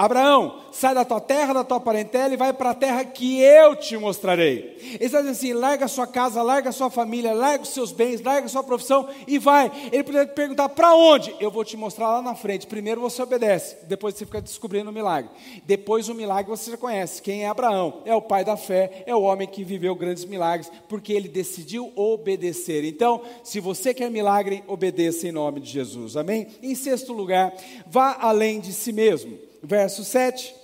Abraão, 0.00 0.56
sai 0.72 0.94
da 0.94 1.04
tua 1.04 1.20
terra, 1.20 1.52
da 1.52 1.62
tua 1.62 1.78
parentela 1.78 2.32
e 2.32 2.36
vai 2.38 2.54
para 2.54 2.70
a 2.70 2.74
terra 2.74 3.04
que 3.04 3.38
eu 3.42 3.76
te 3.76 3.98
mostrarei. 3.98 4.78
Ele 4.94 5.04
está 5.04 5.18
dizendo 5.18 5.32
assim: 5.32 5.52
larga 5.52 5.84
a 5.84 5.88
sua 5.88 6.06
casa, 6.06 6.40
larga 6.40 6.70
a 6.70 6.72
sua 6.72 6.88
família, 6.88 7.34
larga 7.34 7.64
os 7.64 7.68
seus 7.68 7.92
bens, 7.92 8.22
larga 8.22 8.46
a 8.46 8.48
sua 8.48 8.62
profissão 8.62 9.06
e 9.26 9.38
vai. 9.38 9.70
Ele 9.92 10.02
poderia 10.02 10.26
perguntar 10.26 10.70
para 10.70 10.94
onde? 10.94 11.36
Eu 11.38 11.50
vou 11.50 11.66
te 11.66 11.76
mostrar 11.76 12.08
lá 12.12 12.22
na 12.22 12.34
frente. 12.34 12.66
Primeiro 12.66 12.98
você 12.98 13.20
obedece, 13.22 13.76
depois 13.84 14.14
você 14.14 14.24
fica 14.24 14.40
descobrindo 14.40 14.88
o 14.88 14.92
milagre. 14.92 15.30
Depois 15.66 16.08
o 16.08 16.14
milagre 16.14 16.50
você 16.50 16.70
já 16.70 16.78
conhece. 16.78 17.20
Quem 17.20 17.44
é 17.44 17.48
Abraão? 17.48 18.00
É 18.06 18.14
o 18.14 18.22
pai 18.22 18.42
da 18.42 18.56
fé, 18.56 19.02
é 19.04 19.14
o 19.14 19.20
homem 19.20 19.46
que 19.46 19.62
viveu 19.62 19.94
grandes 19.94 20.24
milagres, 20.24 20.72
porque 20.88 21.12
ele 21.12 21.28
decidiu 21.28 21.92
obedecer. 21.94 22.86
Então, 22.86 23.20
se 23.44 23.60
você 23.60 23.92
quer 23.92 24.10
milagre, 24.10 24.64
obedeça 24.66 25.28
em 25.28 25.32
nome 25.32 25.60
de 25.60 25.70
Jesus. 25.70 26.16
Amém? 26.16 26.46
Em 26.62 26.74
sexto 26.74 27.12
lugar, 27.12 27.52
vá 27.86 28.16
além 28.18 28.60
de 28.60 28.72
si 28.72 28.94
mesmo 28.94 29.49
verso 29.62 30.04
7. 30.04 30.54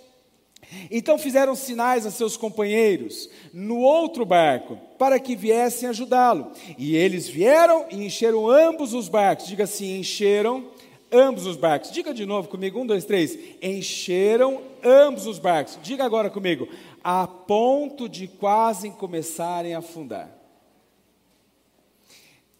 Então 0.90 1.16
fizeram 1.16 1.54
sinais 1.54 2.04
a 2.06 2.10
seus 2.10 2.36
companheiros 2.36 3.30
no 3.52 3.78
outro 3.78 4.24
barco, 4.24 4.76
para 4.98 5.20
que 5.20 5.36
viessem 5.36 5.88
ajudá-lo. 5.88 6.50
E 6.76 6.96
eles 6.96 7.28
vieram 7.28 7.86
e 7.90 8.04
encheram 8.04 8.48
ambos 8.48 8.92
os 8.92 9.08
barcos. 9.08 9.46
Diga 9.46 9.64
assim: 9.64 9.98
encheram 9.98 10.68
ambos 11.10 11.46
os 11.46 11.56
barcos. 11.56 11.90
Diga 11.90 12.12
de 12.12 12.26
novo 12.26 12.48
comigo: 12.48 12.80
um, 12.80 12.86
dois, 12.86 13.04
três. 13.04 13.38
Encheram 13.62 14.60
ambos 14.84 15.26
os 15.26 15.38
barcos. 15.38 15.78
Diga 15.82 16.04
agora 16.04 16.30
comigo: 16.30 16.68
a 17.02 17.26
ponto 17.26 18.08
de 18.08 18.26
quase 18.26 18.90
começarem 18.90 19.74
a 19.74 19.78
afundar. 19.78 20.36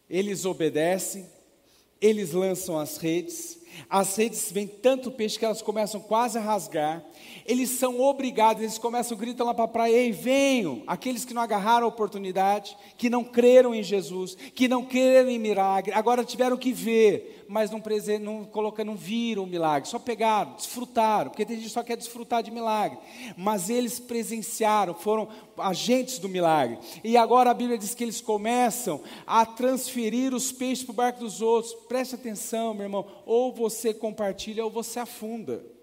Eles 0.08 0.44
obedecem, 0.44 1.26
eles 2.00 2.30
lançam 2.30 2.78
as 2.78 2.96
redes, 2.96 3.58
as 3.88 4.16
redes 4.16 4.50
vêm 4.50 4.66
tanto 4.66 5.10
peixe 5.10 5.38
que 5.38 5.44
elas 5.44 5.62
começam 5.62 6.00
quase 6.00 6.38
a 6.38 6.40
rasgar. 6.40 7.04
Eles 7.46 7.70
são 7.70 8.00
obrigados, 8.00 8.62
eles 8.62 8.78
começam 8.78 9.16
a 9.16 9.20
gritar 9.20 9.44
lá 9.44 9.54
para 9.54 9.64
a 9.64 9.68
praia: 9.68 9.92
Ei, 9.92 10.12
venham! 10.12 10.82
Aqueles 10.86 11.24
que 11.24 11.32
não 11.32 11.42
agarraram 11.42 11.86
a 11.86 11.88
oportunidade, 11.88 12.76
que 12.96 13.08
não 13.08 13.22
creram 13.22 13.74
em 13.74 13.82
Jesus, 13.82 14.36
que 14.54 14.68
não 14.68 14.84
creram 14.84 15.30
em 15.30 15.38
milagre, 15.38 15.92
agora 15.92 16.24
tiveram 16.24 16.56
que 16.56 16.72
ver, 16.72 17.44
mas 17.48 17.70
não, 17.70 17.80
não, 18.20 18.44
coloca, 18.44 18.84
não 18.84 18.96
viram 18.96 19.44
o 19.44 19.46
milagre, 19.46 19.88
só 19.88 19.98
pegaram, 19.98 20.54
desfrutaram, 20.54 21.30
porque 21.30 21.44
tem 21.44 21.56
gente 21.56 21.66
que 21.66 21.72
só 21.72 21.82
quer 21.82 21.96
desfrutar 21.96 22.42
de 22.42 22.50
milagre. 22.50 22.98
Mas 23.36 23.70
eles 23.70 24.00
presenciaram, 24.00 24.94
foram 24.94 25.28
agentes 25.58 26.18
do 26.18 26.28
milagre. 26.28 26.78
E 27.04 27.16
agora 27.16 27.50
a 27.50 27.54
Bíblia 27.54 27.78
diz 27.78 27.94
que 27.94 28.04
eles 28.04 28.20
começam 28.20 29.00
a 29.26 29.46
transferir 29.46 30.34
os 30.34 30.50
peixes 30.50 30.84
para 30.84 30.92
o 30.92 30.96
barco 30.96 31.20
dos 31.20 31.40
outros. 31.40 31.74
Preste 31.86 32.14
atenção, 32.14 32.74
meu 32.74 32.84
irmão, 32.84 33.06
ou 33.24 33.52
você 33.52 33.94
compartilha 33.94 34.64
ou 34.64 34.70
você 34.70 34.98
afunda. 34.98 35.75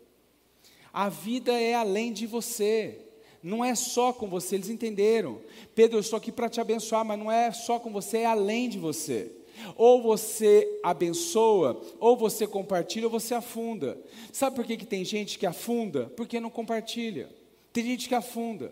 A 0.94 1.10
vida 1.10 1.52
é 1.60 1.74
além 1.74 2.14
de 2.14 2.28
você. 2.28 3.00
Não 3.42 3.66
é 3.66 3.74
só 3.74 4.14
com 4.14 4.28
você, 4.28 4.56
eles 4.56 4.70
entenderam. 4.70 5.42
Pedro, 5.74 5.98
eu 5.98 6.02
estou 6.02 6.16
aqui 6.16 6.32
para 6.32 6.48
te 6.48 6.62
abençoar, 6.62 7.04
mas 7.04 7.18
não 7.18 7.32
é 7.32 7.52
só 7.52 7.80
com 7.80 7.92
você, 7.92 8.20
é 8.20 8.26
além 8.26 8.70
de 8.70 8.78
você. 8.78 9.32
Ou 9.76 10.02
você 10.02 10.80
abençoa, 10.84 11.82
ou 12.00 12.16
você 12.16 12.46
compartilha, 12.46 13.08
ou 13.08 13.12
você 13.12 13.34
afunda. 13.34 14.00
Sabe 14.32 14.56
por 14.56 14.66
que, 14.66 14.78
que 14.78 14.86
tem 14.86 15.04
gente 15.04 15.40
que 15.40 15.46
afunda? 15.46 16.12
Porque 16.16 16.40
não 16.40 16.50
compartilha. 16.50 17.30
Tem 17.74 17.84
gente 17.84 18.08
que 18.08 18.16
afunda. 18.16 18.72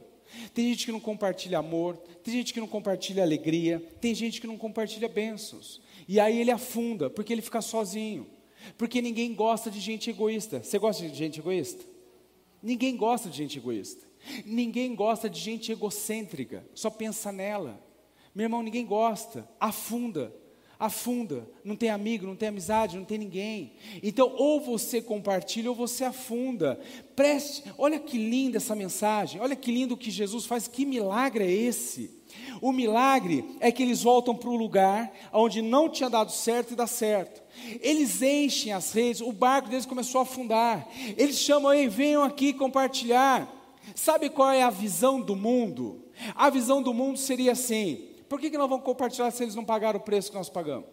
Tem 0.53 0.69
gente 0.69 0.85
que 0.85 0.91
não 0.91 0.99
compartilha 0.99 1.57
amor, 1.57 1.97
tem 2.23 2.33
gente 2.33 2.53
que 2.53 2.59
não 2.61 2.67
compartilha 2.67 3.21
alegria, 3.21 3.83
tem 3.99 4.15
gente 4.15 4.39
que 4.39 4.47
não 4.47 4.57
compartilha 4.57 5.09
bênçãos. 5.09 5.81
E 6.07 6.21
aí 6.21 6.39
ele 6.39 6.51
afunda, 6.51 7.09
porque 7.09 7.33
ele 7.33 7.41
fica 7.41 7.61
sozinho. 7.61 8.25
Porque 8.77 9.01
ninguém 9.01 9.33
gosta 9.33 9.69
de 9.69 9.79
gente 9.79 10.09
egoísta. 10.09 10.63
Você 10.63 10.79
gosta 10.79 11.05
de 11.07 11.13
gente 11.13 11.39
egoísta? 11.39 11.90
Ninguém 12.61 12.95
gosta 12.95 13.29
de 13.29 13.37
gente 13.37 13.57
egoísta. 13.57 14.05
Ninguém 14.45 14.93
gosta 14.95 15.29
de 15.29 15.39
gente 15.39 15.71
egocêntrica, 15.71 16.65
só 16.75 16.89
pensa 16.89 17.31
nela. 17.31 17.83
Meu 18.35 18.45
irmão, 18.45 18.61
ninguém 18.61 18.85
gosta. 18.85 19.49
Afunda 19.59 20.33
afunda, 20.81 21.47
não 21.63 21.75
tem 21.75 21.91
amigo, 21.91 22.25
não 22.25 22.35
tem 22.35 22.49
amizade, 22.49 22.97
não 22.97 23.05
tem 23.05 23.19
ninguém. 23.19 23.73
Então, 24.01 24.33
ou 24.35 24.59
você 24.59 24.99
compartilha 24.99 25.69
ou 25.69 25.75
você 25.75 26.03
afunda. 26.03 26.79
Preste, 27.15 27.63
olha 27.77 27.99
que 27.99 28.17
linda 28.17 28.57
essa 28.57 28.73
mensagem, 28.73 29.39
olha 29.39 29.55
que 29.55 29.71
lindo 29.71 29.93
o 29.93 29.97
que 29.97 30.09
Jesus 30.09 30.47
faz, 30.47 30.67
que 30.67 30.83
milagre 30.83 31.43
é 31.43 31.51
esse? 31.51 32.19
O 32.61 32.71
milagre 32.71 33.45
é 33.59 33.71
que 33.71 33.81
eles 33.81 34.03
voltam 34.03 34.35
para 34.35 34.49
o 34.49 34.55
lugar 34.55 35.11
onde 35.33 35.61
não 35.61 35.89
tinha 35.89 36.09
dado 36.09 36.31
certo 36.31 36.73
e 36.73 36.75
dá 36.75 36.87
certo. 36.87 37.41
Eles 37.81 38.21
enchem 38.21 38.71
as 38.71 38.91
redes, 38.93 39.21
o 39.21 39.31
barco 39.31 39.69
deles 39.69 39.85
começou 39.85 40.19
a 40.19 40.23
afundar. 40.23 40.87
Eles 41.17 41.37
chamam, 41.37 41.73
ei, 41.73 41.87
venham 41.87 42.23
aqui 42.23 42.53
compartilhar. 42.53 43.51
Sabe 43.95 44.29
qual 44.29 44.51
é 44.51 44.61
a 44.61 44.69
visão 44.69 45.19
do 45.19 45.35
mundo? 45.35 46.05
A 46.35 46.49
visão 46.49 46.81
do 46.81 46.93
mundo 46.93 47.17
seria 47.17 47.53
assim: 47.53 48.07
por 48.29 48.39
que, 48.39 48.49
que 48.49 48.57
nós 48.57 48.69
vamos 48.69 48.85
compartilhar 48.85 49.31
se 49.31 49.43
eles 49.43 49.55
não 49.55 49.65
pagaram 49.65 49.99
o 49.99 50.03
preço 50.03 50.29
que 50.29 50.37
nós 50.37 50.49
pagamos? 50.49 50.87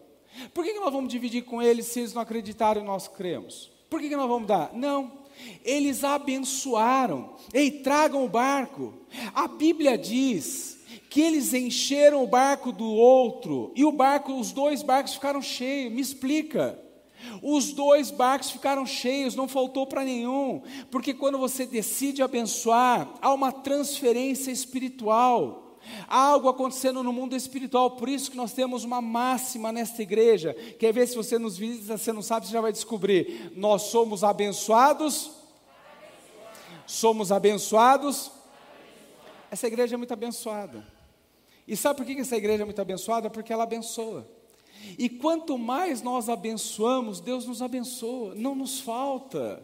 Por 0.53 0.63
que, 0.63 0.73
que 0.73 0.79
nós 0.79 0.91
vamos 0.93 1.09
dividir 1.09 1.43
com 1.43 1.61
eles 1.61 1.87
se 1.87 1.99
eles 1.99 2.13
não 2.13 2.21
acreditaram 2.21 2.81
e 2.81 2.85
nós 2.85 3.07
cremos? 3.07 3.71
Por 3.89 3.99
que, 3.99 4.09
que 4.09 4.15
nós 4.15 4.27
vamos 4.27 4.47
dar? 4.47 4.71
Não. 4.73 5.19
Eles 5.63 6.03
abençoaram. 6.03 7.35
Ei, 7.53 7.71
tragam 7.71 8.23
o 8.23 8.29
barco. 8.29 8.93
A 9.33 9.47
Bíblia 9.47 9.97
diz 9.97 10.78
que 11.09 11.21
eles 11.21 11.53
encheram 11.53 12.23
o 12.23 12.27
barco 12.27 12.71
do 12.71 12.85
outro 12.85 13.73
e 13.75 13.83
o 13.83 13.91
barco, 13.91 14.33
os 14.33 14.51
dois 14.51 14.83
barcos 14.83 15.15
ficaram 15.15 15.41
cheios. 15.41 15.91
Me 15.91 16.01
explica. 16.01 16.79
Os 17.41 17.73
dois 17.73 18.11
barcos 18.11 18.51
ficaram 18.51 18.85
cheios, 18.85 19.35
não 19.35 19.47
faltou 19.47 19.85
para 19.85 20.05
nenhum, 20.05 20.61
porque 20.89 21.13
quando 21.13 21.37
você 21.37 21.65
decide 21.65 22.23
abençoar, 22.23 23.09
há 23.21 23.33
uma 23.33 23.51
transferência 23.51 24.51
espiritual. 24.51 25.65
Há 26.07 26.17
algo 26.17 26.47
acontecendo 26.47 27.03
no 27.03 27.11
mundo 27.11 27.35
espiritual, 27.35 27.91
por 27.91 28.07
isso 28.07 28.31
que 28.31 28.37
nós 28.37 28.53
temos 28.53 28.83
uma 28.83 29.01
máxima 29.01 29.71
nesta 29.71 30.01
igreja. 30.01 30.53
Quer 30.77 30.93
ver 30.93 31.07
se 31.07 31.15
você 31.15 31.39
nos 31.39 31.57
visita, 31.57 31.97
você 31.97 32.13
não 32.13 32.21
sabe, 32.21 32.45
você 32.45 32.53
já 32.53 32.61
vai 32.61 32.71
descobrir. 32.71 33.51
Nós 33.55 33.83
somos 33.83 34.23
abençoados. 34.23 35.31
Somos 36.85 37.31
abençoados. 37.31 38.31
Essa 39.49 39.67
igreja 39.67 39.95
é 39.95 39.97
muito 39.97 40.13
abençoada. 40.13 40.98
E 41.69 41.77
sabe 41.77 41.97
por 41.97 42.05
que 42.05 42.19
essa 42.19 42.35
igreja 42.35 42.63
é 42.63 42.65
muito 42.65 42.81
abençoada? 42.81 43.29
Porque 43.29 43.53
ela 43.53 43.61
abençoa. 43.61 44.27
E 44.97 45.07
quanto 45.07 45.55
mais 45.55 46.01
nós 46.01 46.27
abençoamos, 46.27 47.19
Deus 47.19 47.45
nos 47.45 47.61
abençoa, 47.61 48.33
não 48.33 48.55
nos 48.55 48.79
falta. 48.79 49.63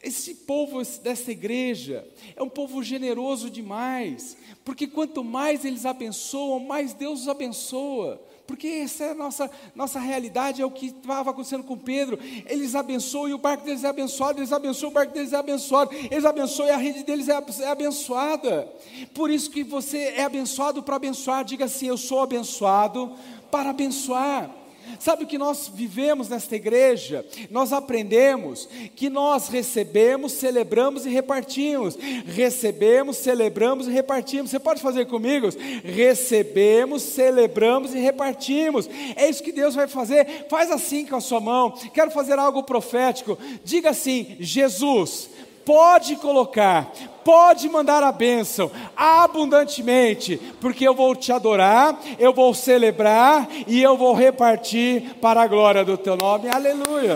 Esse 0.00 0.36
povo 0.36 0.80
dessa 1.02 1.32
igreja 1.32 2.08
é 2.36 2.42
um 2.42 2.48
povo 2.48 2.80
generoso 2.80 3.50
demais, 3.50 4.36
porque 4.64 4.86
quanto 4.86 5.24
mais 5.24 5.64
eles 5.64 5.84
abençoam, 5.84 6.60
mais 6.60 6.94
Deus 6.94 7.22
os 7.22 7.28
abençoa. 7.28 8.22
Porque 8.50 8.66
essa 8.66 9.04
é 9.04 9.10
a 9.12 9.14
nossa, 9.14 9.48
nossa 9.76 10.00
realidade, 10.00 10.60
é 10.60 10.66
o 10.66 10.72
que 10.72 10.86
estava 10.86 11.30
acontecendo 11.30 11.62
com 11.62 11.78
Pedro. 11.78 12.18
Eles 12.46 12.74
abençoam 12.74 13.28
e 13.28 13.32
o 13.32 13.38
barco 13.38 13.64
deles 13.64 13.84
é 13.84 13.88
abençoado, 13.88 14.40
eles 14.40 14.52
abençoam, 14.52 14.90
o 14.90 14.92
barco 14.92 15.14
deles 15.14 15.32
é 15.32 15.36
abençoado, 15.36 15.94
eles 15.94 16.24
abençoam 16.24 16.68
e 16.68 16.72
a 16.72 16.76
rede 16.76 17.04
deles 17.04 17.28
é, 17.28 17.40
é 17.60 17.68
abençoada. 17.68 18.68
Por 19.14 19.30
isso 19.30 19.48
que 19.52 19.62
você 19.62 19.98
é 20.16 20.24
abençoado 20.24 20.82
para 20.82 20.96
abençoar, 20.96 21.44
diga 21.44 21.66
assim: 21.66 21.86
Eu 21.86 21.96
sou 21.96 22.20
abençoado 22.20 23.12
para 23.52 23.70
abençoar. 23.70 24.59
Sabe 25.00 25.24
o 25.24 25.26
que 25.26 25.38
nós 25.38 25.70
vivemos 25.72 26.28
nesta 26.28 26.54
igreja? 26.54 27.24
Nós 27.50 27.72
aprendemos 27.72 28.68
que 28.94 29.08
nós 29.08 29.48
recebemos, 29.48 30.32
celebramos 30.32 31.06
e 31.06 31.08
repartimos. 31.08 31.96
Recebemos, 32.26 33.16
celebramos 33.16 33.88
e 33.88 33.90
repartimos. 33.90 34.50
Você 34.50 34.58
pode 34.58 34.82
fazer 34.82 35.06
comigo? 35.06 35.48
Recebemos, 35.82 37.00
celebramos 37.00 37.94
e 37.94 37.98
repartimos. 37.98 38.90
É 39.16 39.26
isso 39.26 39.42
que 39.42 39.52
Deus 39.52 39.74
vai 39.74 39.88
fazer. 39.88 40.46
Faz 40.50 40.70
assim 40.70 41.06
com 41.06 41.16
a 41.16 41.20
sua 41.20 41.40
mão. 41.40 41.70
Quero 41.94 42.10
fazer 42.10 42.38
algo 42.38 42.62
profético. 42.62 43.38
Diga 43.64 43.90
assim: 43.90 44.36
Jesus, 44.38 45.30
pode 45.64 46.16
colocar, 46.16 46.92
pode 47.24 47.68
mandar 47.68 48.02
a 48.02 48.12
bênção 48.12 48.70
abundantemente, 48.96 50.36
porque 50.60 50.86
eu 50.86 50.94
vou 50.94 51.14
te 51.14 51.32
adorar, 51.32 51.98
eu 52.18 52.32
vou 52.32 52.52
celebrar 52.54 53.48
e 53.66 53.82
eu 53.82 53.96
vou 53.96 54.14
repartir 54.14 55.14
para 55.20 55.42
a 55.42 55.46
glória 55.46 55.84
do 55.84 55.96
teu 55.96 56.16
nome. 56.16 56.48
Aleluia. 56.48 57.14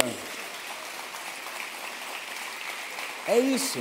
É 3.26 3.38
isso. 3.38 3.78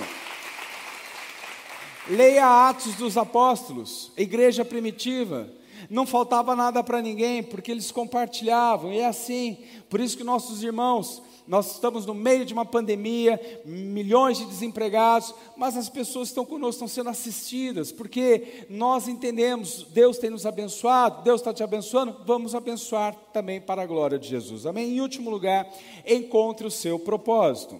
Leia 2.07 2.67
Atos 2.69 2.95
dos 2.95 3.17
Apóstolos, 3.17 4.11
igreja 4.17 4.65
primitiva. 4.65 5.47
Não 5.93 6.07
faltava 6.07 6.55
nada 6.55 6.83
para 6.83 7.03
ninguém, 7.03 7.43
porque 7.43 7.71
eles 7.71 7.91
compartilhavam, 7.91 8.91
e 8.91 8.97
é 8.97 9.05
assim. 9.05 9.59
Por 9.87 9.99
isso 9.99 10.17
que 10.17 10.23
nossos 10.23 10.63
irmãos 10.63 11.21
nós 11.47 11.73
estamos 11.73 12.07
no 12.07 12.15
meio 12.15 12.45
de 12.45 12.51
uma 12.53 12.65
pandemia, 12.65 13.39
milhões 13.63 14.39
de 14.39 14.45
desempregados, 14.45 15.35
mas 15.55 15.77
as 15.77 15.89
pessoas 15.89 16.29
que 16.29 16.31
estão 16.31 16.45
conosco 16.45 16.83
estão 16.83 16.87
sendo 16.87 17.11
assistidas, 17.11 17.91
porque 17.91 18.65
nós 18.71 19.07
entendemos, 19.07 19.85
Deus 19.91 20.17
tem 20.17 20.31
nos 20.31 20.47
abençoado, 20.47 21.21
Deus 21.21 21.41
está 21.41 21.53
te 21.53 21.61
abençoando, 21.61 22.15
vamos 22.25 22.55
abençoar 22.55 23.13
também 23.31 23.61
para 23.61 23.83
a 23.83 23.85
glória 23.85 24.17
de 24.17 24.27
Jesus. 24.27 24.65
Amém? 24.65 24.95
Em 24.95 25.01
último 25.01 25.29
lugar, 25.29 25.71
encontre 26.07 26.65
o 26.65 26.71
seu 26.71 26.97
propósito. 26.97 27.79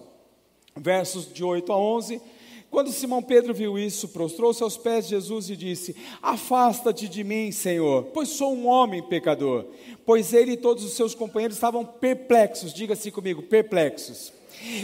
Versos 0.76 1.32
de 1.32 1.42
8 1.42 1.72
a 1.72 1.76
11. 1.76 2.22
Quando 2.74 2.90
Simão 2.90 3.22
Pedro 3.22 3.54
viu 3.54 3.78
isso, 3.78 4.08
prostrou-se 4.08 4.60
aos 4.60 4.76
pés 4.76 5.04
de 5.04 5.10
Jesus 5.10 5.48
e 5.48 5.56
disse: 5.56 5.94
Afasta-te 6.20 7.06
de 7.06 7.22
mim, 7.22 7.52
Senhor, 7.52 8.06
pois 8.12 8.30
sou 8.30 8.52
um 8.52 8.66
homem 8.66 9.00
pecador. 9.00 9.66
Pois 10.04 10.32
ele 10.32 10.54
e 10.54 10.56
todos 10.56 10.82
os 10.82 10.94
seus 10.94 11.14
companheiros 11.14 11.56
estavam 11.56 11.84
perplexos, 11.86 12.74
diga-se 12.74 13.12
comigo, 13.12 13.44
perplexos. 13.44 14.32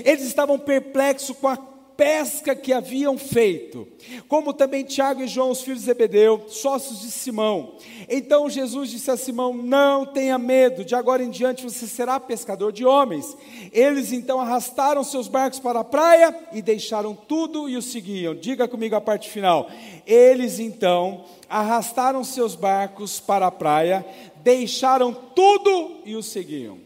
Eles 0.05 0.23
estavam 0.23 0.57
perplexos 0.57 1.37
com 1.37 1.49
a 1.49 1.57
pesca 2.01 2.57
que 2.57 2.73
haviam 2.73 3.19
feito, 3.19 3.87
como 4.27 4.55
também 4.55 4.83
Tiago 4.83 5.21
e 5.21 5.29
João, 5.29 5.51
os 5.51 5.61
filhos 5.61 5.81
de 5.81 5.85
Zebedeu, 5.85 6.47
sócios 6.49 7.03
de 7.03 7.11
Simão. 7.11 7.75
Então 8.09 8.49
Jesus 8.49 8.89
disse 8.89 9.11
a 9.11 9.19
Simão: 9.19 9.53
Não 9.53 10.07
tenha 10.07 10.39
medo, 10.39 10.83
de 10.83 10.95
agora 10.95 11.23
em 11.23 11.29
diante 11.29 11.63
você 11.63 11.87
será 11.87 12.19
pescador 12.19 12.73
de 12.73 12.87
homens. 12.87 13.37
Eles 13.71 14.15
então 14.15 14.41
arrastaram 14.41 15.05
seus 15.05 15.29
barcos 15.29 15.61
para 15.61 15.81
a 15.81 15.85
praia 15.85 16.35
e 16.55 16.63
deixaram 16.63 17.15
tudo 17.15 17.69
e 17.69 17.77
o 17.77 17.83
seguiam. 17.83 18.35
Diga 18.35 18.67
comigo 18.67 18.97
a 18.97 19.01
parte 19.03 19.29
final. 19.29 19.71
Eles 20.07 20.59
então 20.59 21.27
arrastaram 21.51 22.25
seus 22.25 22.55
barcos 22.55 23.21
para 23.21 23.49
a 23.49 23.53
praia, 23.53 24.07
deixaram 24.37 25.13
tudo 25.13 26.01
e 26.07 26.17
o 26.17 26.23
seguiam. 26.23 26.79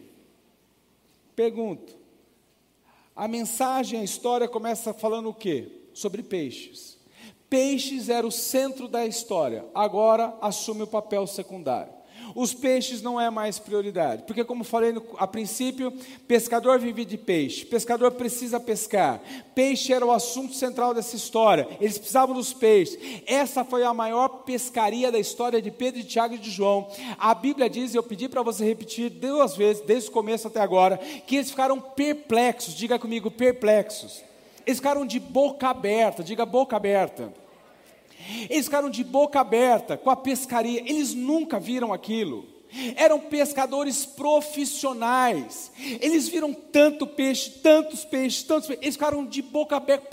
Pergunto: 1.37 1.94
a 3.15 3.29
mensagem, 3.29 4.01
a 4.01 4.05
história 4.05 4.49
começa 4.49 4.93
falando 4.93 5.29
o 5.29 5.35
quê? 5.35 5.71
Sobre 5.93 6.23
peixes. 6.23 6.99
Peixes 7.49 8.09
era 8.09 8.27
o 8.27 8.33
centro 8.33 8.89
da 8.89 9.07
história, 9.07 9.65
agora 9.75 10.37
assume 10.41 10.83
o 10.83 10.89
papel 10.89 11.27
secundário. 11.27 11.93
Os 12.35 12.53
peixes 12.53 13.01
não 13.01 13.21
é 13.21 13.31
mais 13.31 13.59
prioridade, 13.59 14.25
porque 14.27 14.45
como 14.45 14.65
falei 14.65 14.93
no, 14.93 15.05
a 15.19 15.27
princípio, 15.27 15.93
pescador 16.27 16.79
vive 16.79 17.05
de 17.05 17.17
peixe, 17.17 17.65
pescador 17.65 18.11
precisa 18.13 18.59
pescar, 18.59 19.21
peixe 19.55 19.93
era 19.93 20.05
o 20.05 20.11
assunto 20.11 20.55
central 20.55 20.93
dessa 20.93 21.15
história, 21.15 21.69
eles 21.81 21.99
precisavam 21.99 22.35
dos 22.35 22.53
peixes, 22.53 22.99
essa 23.27 23.65
foi 23.65 23.85
a 23.85 23.95
maior 23.95 24.29
pescaria 24.45 25.13
da 25.13 25.19
história 25.19 25.63
de 25.63 25.71
Pedro, 25.71 26.01
de 26.01 26.09
Tiago 26.09 26.35
e 26.35 26.39
de 26.39 26.51
João, 26.51 26.89
a 27.19 27.35
Bíblia 27.35 27.71
diz, 27.71 27.95
e 27.95 27.97
eu 27.97 28.03
pedi 28.03 28.29
para 28.29 28.43
você 28.43 28.65
repetir 28.65 29.11
duas 29.11 29.57
vezes, 29.57 29.83
desde 29.85 30.09
o 30.09 30.13
começo 30.13 30.49
até 30.49 30.61
agora, 30.61 30.99
que 30.99 31.37
eles 31.37 31.51
ficaram 31.51 31.81
perplexos, 31.81 32.75
diga 32.75 32.99
comigo, 32.99 33.31
perplexos, 33.31 34.23
eles 34.67 34.79
ficaram 34.79 35.07
de 35.07 35.21
boca 35.21 35.69
aberta, 35.69 36.25
diga 36.25 36.45
boca 36.45 36.77
aberta, 36.77 37.33
eles 38.49 38.67
ficaram 38.67 38.91
de 38.91 39.05
boca 39.05 39.41
aberta 39.41 39.97
com 39.97 40.11
a 40.11 40.17
pescaria, 40.17 40.81
eles 40.81 41.15
nunca 41.15 41.59
viram 41.59 41.93
aquilo. 41.93 42.47
Eram 42.97 43.21
pescadores 43.21 44.05
profissionais. 44.05 45.71
Eles 46.01 46.29
viram 46.29 46.53
tanto 46.53 47.07
peixe, 47.07 47.51
tantos 47.63 48.05
peixes, 48.05 48.43
tantos 48.43 48.67
peixes. 48.67 48.83
Eles 48.83 48.97
ficaram 48.97 49.25
de 49.25 49.41
boca 49.43 49.77
aberta. 49.77 50.09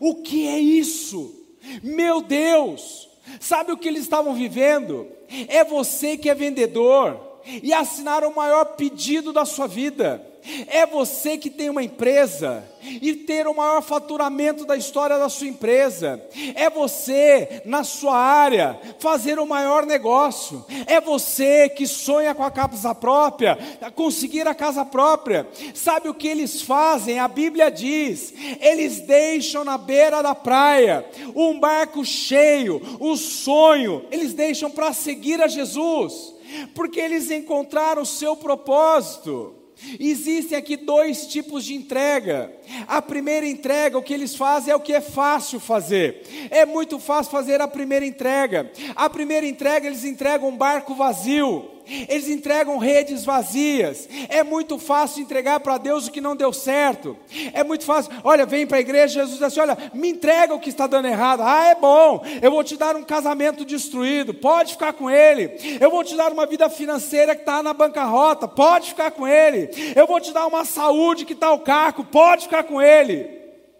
O 0.00 0.22
que 0.22 0.48
é 0.48 0.58
isso? 0.58 1.34
Meu 1.82 2.22
Deus! 2.22 3.08
Sabe 3.40 3.72
o 3.72 3.76
que 3.76 3.86
eles 3.86 4.02
estavam 4.02 4.32
vivendo? 4.32 5.06
É 5.48 5.62
você 5.62 6.16
que 6.16 6.30
é 6.30 6.34
vendedor 6.34 7.27
e 7.44 7.72
assinaram 7.72 8.30
o 8.30 8.36
maior 8.36 8.64
pedido 8.76 9.32
da 9.32 9.44
sua 9.44 9.66
vida. 9.66 10.24
É 10.66 10.86
você 10.86 11.36
que 11.36 11.50
tem 11.50 11.68
uma 11.68 11.82
empresa 11.82 12.64
e 12.82 13.12
ter 13.14 13.46
o 13.46 13.54
maior 13.54 13.82
faturamento 13.82 14.64
da 14.64 14.76
história 14.76 15.18
da 15.18 15.28
sua 15.28 15.46
empresa. 15.46 16.22
É 16.54 16.70
você, 16.70 17.62
na 17.66 17.84
sua 17.84 18.16
área, 18.16 18.78
fazer 18.98 19.38
o 19.38 19.46
maior 19.46 19.84
negócio. 19.84 20.64
É 20.86 21.00
você 21.00 21.68
que 21.68 21.86
sonha 21.86 22.34
com 22.34 22.42
a 22.42 22.50
casa 22.50 22.94
própria, 22.94 23.58
conseguir 23.94 24.46
a 24.46 24.54
casa 24.54 24.84
própria. 24.84 25.46
Sabe 25.74 26.08
o 26.08 26.14
que 26.14 26.28
eles 26.28 26.62
fazem? 26.62 27.18
A 27.18 27.28
Bíblia 27.28 27.70
diz: 27.70 28.32
eles 28.60 29.00
deixam 29.00 29.64
na 29.64 29.76
beira 29.76 30.22
da 30.22 30.34
praia 30.34 31.04
um 31.34 31.58
barco 31.58 32.04
cheio, 32.04 32.80
o 32.98 33.16
sonho, 33.16 34.04
eles 34.10 34.32
deixam 34.32 34.70
para 34.70 34.92
seguir 34.92 35.42
a 35.42 35.48
Jesus, 35.48 36.37
porque 36.74 37.00
eles 37.00 37.30
encontraram 37.30 38.02
o 38.02 38.06
seu 38.06 38.36
propósito. 38.36 39.54
Existem 39.98 40.58
aqui 40.58 40.76
dois 40.76 41.26
tipos 41.26 41.64
de 41.64 41.74
entrega. 41.74 42.52
A 42.86 43.00
primeira 43.00 43.46
entrega, 43.46 43.96
o 43.96 44.02
que 44.02 44.12
eles 44.12 44.34
fazem 44.34 44.72
é 44.72 44.76
o 44.76 44.80
que 44.80 44.92
é 44.92 45.00
fácil 45.00 45.60
fazer. 45.60 46.22
É 46.50 46.66
muito 46.66 46.98
fácil 46.98 47.30
fazer 47.30 47.60
a 47.60 47.68
primeira 47.68 48.04
entrega. 48.04 48.72
A 48.96 49.08
primeira 49.08 49.46
entrega, 49.46 49.86
eles 49.86 50.04
entregam 50.04 50.48
um 50.48 50.56
barco 50.56 50.94
vazio 50.94 51.77
eles 51.88 52.28
entregam 52.28 52.76
redes 52.76 53.24
vazias. 53.24 54.08
É 54.28 54.42
muito 54.42 54.78
fácil 54.78 55.22
entregar 55.22 55.60
para 55.60 55.78
Deus 55.78 56.06
o 56.06 56.10
que 56.10 56.20
não 56.20 56.36
deu 56.36 56.52
certo. 56.52 57.16
É 57.52 57.64
muito 57.64 57.84
fácil. 57.84 58.12
Olha, 58.22 58.44
vem 58.44 58.66
para 58.66 58.76
a 58.76 58.80
igreja, 58.80 59.20
Jesus 59.20 59.38
diz 59.38 59.42
assim: 59.42 59.60
Olha, 59.60 59.78
me 59.94 60.08
entrega 60.10 60.54
o 60.54 60.60
que 60.60 60.68
está 60.68 60.86
dando 60.86 61.08
errado. 61.08 61.42
Ah, 61.42 61.68
é 61.68 61.74
bom. 61.74 62.22
Eu 62.42 62.50
vou 62.50 62.62
te 62.62 62.76
dar 62.76 62.94
um 62.96 63.02
casamento 63.02 63.64
destruído. 63.64 64.34
Pode 64.34 64.72
ficar 64.72 64.92
com 64.92 65.10
ele. 65.10 65.78
Eu 65.80 65.90
vou 65.90 66.04
te 66.04 66.14
dar 66.14 66.30
uma 66.32 66.46
vida 66.46 66.68
financeira 66.68 67.34
que 67.34 67.42
está 67.42 67.62
na 67.62 67.72
bancarrota. 67.72 68.46
Pode 68.46 68.90
ficar 68.90 69.10
com 69.10 69.26
ele. 69.26 69.70
Eu 69.96 70.06
vou 70.06 70.20
te 70.20 70.32
dar 70.32 70.46
uma 70.46 70.64
saúde 70.64 71.24
que 71.24 71.32
está 71.32 71.48
ao 71.48 71.60
caco. 71.60 72.04
Pode 72.04 72.44
ficar 72.44 72.64
com 72.64 72.82
ele. 72.82 73.28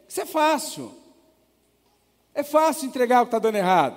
Isso 0.08 0.20
é 0.20 0.26
fácil. 0.26 0.94
É 2.34 2.42
fácil 2.42 2.86
entregar 2.86 3.20
o 3.20 3.24
que 3.24 3.28
está 3.28 3.38
dando 3.38 3.56
errado. 3.56 3.96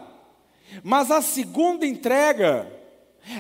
Mas 0.84 1.12
a 1.12 1.22
segunda 1.22 1.86
entrega 1.86 2.81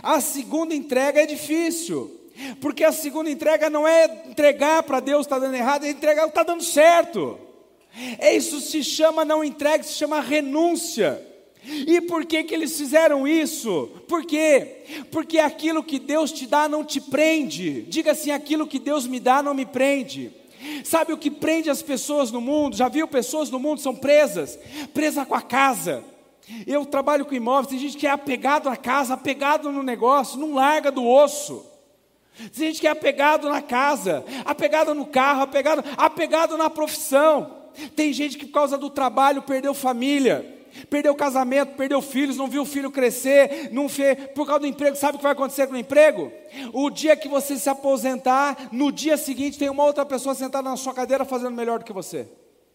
a 0.04 0.22
segunda 0.22 0.74
entrega 0.74 1.22
é 1.22 1.26
difícil, 1.26 2.20
porque 2.60 2.84
a 2.84 2.92
segunda 2.92 3.30
entrega 3.30 3.70
não 3.70 3.88
é 3.88 4.24
entregar 4.30 4.84
para 4.84 5.00
Deus 5.00 5.26
está 5.26 5.38
dando 5.38 5.56
errado, 5.56 5.86
é 5.86 5.90
entregar 5.90 6.28
está 6.28 6.44
dando 6.44 6.64
certo. 6.64 7.38
Isso 8.22 8.62
se 8.62 8.84
chama 8.84 9.26
não 9.26 9.44
entrega, 9.44 9.84
se 9.84 9.94
chama 9.94 10.22
renúncia. 10.22 11.28
E 11.64 12.02
por 12.02 12.26
que, 12.26 12.44
que 12.44 12.56
eles 12.56 12.76
fizeram 12.76 13.28
isso? 13.28 13.90
Por 14.08 14.26
quê? 14.26 14.84
Porque 15.12 15.38
aquilo 15.38 15.84
que 15.84 16.00
Deus 16.00 16.32
te 16.32 16.48
dá 16.48 16.68
não 16.68 16.84
te 16.84 17.00
prende. 17.00 17.84
Diga 17.84 18.12
assim: 18.12 18.32
aquilo 18.32 18.66
que 18.66 18.80
Deus 18.80 19.06
me 19.06 19.20
dá 19.20 19.44
não 19.44 19.54
me 19.54 19.66
prende. 19.66 20.32
Sabe 20.84 21.14
o 21.14 21.18
que 21.18 21.30
prende 21.30 21.70
as 21.70 21.82
pessoas 21.82 22.32
no 22.32 22.42
mundo? 22.42 22.76
Já 22.76 22.88
viu 22.88 23.08
pessoas 23.08 23.50
no 23.50 23.60
mundo 23.60 23.82
são 23.82 23.96
presas? 23.96 24.58
Presa 24.94 25.26
com 25.26 25.36
a 25.36 25.42
casa, 25.42 26.04
eu 26.66 26.86
trabalho 26.86 27.26
com 27.26 27.34
imóveis, 27.34 27.68
tem 27.68 27.80
gente 27.80 27.98
que 27.98 28.08
é 28.08 28.12
apegado 28.12 28.68
à 28.70 28.76
casa, 28.76 29.14
apegado 29.14 29.72
no 29.72 29.84
negócio, 29.84 30.40
não 30.40 30.54
larga 30.54 30.92
do 30.92 31.08
osso. 31.08 31.66
Tem 32.38 32.68
gente 32.68 32.82
que 32.82 32.88
é 32.88 32.92
apegado 32.92 33.50
na 33.50 33.62
casa, 33.62 34.24
apegado 34.46 34.94
no 34.96 35.06
carro, 35.06 35.44
apegado, 35.44 35.84
apegado 35.98 36.58
na 36.58 36.70
profissão. 36.70 37.58
Tem 37.96 38.12
gente 38.12 38.38
que 38.38 38.46
por 38.46 38.54
causa 38.54 38.78
do 38.78 38.90
trabalho 38.90 39.42
perdeu 39.42 39.74
família, 39.74 40.60
perdeu 40.90 41.14
casamento, 41.16 41.76
perdeu 41.76 42.02
filhos, 42.02 42.38
não 42.38 42.48
viu 42.48 42.64
o 42.64 42.66
filho 42.66 42.92
crescer, 42.92 43.70
não 43.72 43.88
fez, 43.88 44.18
por 44.34 44.46
causa 44.46 44.62
do 44.62 44.68
emprego, 44.68 44.96
sabe 44.96 45.16
o 45.16 45.18
que 45.18 45.24
vai 45.24 45.34
acontecer 45.34 45.68
com 45.68 45.74
o 45.74 45.78
emprego? 45.78 46.32
O 46.74 46.90
dia 46.90 47.16
que 47.16 47.28
você 47.28 47.58
se 47.58 47.70
aposentar, 47.70 48.70
no 48.72 48.92
dia 48.92 49.18
seguinte 49.18 49.60
tem 49.60 49.70
uma 49.70 49.86
outra 49.86 50.06
pessoa 50.06 50.36
sentada 50.36 50.70
na 50.70 50.78
sua 50.78 50.94
cadeira 50.94 51.24
fazendo 51.26 51.56
melhor 51.56 51.80
do 51.80 51.86
que 51.86 51.94
você. 51.94 52.28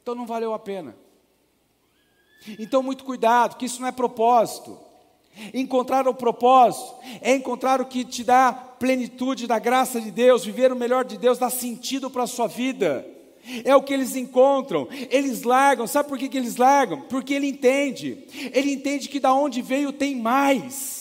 Então 0.03 0.15
não 0.15 0.27
valeu 0.27 0.55
a 0.55 0.59
pena. 0.59 0.97
Então, 2.59 2.83
muito 2.83 3.05
cuidado, 3.05 3.57
que 3.57 3.67
isso 3.67 3.81
não 3.81 3.89
é 3.89 3.93
propósito. 3.93 4.79
Encontrar 5.53 6.09
o 6.09 6.15
propósito 6.15 6.95
é 7.21 7.35
encontrar 7.35 7.81
o 7.81 7.87
que 7.87 8.05
te 8.05 8.25
dá 8.25 8.53
plenitude 8.53 9.47
da 9.47 9.59
graça 9.59 10.01
de 10.01 10.11
Deus, 10.11 10.45
viver 10.45 10.73
o 10.73 10.77
melhor 10.77 11.05
de 11.05 11.19
Deus, 11.19 11.39
dá 11.39 11.51
sentido 11.51 12.11
para 12.11 12.23
a 12.23 12.27
sua 12.27 12.47
vida. 12.47 13.07
É 13.65 13.77
o 13.77 13.83
que 13.83 13.95
eles 13.95 14.17
encontram, 14.17 14.89
eles 15.09 15.43
largam, 15.43 15.87
sabe 15.87 16.09
por 16.09 16.19
que, 16.19 16.29
que 16.29 16.37
eles 16.37 16.57
largam? 16.57 17.03
Porque 17.03 17.33
ele 17.33 17.47
entende, 17.47 18.25
ele 18.53 18.73
entende 18.73 19.09
que 19.09 19.21
da 19.21 19.33
onde 19.33 19.63
veio 19.63 19.93
tem 19.93 20.17
mais. 20.17 20.96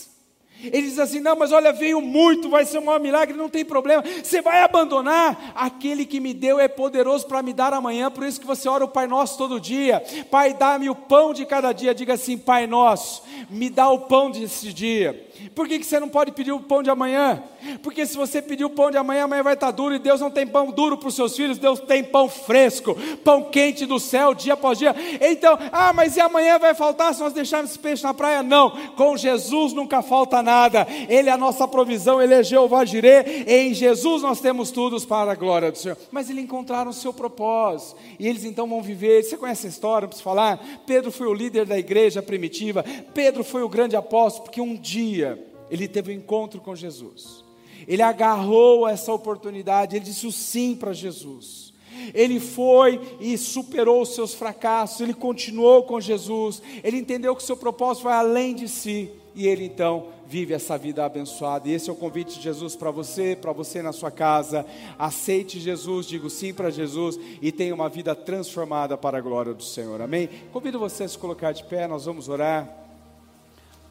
Ele 0.64 0.84
diz 0.84 1.00
assim: 1.00 1.20
não, 1.20 1.36
mas 1.36 1.52
olha, 1.52 1.72
veio 1.72 2.02
muito, 2.02 2.50
vai 2.50 2.66
ser 2.66 2.80
um 2.80 2.86
maior 2.86 3.00
milagre, 3.00 3.38
não 3.38 3.50
tem 3.50 3.66
problema. 3.66 4.04
Você 4.24 4.42
vai 4.42 4.62
abandonar? 4.62 5.54
Aquele 5.56 6.06
que 6.06 6.20
me 6.20 6.34
deu 6.34 6.60
é 6.60 6.68
poderoso 6.68 7.28
para 7.28 7.42
me 7.42 7.54
dar 7.54 7.74
amanhã, 7.74 8.10
por 8.10 8.26
isso 8.26 8.40
que 8.40 8.48
você 8.48 8.68
ora 8.68 8.84
o 8.84 8.90
Pai 8.90 9.08
Nosso 9.08 9.38
todo 9.38 9.60
dia. 9.60 10.04
Pai, 10.32 10.54
dá-me 10.54 10.90
o 10.90 10.96
pão 10.96 11.34
de 11.34 11.46
cada 11.46 11.72
dia. 11.72 11.94
Diga 11.94 12.14
assim: 12.14 12.38
Pai 12.38 12.68
Nosso, 12.68 13.24
me 13.50 13.70
dá 13.70 13.90
o 13.90 14.02
pão 14.02 14.32
desse 14.32 14.74
dia. 14.74 15.30
Por 15.54 15.68
que, 15.68 15.80
que 15.80 15.86
você 15.86 16.00
não 16.00 16.10
pode 16.10 16.32
pedir 16.32 16.52
o 16.52 16.60
pão 16.60 16.82
de 16.82 16.90
amanhã? 16.90 17.44
Porque 17.82 18.06
se 18.06 18.16
você 18.16 18.42
pedir 18.42 18.66
o 18.66 18.70
pão 18.70 18.92
de 18.92 18.98
amanhã, 18.98 19.24
amanhã 19.24 19.44
vai 19.44 19.54
estar 19.54 19.72
duro 19.72 19.96
e 19.96 20.00
Deus 20.00 20.22
não 20.22 20.32
tem 20.32 20.46
pão 20.46 20.72
duro 20.72 20.98
para 20.98 21.10
os 21.10 21.16
seus 21.16 21.36
filhos, 21.36 21.58
Deus 21.58 21.80
tem 21.80 22.04
pão 22.04 22.30
fresco, 22.30 22.96
pão 23.24 23.44
quente 23.44 23.86
do 23.86 24.00
céu, 24.00 24.34
dia 24.34 24.54
após 24.54 24.78
dia. 24.78 24.96
Então, 25.22 25.58
ah, 25.72 25.92
mas 25.94 26.16
e 26.16 26.22
amanhã 26.22 26.58
vai 26.58 26.74
faltar 26.74 27.14
se 27.14 27.22
nós 27.22 27.34
deixarmos 27.34 27.72
esse 27.72 27.80
peixe 27.80 28.04
na 28.04 28.14
praia? 28.14 28.44
Não, 28.44 28.72
com 28.96 29.18
Jesus 29.18 29.74
nunca 29.74 30.02
falta 30.02 30.42
nada, 30.42 30.88
Ele 31.10 31.30
é 31.30 31.32
a 31.32 31.38
nossa 31.38 31.68
provisão, 31.68 32.22
Ele 32.22 32.34
é 32.34 32.44
Jeová 32.44 32.86
Jireh, 32.86 33.46
em 33.48 33.74
Jesus 33.74 34.22
nós 34.22 34.40
temos 34.40 34.72
tudo 34.72 34.96
para 35.06 35.32
a 35.32 35.36
glória 35.36 35.72
do 35.72 35.78
Senhor. 35.78 35.98
Mas 36.12 36.30
eles 36.30 36.44
encontraram 36.44 36.92
o 36.92 36.94
seu 36.94 37.14
propósito, 37.14 37.98
e 38.20 38.28
eles 38.28 38.46
então 38.46 38.68
vão 38.68 38.82
viver. 38.82 39.24
Você 39.24 39.38
conhece 39.38 39.68
a 39.68 39.70
história, 39.70 40.02
não 40.02 40.10
preciso 40.10 40.24
falar? 40.24 40.60
Pedro 40.86 41.12
foi 41.12 41.28
o 41.28 41.34
líder 41.34 41.66
da 41.66 41.78
igreja 41.78 42.22
primitiva, 42.22 42.84
Pedro 43.14 43.44
foi 43.44 43.64
o 43.64 43.70
grande 43.70 43.96
apóstolo, 43.96 44.46
porque 44.46 44.62
um 44.62 44.76
dia 44.76 45.35
ele 45.70 45.88
teve 45.88 46.12
um 46.12 46.16
encontro 46.16 46.62
com 46.62 46.76
Jesus. 46.76 47.44
Ele 47.88 48.02
agarrou 48.02 48.88
essa 48.88 49.14
oportunidade, 49.14 49.96
ele 49.96 50.06
disse 50.06 50.26
o 50.26 50.32
sim 50.32 50.76
para 50.76 50.94
Jesus. 50.94 51.74
Ele 52.14 52.40
foi 52.40 53.00
e 53.20 53.38
superou 53.38 54.02
os 54.02 54.14
seus 54.14 54.34
fracassos, 54.34 55.02
ele 55.02 55.14
continuou 55.14 55.84
com 55.84 56.00
Jesus, 56.00 56.62
ele 56.84 56.98
entendeu 56.98 57.36
que 57.36 57.42
o 57.42 57.46
seu 57.46 57.56
propósito 57.56 58.04
vai 58.04 58.18
além 58.18 58.54
de 58.54 58.68
si, 58.68 59.10
e 59.34 59.48
ele 59.48 59.66
então 59.66 60.08
vive 60.28 60.54
essa 60.54 60.78
vida 60.78 61.06
abençoada. 61.06 61.68
E 61.68 61.74
esse 61.74 61.90
é 61.90 61.94
o 61.94 61.96
convite 61.96 62.38
de 62.38 62.44
Jesus 62.44 62.76
para 62.76 62.92
você, 62.92 63.38
para 63.40 63.52
você 63.52 63.82
na 63.82 63.92
sua 63.92 64.10
casa. 64.10 64.66
Aceite 64.98 65.60
Jesus, 65.60 66.08
digo 66.08 66.30
sim 66.30 66.54
para 66.54 66.70
Jesus 66.70 67.20
e 67.42 67.52
tenha 67.52 67.76
uma 67.76 67.90
vida 67.90 68.16
transformada 68.16 68.98
para 68.98 69.18
a 69.18 69.22
glória 69.22 69.54
do 69.54 69.64
Senhor. 69.64 70.02
Amém? 70.02 70.30
Convido 70.52 70.80
você 70.80 71.04
a 71.04 71.08
se 71.08 71.18
colocar 71.18 71.52
de 71.52 71.64
pé, 71.64 71.88
nós 71.88 72.06
vamos 72.06 72.28
orar. 72.30 72.85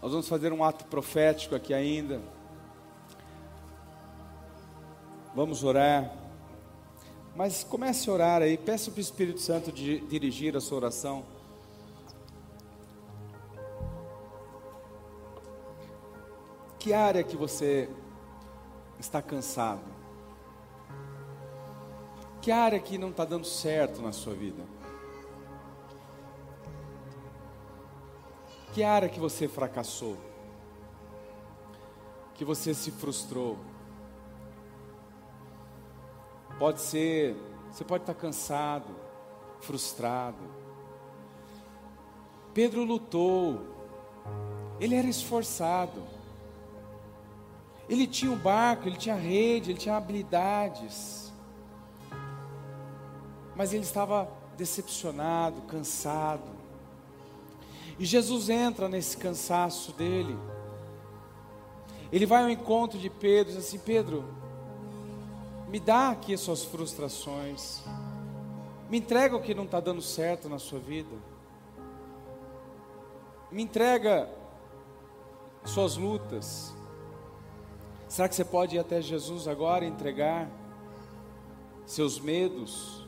Nós 0.04 0.12
vamos 0.12 0.28
fazer 0.28 0.52
um 0.52 0.62
ato 0.62 0.84
profético 0.84 1.54
aqui 1.54 1.72
ainda. 1.72 2.20
Vamos 5.34 5.64
orar. 5.64 6.14
Mas 7.34 7.64
comece 7.64 8.10
a 8.10 8.12
orar 8.12 8.42
aí, 8.42 8.58
peça 8.58 8.90
para 8.90 8.98
o 8.98 9.00
Espírito 9.00 9.40
Santo 9.40 9.72
de 9.72 10.00
dirigir 10.00 10.54
a 10.58 10.60
sua 10.60 10.76
oração. 10.76 11.24
Que 16.78 16.92
área 16.92 17.24
que 17.24 17.34
você 17.34 17.88
está 19.00 19.22
cansado? 19.22 19.80
Que 22.42 22.52
área 22.52 22.78
que 22.78 22.98
não 22.98 23.08
está 23.08 23.24
dando 23.24 23.46
certo 23.46 24.02
na 24.02 24.12
sua 24.12 24.34
vida? 24.34 24.73
Que 28.74 28.82
área 28.82 29.08
que 29.08 29.18
você 29.18 29.48
fracassou? 29.48 30.18
que 32.34 32.44
você 32.44 32.74
se 32.74 32.90
frustrou. 32.90 33.56
Pode 36.58 36.80
ser, 36.80 37.36
você 37.70 37.84
pode 37.84 38.02
estar 38.02 38.14
cansado, 38.14 38.94
frustrado. 39.60 40.42
Pedro 42.52 42.84
lutou, 42.84 43.60
ele 44.78 44.94
era 44.94 45.08
esforçado, 45.08 46.02
ele 47.88 48.06
tinha 48.06 48.30
o 48.30 48.34
um 48.34 48.38
barco, 48.38 48.88
ele 48.88 48.96
tinha 48.96 49.16
rede, 49.16 49.72
ele 49.72 49.78
tinha 49.78 49.96
habilidades, 49.96 51.32
mas 53.56 53.72
ele 53.72 53.82
estava 53.82 54.28
decepcionado, 54.56 55.62
cansado. 55.62 56.53
E 57.98 58.04
Jesus 58.04 58.48
entra 58.48 58.88
nesse 58.88 59.16
cansaço 59.16 59.92
dele. 59.92 60.36
Ele 62.12 62.26
vai 62.26 62.42
ao 62.42 62.50
encontro 62.50 62.98
de 62.98 63.08
Pedro 63.08 63.52
e 63.52 63.56
diz 63.56 63.66
assim: 63.66 63.78
Pedro, 63.78 64.24
me 65.68 65.80
dá 65.80 66.10
aqui 66.10 66.34
as 66.34 66.40
suas 66.40 66.64
frustrações, 66.64 67.82
me 68.88 68.98
entrega 68.98 69.36
o 69.36 69.42
que 69.42 69.54
não 69.54 69.64
está 69.64 69.80
dando 69.80 70.02
certo 70.02 70.48
na 70.48 70.58
sua 70.58 70.78
vida, 70.78 71.16
me 73.50 73.62
entrega 73.62 74.28
suas 75.64 75.96
lutas. 75.96 76.74
Será 78.08 78.28
que 78.28 78.34
você 78.34 78.44
pode 78.44 78.76
ir 78.76 78.78
até 78.78 79.00
Jesus 79.00 79.48
agora 79.48 79.84
e 79.84 79.88
entregar 79.88 80.48
seus 81.86 82.20
medos, 82.20 83.04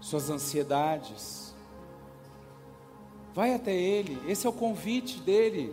suas 0.00 0.30
ansiedades? 0.30 1.47
Vai 3.38 3.54
até 3.54 3.72
Ele, 3.72 4.20
esse 4.26 4.48
é 4.48 4.50
o 4.50 4.52
convite 4.52 5.20
dele. 5.20 5.72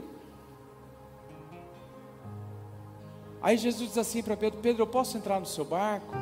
Aí 3.42 3.58
Jesus 3.58 3.90
diz 3.90 3.98
assim 3.98 4.22
para 4.22 4.38
Pedro: 4.38 4.60
Pedro, 4.62 4.84
eu 4.84 4.88
posso 4.88 5.18
entrar 5.18 5.40
no 5.40 5.48
seu 5.48 5.66
barco? 5.66 6.14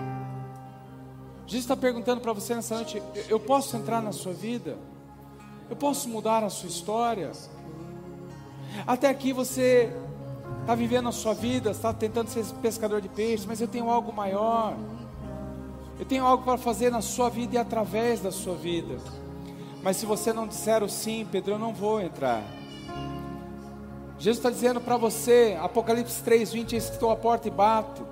Jesus 1.46 1.66
está 1.66 1.76
perguntando 1.76 2.22
para 2.22 2.32
você 2.32 2.56
nessa 2.56 2.76
noite: 2.76 3.04
eu 3.28 3.42
posso 3.42 3.76
entrar 3.76 4.02
na 4.02 4.14
sua 4.14 4.32
vida? 4.32 4.78
Eu 5.70 5.76
posso 5.76 6.08
mudar 6.08 6.46
a 6.46 6.50
sua 6.50 6.70
história? 6.70 7.34
Até 8.88 9.10
aqui 9.10 9.34
você 9.34 9.94
está 10.62 10.76
vivendo 10.76 11.10
a 11.10 11.12
sua 11.12 11.34
vida, 11.34 11.72
está 11.72 11.92
tentando 11.92 12.30
ser 12.30 12.46
pescador 12.62 13.02
de 13.02 13.10
peixes, 13.10 13.46
mas 13.46 13.60
eu 13.60 13.68
tenho 13.68 13.90
algo 13.90 14.14
maior. 14.14 14.78
Eu 16.00 16.06
tenho 16.06 16.24
algo 16.24 16.46
para 16.46 16.58
fazer 16.58 16.90
na 16.90 17.02
sua 17.02 17.28
vida 17.28 17.56
e 17.56 17.58
através 17.58 18.22
da 18.22 18.32
sua 18.32 18.56
vida. 18.56 18.96
Mas 19.84 19.98
se 19.98 20.06
você 20.06 20.32
não 20.32 20.48
disser 20.48 20.82
o 20.82 20.90
sim, 20.90 21.28
Pedro, 21.30 21.54
eu 21.54 21.60
não 21.60 21.74
vou 21.74 22.00
entrar. 22.00 22.42
Jesus 24.18 24.38
está 24.38 24.50
dizendo 24.50 24.80
para 24.80 24.96
você, 24.96 25.58
Apocalipse 25.62 26.24
3:20, 26.24 26.78
estou 26.78 27.12
à 27.12 27.16
porta 27.18 27.50
e 27.50 27.52
bato. 27.52 28.08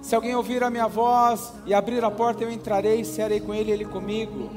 Se 0.00 0.14
alguém 0.14 0.36
ouvir 0.36 0.62
a 0.62 0.70
minha 0.70 0.86
voz 0.86 1.52
e 1.66 1.74
abrir 1.74 2.04
a 2.04 2.10
porta, 2.10 2.44
eu 2.44 2.50
entrarei, 2.50 3.02
serei 3.04 3.40
com 3.40 3.52
ele, 3.52 3.72
ele 3.72 3.84
comigo. 3.84 4.48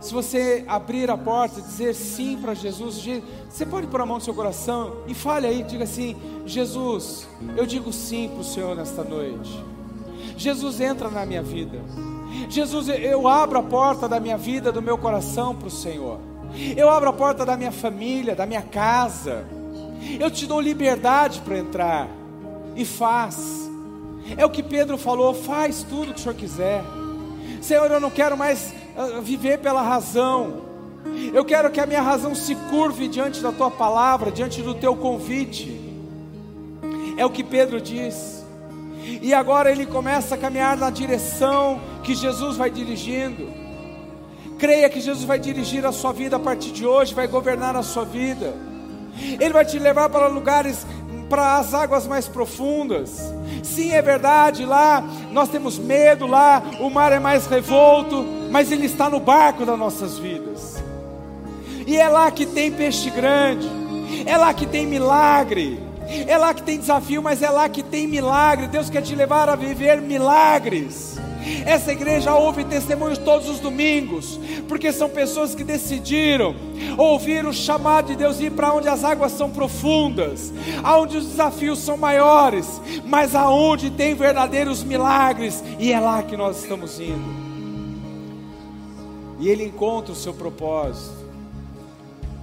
Se 0.00 0.12
você 0.12 0.64
abrir 0.66 1.08
a 1.08 1.16
porta 1.16 1.60
e 1.60 1.62
dizer 1.62 1.94
sim 1.94 2.36
para 2.36 2.52
Jesus, 2.52 3.02
você 3.48 3.64
pode 3.64 3.86
pôr 3.86 4.00
a 4.00 4.06
mão 4.06 4.16
no 4.16 4.22
seu 4.22 4.34
coração 4.34 4.96
e 5.06 5.14
fale 5.14 5.46
aí, 5.46 5.62
diga 5.62 5.84
assim: 5.84 6.16
Jesus, 6.44 7.28
eu 7.56 7.64
digo 7.64 7.92
sim 7.92 8.28
para 8.28 8.40
o 8.40 8.44
Senhor 8.44 8.74
nesta 8.74 9.04
noite. 9.04 9.64
Jesus 10.36 10.80
entra 10.80 11.08
na 11.08 11.24
minha 11.24 11.42
vida. 11.42 11.80
Jesus, 12.48 12.88
eu 12.88 13.26
abro 13.26 13.58
a 13.58 13.62
porta 13.62 14.08
da 14.08 14.20
minha 14.20 14.36
vida, 14.36 14.70
do 14.70 14.82
meu 14.82 14.98
coração 14.98 15.54
para 15.54 15.68
o 15.68 15.70
Senhor. 15.70 16.18
Eu 16.76 16.88
abro 16.88 17.08
a 17.08 17.12
porta 17.12 17.44
da 17.44 17.56
minha 17.56 17.72
família, 17.72 18.34
da 18.34 18.46
minha 18.46 18.62
casa. 18.62 19.44
Eu 20.20 20.30
te 20.30 20.46
dou 20.46 20.60
liberdade 20.60 21.40
para 21.40 21.58
entrar. 21.58 22.08
E 22.76 22.84
faz. 22.84 23.70
É 24.36 24.44
o 24.44 24.50
que 24.50 24.62
Pedro 24.62 24.96
falou: 24.96 25.34
faz 25.34 25.82
tudo 25.82 26.10
o 26.10 26.14
que 26.14 26.20
o 26.20 26.22
Senhor 26.22 26.34
quiser. 26.34 26.84
Senhor, 27.60 27.90
eu 27.90 28.00
não 28.00 28.10
quero 28.10 28.36
mais 28.36 28.74
uh, 28.96 29.22
viver 29.22 29.58
pela 29.58 29.82
razão. 29.82 30.62
Eu 31.32 31.44
quero 31.44 31.70
que 31.70 31.80
a 31.80 31.86
minha 31.86 32.00
razão 32.00 32.34
se 32.34 32.54
curve 32.54 33.08
diante 33.08 33.40
da 33.40 33.52
tua 33.52 33.70
palavra, 33.70 34.30
diante 34.30 34.62
do 34.62 34.74
teu 34.74 34.96
convite. 34.96 35.80
É 37.16 37.24
o 37.24 37.30
que 37.30 37.44
Pedro 37.44 37.80
diz. 37.80 38.43
E 39.22 39.34
agora 39.34 39.70
ele 39.70 39.86
começa 39.86 40.34
a 40.34 40.38
caminhar 40.38 40.76
na 40.76 40.90
direção 40.90 41.80
que 42.02 42.14
Jesus 42.14 42.56
vai 42.56 42.70
dirigindo. 42.70 43.52
Creia 44.58 44.88
que 44.88 45.00
Jesus 45.00 45.24
vai 45.24 45.38
dirigir 45.38 45.84
a 45.84 45.92
sua 45.92 46.12
vida 46.12 46.36
a 46.36 46.38
partir 46.38 46.70
de 46.70 46.86
hoje, 46.86 47.14
vai 47.14 47.26
governar 47.26 47.76
a 47.76 47.82
sua 47.82 48.04
vida. 48.04 48.54
Ele 49.38 49.52
vai 49.52 49.64
te 49.64 49.78
levar 49.78 50.08
para 50.08 50.26
lugares, 50.26 50.86
para 51.28 51.58
as 51.58 51.74
águas 51.74 52.06
mais 52.06 52.28
profundas. 52.28 53.32
Sim, 53.62 53.92
é 53.92 54.02
verdade, 54.02 54.64
lá 54.64 55.02
nós 55.32 55.48
temos 55.48 55.78
medo, 55.78 56.26
lá 56.26 56.62
o 56.80 56.88
mar 56.88 57.12
é 57.12 57.18
mais 57.18 57.46
revolto, 57.46 58.24
mas 58.50 58.70
Ele 58.70 58.86
está 58.86 59.10
no 59.10 59.20
barco 59.20 59.64
das 59.64 59.78
nossas 59.78 60.18
vidas. 60.18 60.82
E 61.86 61.96
é 61.96 62.08
lá 62.08 62.30
que 62.30 62.46
tem 62.46 62.70
peixe 62.70 63.10
grande, 63.10 63.68
é 64.26 64.36
lá 64.36 64.54
que 64.54 64.66
tem 64.66 64.86
milagre, 64.86 65.78
é 66.26 66.36
lá 66.36 66.52
que 66.52 66.62
tem 66.62 66.78
desafio, 66.78 67.22
mas 67.22 67.42
é 67.42 67.50
lá 67.50 67.68
que 67.68 67.82
tem 67.82 68.06
milagre. 68.06 68.68
Deus 68.68 68.90
quer 68.90 69.02
te 69.02 69.14
levar 69.14 69.48
a 69.48 69.56
viver 69.56 70.00
milagres. 70.00 71.14
Essa 71.66 71.92
igreja 71.92 72.34
ouve 72.34 72.64
testemunhos 72.64 73.18
todos 73.18 73.48
os 73.48 73.60
domingos, 73.60 74.40
porque 74.66 74.90
são 74.92 75.10
pessoas 75.10 75.54
que 75.54 75.62
decidiram 75.62 76.54
ouvir 76.96 77.44
o 77.44 77.52
chamado 77.52 78.06
de 78.06 78.16
Deus 78.16 78.40
e 78.40 78.46
ir 78.46 78.50
para 78.50 78.72
onde 78.72 78.88
as 78.88 79.04
águas 79.04 79.32
são 79.32 79.50
profundas, 79.50 80.52
aonde 80.82 81.18
os 81.18 81.26
desafios 81.26 81.80
são 81.80 81.98
maiores, 81.98 82.80
mas 83.04 83.34
aonde 83.34 83.90
tem 83.90 84.14
verdadeiros 84.14 84.82
milagres, 84.82 85.62
e 85.78 85.92
é 85.92 86.00
lá 86.00 86.22
que 86.22 86.36
nós 86.36 86.62
estamos 86.62 86.98
indo. 86.98 87.44
E 89.38 89.48
ele 89.48 89.64
encontra 89.64 90.12
o 90.12 90.16
seu 90.16 90.32
propósito. 90.32 91.24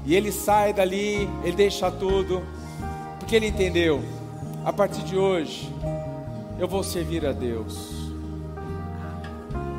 E 0.06 0.16
ele 0.16 0.32
sai 0.32 0.74
dali, 0.74 1.30
ele 1.44 1.56
deixa 1.56 1.90
tudo, 1.90 2.44
porque 3.32 3.38
ele 3.38 3.48
entendeu: 3.48 4.04
a 4.66 4.74
partir 4.74 5.04
de 5.04 5.18
hoje, 5.18 5.74
eu 6.60 6.68
vou 6.68 6.84
servir 6.84 7.26
a 7.26 7.32
Deus. 7.32 8.12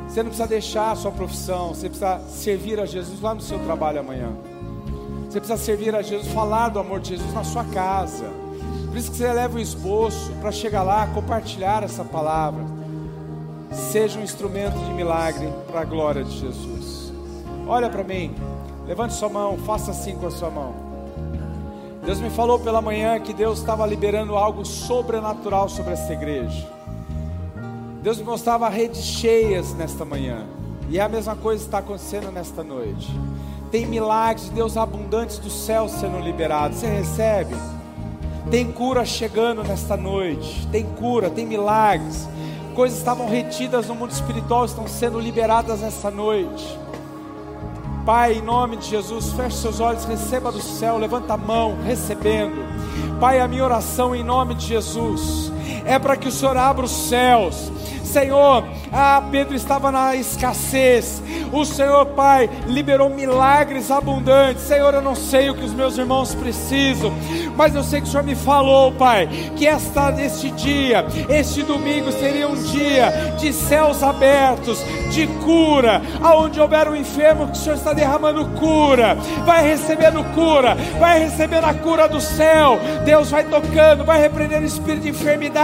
Você 0.07 0.23
não 0.23 0.29
precisa 0.29 0.47
deixar 0.47 0.91
a 0.91 0.95
sua 0.95 1.11
profissão, 1.11 1.69
você 1.69 1.87
precisa 1.87 2.19
servir 2.29 2.79
a 2.79 2.87
Jesus 2.87 3.21
lá 3.21 3.35
no 3.35 3.41
seu 3.41 3.59
trabalho 3.59 3.99
amanhã. 3.99 4.31
Você 5.29 5.39
precisa 5.39 5.63
servir 5.63 5.93
a 5.93 6.01
Jesus, 6.01 6.33
falar 6.33 6.69
do 6.69 6.79
amor 6.79 6.99
de 6.99 7.09
Jesus 7.09 7.31
na 7.31 7.43
sua 7.43 7.63
casa. 7.65 8.25
Por 8.87 8.97
isso 8.97 9.11
que 9.11 9.17
você 9.17 9.31
leva 9.31 9.55
o 9.55 9.61
esboço 9.61 10.31
para 10.41 10.51
chegar 10.51 10.81
lá, 10.81 11.05
compartilhar 11.05 11.83
essa 11.83 12.03
palavra. 12.03 12.63
Seja 13.71 14.19
um 14.19 14.23
instrumento 14.23 14.79
de 14.79 14.93
milagre 14.93 15.47
para 15.67 15.81
a 15.81 15.85
glória 15.85 16.23
de 16.23 16.39
Jesus. 16.39 17.13
Olha 17.67 17.87
para 17.87 18.03
mim, 18.03 18.33
levante 18.87 19.13
sua 19.13 19.29
mão, 19.29 19.59
faça 19.59 19.91
assim 19.91 20.15
com 20.15 20.25
a 20.25 20.31
sua 20.31 20.49
mão. 20.49 20.92
Deus 22.05 22.19
me 22.19 22.29
falou 22.29 22.59
pela 22.59 22.81
manhã 22.81 23.17
que 23.19 23.33
Deus 23.33 23.59
estava 23.59 23.85
liberando 23.85 24.35
algo 24.35 24.65
sobrenatural 24.65 25.69
sobre 25.69 25.93
essa 25.93 26.11
igreja. 26.11 26.67
Deus 28.01 28.17
me 28.17 28.25
mostrava 28.25 28.67
redes 28.67 29.01
cheias 29.01 29.73
nesta 29.73 30.03
manhã. 30.03 30.45
E 30.89 30.99
a 30.99 31.07
mesma 31.07 31.33
coisa 31.33 31.63
está 31.63 31.77
acontecendo 31.77 32.29
nesta 32.29 32.61
noite. 32.61 33.09
Tem 33.71 33.85
milagres 33.85 34.49
de 34.49 34.51
Deus 34.51 34.75
abundantes 34.75 35.37
do 35.37 35.49
céu 35.49 35.87
sendo 35.87 36.19
liberados. 36.19 36.79
Você 36.79 36.87
recebe? 36.87 37.55
Tem 38.51 38.69
cura 38.69 39.05
chegando 39.05 39.63
nesta 39.63 39.95
noite. 39.95 40.67
Tem 40.67 40.83
cura, 40.83 41.29
tem 41.29 41.45
milagres. 41.45 42.27
Coisas 42.75 42.97
estavam 42.97 43.29
retidas 43.29 43.87
no 43.87 43.95
mundo 43.95 44.11
espiritual 44.11 44.65
estão 44.65 44.87
sendo 44.89 45.19
liberadas 45.21 45.79
nessa 45.79 46.11
noite. 46.11 46.77
Pai, 48.05 48.33
em 48.33 48.41
nome 48.41 48.75
de 48.75 48.89
Jesus, 48.89 49.31
feche 49.31 49.57
seus 49.57 49.79
olhos, 49.79 50.03
receba 50.03 50.51
do 50.51 50.61
céu, 50.61 50.97
levanta 50.97 51.35
a 51.35 51.37
mão, 51.37 51.77
recebendo. 51.83 52.61
Pai, 53.17 53.39
a 53.39 53.47
minha 53.47 53.63
oração 53.63 54.13
em 54.13 54.23
nome 54.23 54.55
de 54.55 54.67
Jesus 54.67 55.53
é 55.85 55.97
para 55.97 56.15
que 56.15 56.27
o 56.27 56.31
Senhor 56.31 56.57
abra 56.57 56.85
os 56.85 57.09
céus 57.09 57.71
Senhor, 58.13 58.63
ah, 58.91 59.23
Pedro 59.31 59.55
estava 59.55 59.91
na 59.91 60.15
escassez. 60.15 61.19
O 61.51 61.65
Senhor, 61.65 62.05
Pai, 62.07 62.47
liberou 62.67 63.09
milagres 63.09 63.89
abundantes. 63.89 64.61
Senhor, 64.61 64.93
eu 64.93 65.01
não 65.01 65.15
sei 65.15 65.49
o 65.49 65.55
que 65.55 65.65
os 65.65 65.73
meus 65.73 65.97
irmãos 65.97 66.35
precisam, 66.35 67.11
mas 67.57 67.73
eu 67.73 67.81
sei 67.81 68.01
que 68.01 68.07
o 68.07 68.11
Senhor 68.11 68.23
me 68.23 68.35
falou, 68.35 68.91
Pai, 68.91 69.27
que 69.55 69.65
esta, 69.65 70.11
este 70.21 70.51
dia, 70.51 71.03
este 71.27 71.63
domingo 71.63 72.11
seria 72.11 72.47
um 72.47 72.55
dia 72.55 73.09
de 73.39 73.51
céus 73.51 74.03
abertos, 74.03 74.83
de 75.09 75.25
cura, 75.43 75.99
aonde 76.21 76.61
houver 76.61 76.87
um 76.87 76.95
enfermo, 76.95 77.47
que 77.47 77.53
o 77.53 77.61
Senhor 77.61 77.75
está 77.77 77.93
derramando 77.93 78.45
cura, 78.59 79.15
vai 79.43 79.67
recebendo 79.67 80.23
cura, 80.35 80.75
vai 80.99 81.19
recebendo 81.19 81.65
a 81.65 81.73
cura 81.73 82.07
do 82.07 82.21
céu, 82.21 82.79
Deus 83.05 83.31
vai 83.31 83.43
tocando, 83.43 84.05
vai 84.05 84.21
repreendendo 84.21 84.63
o 84.63 84.67
espírito 84.67 85.03
de 85.03 85.09
enfermidade. 85.09 85.62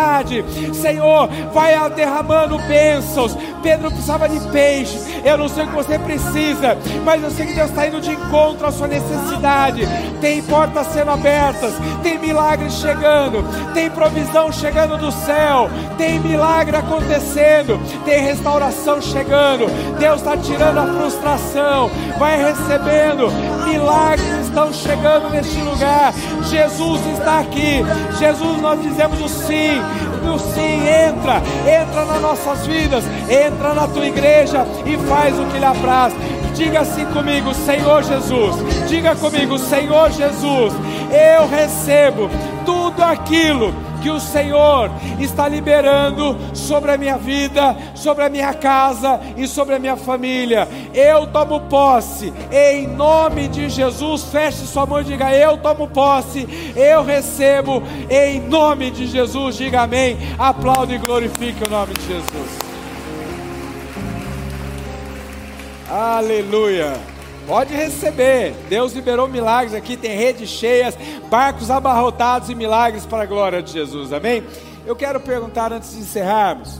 Senhor, 0.73 1.27
vai 1.53 1.89
derramando 1.91 2.57
bênçãos. 2.59 3.35
Pedro 3.61 3.89
precisava 3.91 4.29
de 4.29 4.39
peixe. 4.51 4.97
Eu 5.23 5.37
não 5.37 5.49
sei 5.49 5.63
o 5.65 5.67
que 5.67 5.75
você 5.75 5.99
precisa, 5.99 6.77
mas 7.03 7.23
eu 7.23 7.31
sei 7.31 7.47
que 7.47 7.53
Deus 7.53 7.69
está 7.69 7.87
indo 7.87 7.99
de 7.99 8.11
encontro 8.11 8.65
à 8.65 8.71
sua 8.71 8.87
necessidade. 8.87 9.81
Tem 10.21 10.41
portas 10.43 10.87
sendo 10.87 11.11
abertas, 11.11 11.73
tem 12.03 12.17
milagres 12.17 12.73
chegando, 12.73 13.43
tem 13.73 13.89
provisão 13.89 14.51
chegando 14.51 14.97
do 14.97 15.11
céu, 15.11 15.69
tem 15.97 16.19
milagre 16.19 16.75
acontecendo, 16.75 17.79
tem 18.05 18.23
restauração 18.23 19.01
chegando. 19.01 19.67
Deus 19.97 20.17
está 20.17 20.37
tirando 20.37 20.77
a 20.77 20.85
frustração, 20.85 21.89
vai 22.17 22.37
recebendo, 22.37 23.29
milagres 23.69 24.45
estão 24.45 24.73
chegando 24.73 25.29
neste 25.29 25.59
lugar. 25.61 26.13
Jesus 26.49 27.01
está 27.17 27.39
aqui. 27.39 27.83
Jesus, 28.17 28.61
nós 28.61 28.81
dizemos 28.81 29.21
o 29.21 29.29
sim, 29.29 29.79
o 30.23 30.39
sim, 30.39 30.87
entra, 30.87 31.41
entra 31.65 32.05
nas 32.05 32.21
nossas 32.21 32.65
vidas, 32.65 33.03
entra 33.29 33.73
na 33.73 33.87
tua 33.87 34.05
igreja 34.05 34.65
e 34.85 34.97
faz 35.07 35.37
o 35.39 35.45
que 35.45 35.59
lhe 35.59 35.65
apraz. 35.65 36.13
Diga 36.55 36.81
assim 36.81 37.05
comigo, 37.05 37.53
Senhor 37.53 38.03
Jesus. 38.03 38.55
Diga 38.87 39.15
comigo, 39.15 39.57
Senhor 39.57 40.11
Jesus. 40.11 40.73
Eu 41.11 41.47
recebo 41.47 42.29
tudo 42.65 43.01
aquilo 43.01 43.73
que 44.01 44.09
o 44.09 44.19
Senhor 44.19 44.89
está 45.19 45.47
liberando 45.47 46.37
sobre 46.53 46.91
a 46.91 46.97
minha 46.97 47.17
vida, 47.17 47.75
sobre 47.95 48.23
a 48.23 48.29
minha 48.29 48.53
casa 48.53 49.19
e 49.37 49.47
sobre 49.47 49.75
a 49.75 49.79
minha 49.79 49.97
família. 49.97 50.67
Eu 50.93 51.27
tomo 51.27 51.61
posse, 51.61 52.33
em 52.51 52.87
nome 52.87 53.47
de 53.47 53.69
Jesus. 53.69 54.23
Feche 54.25 54.65
sua 54.65 54.85
mão 54.85 55.01
e 55.01 55.03
diga: 55.03 55.33
Eu 55.33 55.57
tomo 55.57 55.87
posse, 55.87 56.47
eu 56.75 57.03
recebo, 57.03 57.83
em 58.09 58.39
nome 58.41 58.91
de 58.91 59.07
Jesus. 59.07 59.57
Diga 59.57 59.81
amém. 59.81 60.17
Aplaude 60.37 60.95
e 60.95 60.97
glorifique 60.97 61.63
o 61.63 61.69
nome 61.69 61.93
de 61.93 62.07
Jesus. 62.07 62.69
Aleluia. 65.89 67.18
Pode 67.49 67.73
receber. 67.73 68.53
Deus 68.69 68.93
liberou 68.93 69.27
milagres 69.27 69.73
aqui, 69.73 69.97
tem 69.97 70.15
redes 70.15 70.47
cheias, 70.47 70.95
barcos 71.31 71.71
abarrotados 71.71 72.47
e 72.47 72.53
milagres 72.53 73.07
para 73.07 73.23
a 73.23 73.25
glória 73.25 73.59
de 73.59 73.71
Jesus. 73.71 74.13
Amém? 74.13 74.43
Eu 74.85 74.95
quero 74.95 75.19
perguntar 75.19 75.73
antes 75.73 75.95
de 75.95 76.01
encerrarmos: 76.01 76.79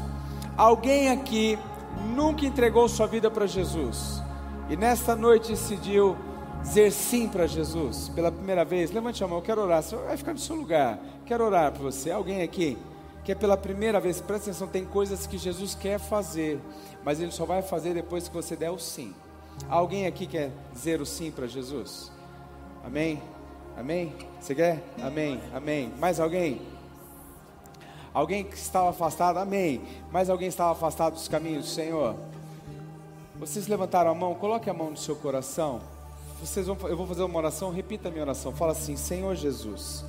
alguém 0.55 1.09
aqui 1.09 1.57
nunca 2.15 2.45
entregou 2.45 2.87
sua 2.87 3.07
vida 3.07 3.31
para 3.31 3.47
Jesus 3.47 4.21
e 4.69 4.77
nesta 4.77 5.15
noite 5.15 5.49
decidiu 5.49 6.15
dizer 6.61 6.91
sim 6.91 7.27
para 7.27 7.47
Jesus 7.47 8.09
pela 8.09 8.31
primeira 8.31 8.63
vez? 8.63 8.91
Levante 8.91 9.23
a 9.23 9.27
mão, 9.27 9.39
eu 9.39 9.43
quero 9.43 9.63
orar. 9.63 9.81
Você 9.81 9.95
vai 9.95 10.17
ficar 10.17 10.33
no 10.33 10.39
seu 10.39 10.55
lugar. 10.55 10.99
Quero 11.25 11.43
orar 11.45 11.71
por 11.71 11.81
você. 11.81 12.11
Alguém 12.11 12.43
aqui 12.43 12.77
que 13.23 13.31
é 13.31 13.35
pela 13.35 13.57
primeira 13.57 13.99
vez, 13.99 14.21
presta 14.21 14.51
atenção, 14.51 14.67
tem 14.67 14.85
coisas 14.85 15.25
que 15.25 15.39
Jesus 15.39 15.73
quer 15.73 15.99
fazer, 15.99 16.59
mas 17.03 17.19
Ele 17.19 17.31
só 17.31 17.43
vai 17.43 17.63
fazer 17.63 17.95
depois 17.95 18.27
que 18.27 18.33
você 18.35 18.55
der 18.55 18.69
o 18.69 18.77
sim. 18.77 19.15
Alguém 19.67 20.07
aqui 20.07 20.25
quer 20.25 20.51
dizer 20.73 21.01
o 21.01 21.05
sim 21.05 21.31
para 21.31 21.47
Jesus? 21.47 22.11
Amém? 22.83 23.21
Amém? 23.77 24.13
Você 24.39 24.55
quer? 24.55 24.83
Amém? 25.01 25.39
Amém. 25.53 25.91
Mais 25.99 26.19
alguém? 26.19 26.61
Alguém 28.13 28.43
que 28.43 28.55
estava 28.55 28.89
afastado? 28.89 29.37
Amém. 29.37 29.81
Mais 30.11 30.29
alguém 30.29 30.47
estava 30.47 30.71
afastado 30.71 31.13
dos 31.13 31.27
caminhos 31.27 31.65
do 31.65 31.71
Senhor? 31.71 32.15
Vocês 33.39 33.67
levantaram 33.67 34.11
a 34.11 34.15
mão? 34.15 34.35
Coloque 34.35 34.69
a 34.69 34.73
mão 34.73 34.91
no 34.91 34.97
seu 34.97 35.15
coração. 35.15 35.79
Vocês 36.41 36.67
vão, 36.67 36.77
eu 36.83 36.97
vou 36.97 37.07
fazer 37.07 37.23
uma 37.23 37.37
oração. 37.37 37.71
Repita 37.71 38.09
a 38.09 38.11
minha 38.11 38.23
oração. 38.23 38.51
Fala 38.51 38.71
assim: 38.71 38.95
Senhor 38.95 39.35
Jesus, 39.35 40.03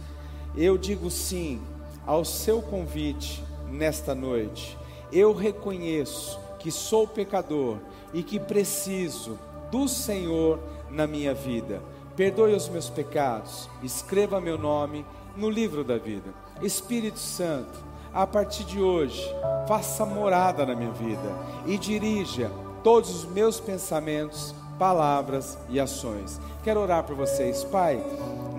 eu 0.57 0.79
digo 0.79 1.11
sim 1.11 1.61
ao 2.07 2.25
seu 2.25 2.63
convite 2.63 3.45
nesta 3.69 4.15
noite. 4.15 4.77
Eu 5.13 5.33
reconheço 5.33 6.41
que 6.61 6.71
sou 6.71 7.09
pecador 7.09 7.79
e 8.15 8.23
que 8.23 8.39
preciso 8.39 9.39
do 9.71 9.89
Senhor 9.89 10.61
na 10.91 11.07
minha 11.07 11.35
vida. 11.35 11.83
Perdoe 12.15 12.55
os 12.55 12.69
meus 12.69 12.89
pecados, 12.89 13.69
escreva 13.83 14.41
meu 14.41 14.59
nome 14.59 15.05
no 15.37 15.49
livro 15.49 15.83
da 15.83 15.97
vida. 15.97 16.35
Espírito 16.63 17.19
Santo, 17.19 17.79
a 18.13 18.27
partir 18.27 18.65
de 18.65 18.81
hoje, 18.81 19.25
faça 19.67 20.05
morada 20.05 20.67
na 20.67 20.75
minha 20.75 20.93
vida 20.93 21.35
e 21.67 21.79
dirija 21.79 22.51
todos 22.83 23.11
os 23.11 23.25
meus 23.25 23.59
pensamentos, 23.61 24.55
palavras 24.79 25.57
e 25.69 25.79
ações. 25.79 26.41
Quero 26.63 26.81
orar 26.81 27.05
por 27.05 27.17
vocês, 27.17 27.65
Pai. 27.65 28.03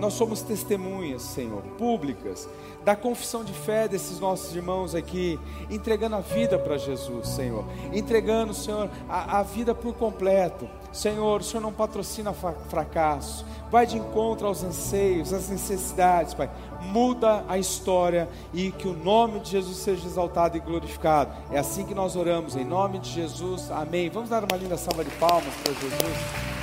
Nós 0.02 0.16
somos 0.16 0.42
testemunhas, 0.42 1.22
Senhor, 1.22 1.62
públicas 1.78 2.50
da 2.84 2.96
confissão 2.96 3.44
de 3.44 3.54
fé 3.54 3.88
desses 3.88 4.20
nossos 4.20 4.56
irmãos 4.56 4.96
aqui, 4.96 5.40
entregando 5.70 6.16
a 6.16 6.22
vida 6.22 6.58
para 6.58 6.76
Jesus, 6.76 7.28
Senhor, 7.28 7.64
entregando, 7.94 8.52
Senhor, 8.52 8.90
a, 9.08 9.38
a, 9.38 9.44
vida 9.44 9.76
por 9.76 9.94
completo. 9.94 10.68
Senhor, 10.92 11.42
o 11.42 11.44
Senhor 11.44 11.62
não 11.62 11.72
patrocina 11.72 12.34
fracasso, 12.34 13.46
vai 13.70 13.86
de 13.86 13.96
encontro 13.96 14.48
aos 14.48 14.64
anseios, 14.64 15.32
às 15.32 15.50
necessidades, 15.50 16.34
Pai. 16.34 16.50
Muda 16.82 17.46
a 17.48 17.60
história 17.60 18.28
e 18.52 18.72
que 18.72 18.88
o 18.88 18.94
nome 18.94 19.40
de 19.40 19.52
Jesus 19.52 19.78
seja 19.78 20.08
exaltado 20.08 20.58
e 20.58 20.60
glorificado. 20.60 21.32
É 21.52 21.60
assim 21.60 21.86
que 21.86 21.94
nós 21.94 22.16
oramos, 22.16 22.56
em 22.56 22.66
nome 22.66 22.98
de 22.98 23.12
Jesus, 23.12 23.70
amém. 23.70 24.10
Vamos 24.10 24.32
dar 24.32 24.44
uma 24.44 24.58
linda 24.58 24.78
salva 24.78 25.04
de 25.04 25.12
palmas 25.12 25.54
para 25.64 25.74
Jesus. 25.74 26.61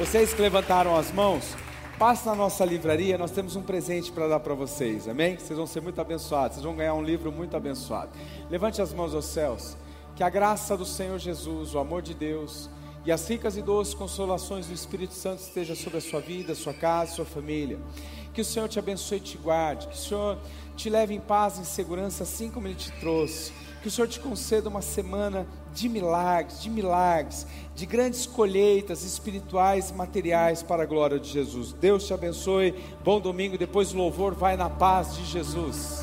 Vocês 0.00 0.32
que 0.32 0.40
levantaram 0.40 0.96
as 0.96 1.12
mãos, 1.12 1.54
Passe 1.98 2.24
na 2.24 2.34
nossa 2.34 2.64
livraria, 2.64 3.18
nós 3.18 3.30
temos 3.30 3.54
um 3.56 3.60
presente 3.60 4.10
para 4.10 4.26
dar 4.26 4.40
para 4.40 4.54
vocês, 4.54 5.06
amém? 5.06 5.36
Vocês 5.36 5.58
vão 5.58 5.66
ser 5.66 5.82
muito 5.82 6.00
abençoados, 6.00 6.54
vocês 6.54 6.64
vão 6.64 6.74
ganhar 6.74 6.94
um 6.94 7.02
livro 7.02 7.30
muito 7.30 7.54
abençoado. 7.54 8.10
Levante 8.48 8.80
as 8.80 8.94
mãos 8.94 9.14
aos 9.14 9.26
céus, 9.26 9.76
que 10.16 10.22
a 10.22 10.30
graça 10.30 10.74
do 10.78 10.86
Senhor 10.86 11.18
Jesus, 11.18 11.74
o 11.74 11.78
amor 11.78 12.00
de 12.00 12.14
Deus 12.14 12.70
e 13.04 13.12
as 13.12 13.28
ricas 13.28 13.58
e 13.58 13.60
doces 13.60 13.92
consolações 13.92 14.68
do 14.68 14.72
Espírito 14.72 15.12
Santo 15.12 15.42
esteja 15.42 15.74
sobre 15.74 15.98
a 15.98 16.00
sua 16.00 16.20
vida, 16.22 16.54
sua 16.54 16.72
casa, 16.72 17.16
sua 17.16 17.26
família. 17.26 17.78
Que 18.32 18.40
o 18.40 18.44
Senhor 18.46 18.66
te 18.66 18.78
abençoe 18.78 19.18
e 19.18 19.20
te 19.20 19.36
guarde, 19.36 19.86
que 19.86 19.94
o 19.94 19.98
Senhor 19.98 20.38
te 20.74 20.88
leve 20.88 21.12
em 21.12 21.20
paz 21.20 21.58
e 21.58 21.60
em 21.60 21.64
segurança, 21.64 22.22
assim 22.22 22.50
como 22.50 22.66
Ele 22.66 22.74
te 22.74 22.90
trouxe. 22.92 23.52
Que 23.82 23.88
o 23.88 23.90
Senhor 23.90 24.08
te 24.08 24.20
conceda 24.20 24.68
uma 24.68 24.82
semana 24.82 25.46
de 25.74 25.88
milagres, 25.88 26.60
de 26.60 26.68
milagres, 26.68 27.46
de 27.74 27.86
grandes 27.86 28.26
colheitas 28.26 29.04
espirituais 29.04 29.90
e 29.90 29.94
materiais 29.94 30.62
para 30.62 30.82
a 30.82 30.86
glória 30.86 31.18
de 31.18 31.28
Jesus. 31.30 31.72
Deus 31.72 32.06
te 32.06 32.12
abençoe. 32.12 32.74
Bom 33.02 33.20
domingo. 33.20 33.56
Depois 33.56 33.92
do 33.92 33.98
louvor, 33.98 34.34
vai 34.34 34.56
na 34.56 34.68
paz 34.68 35.16
de 35.16 35.24
Jesus. 35.24 36.02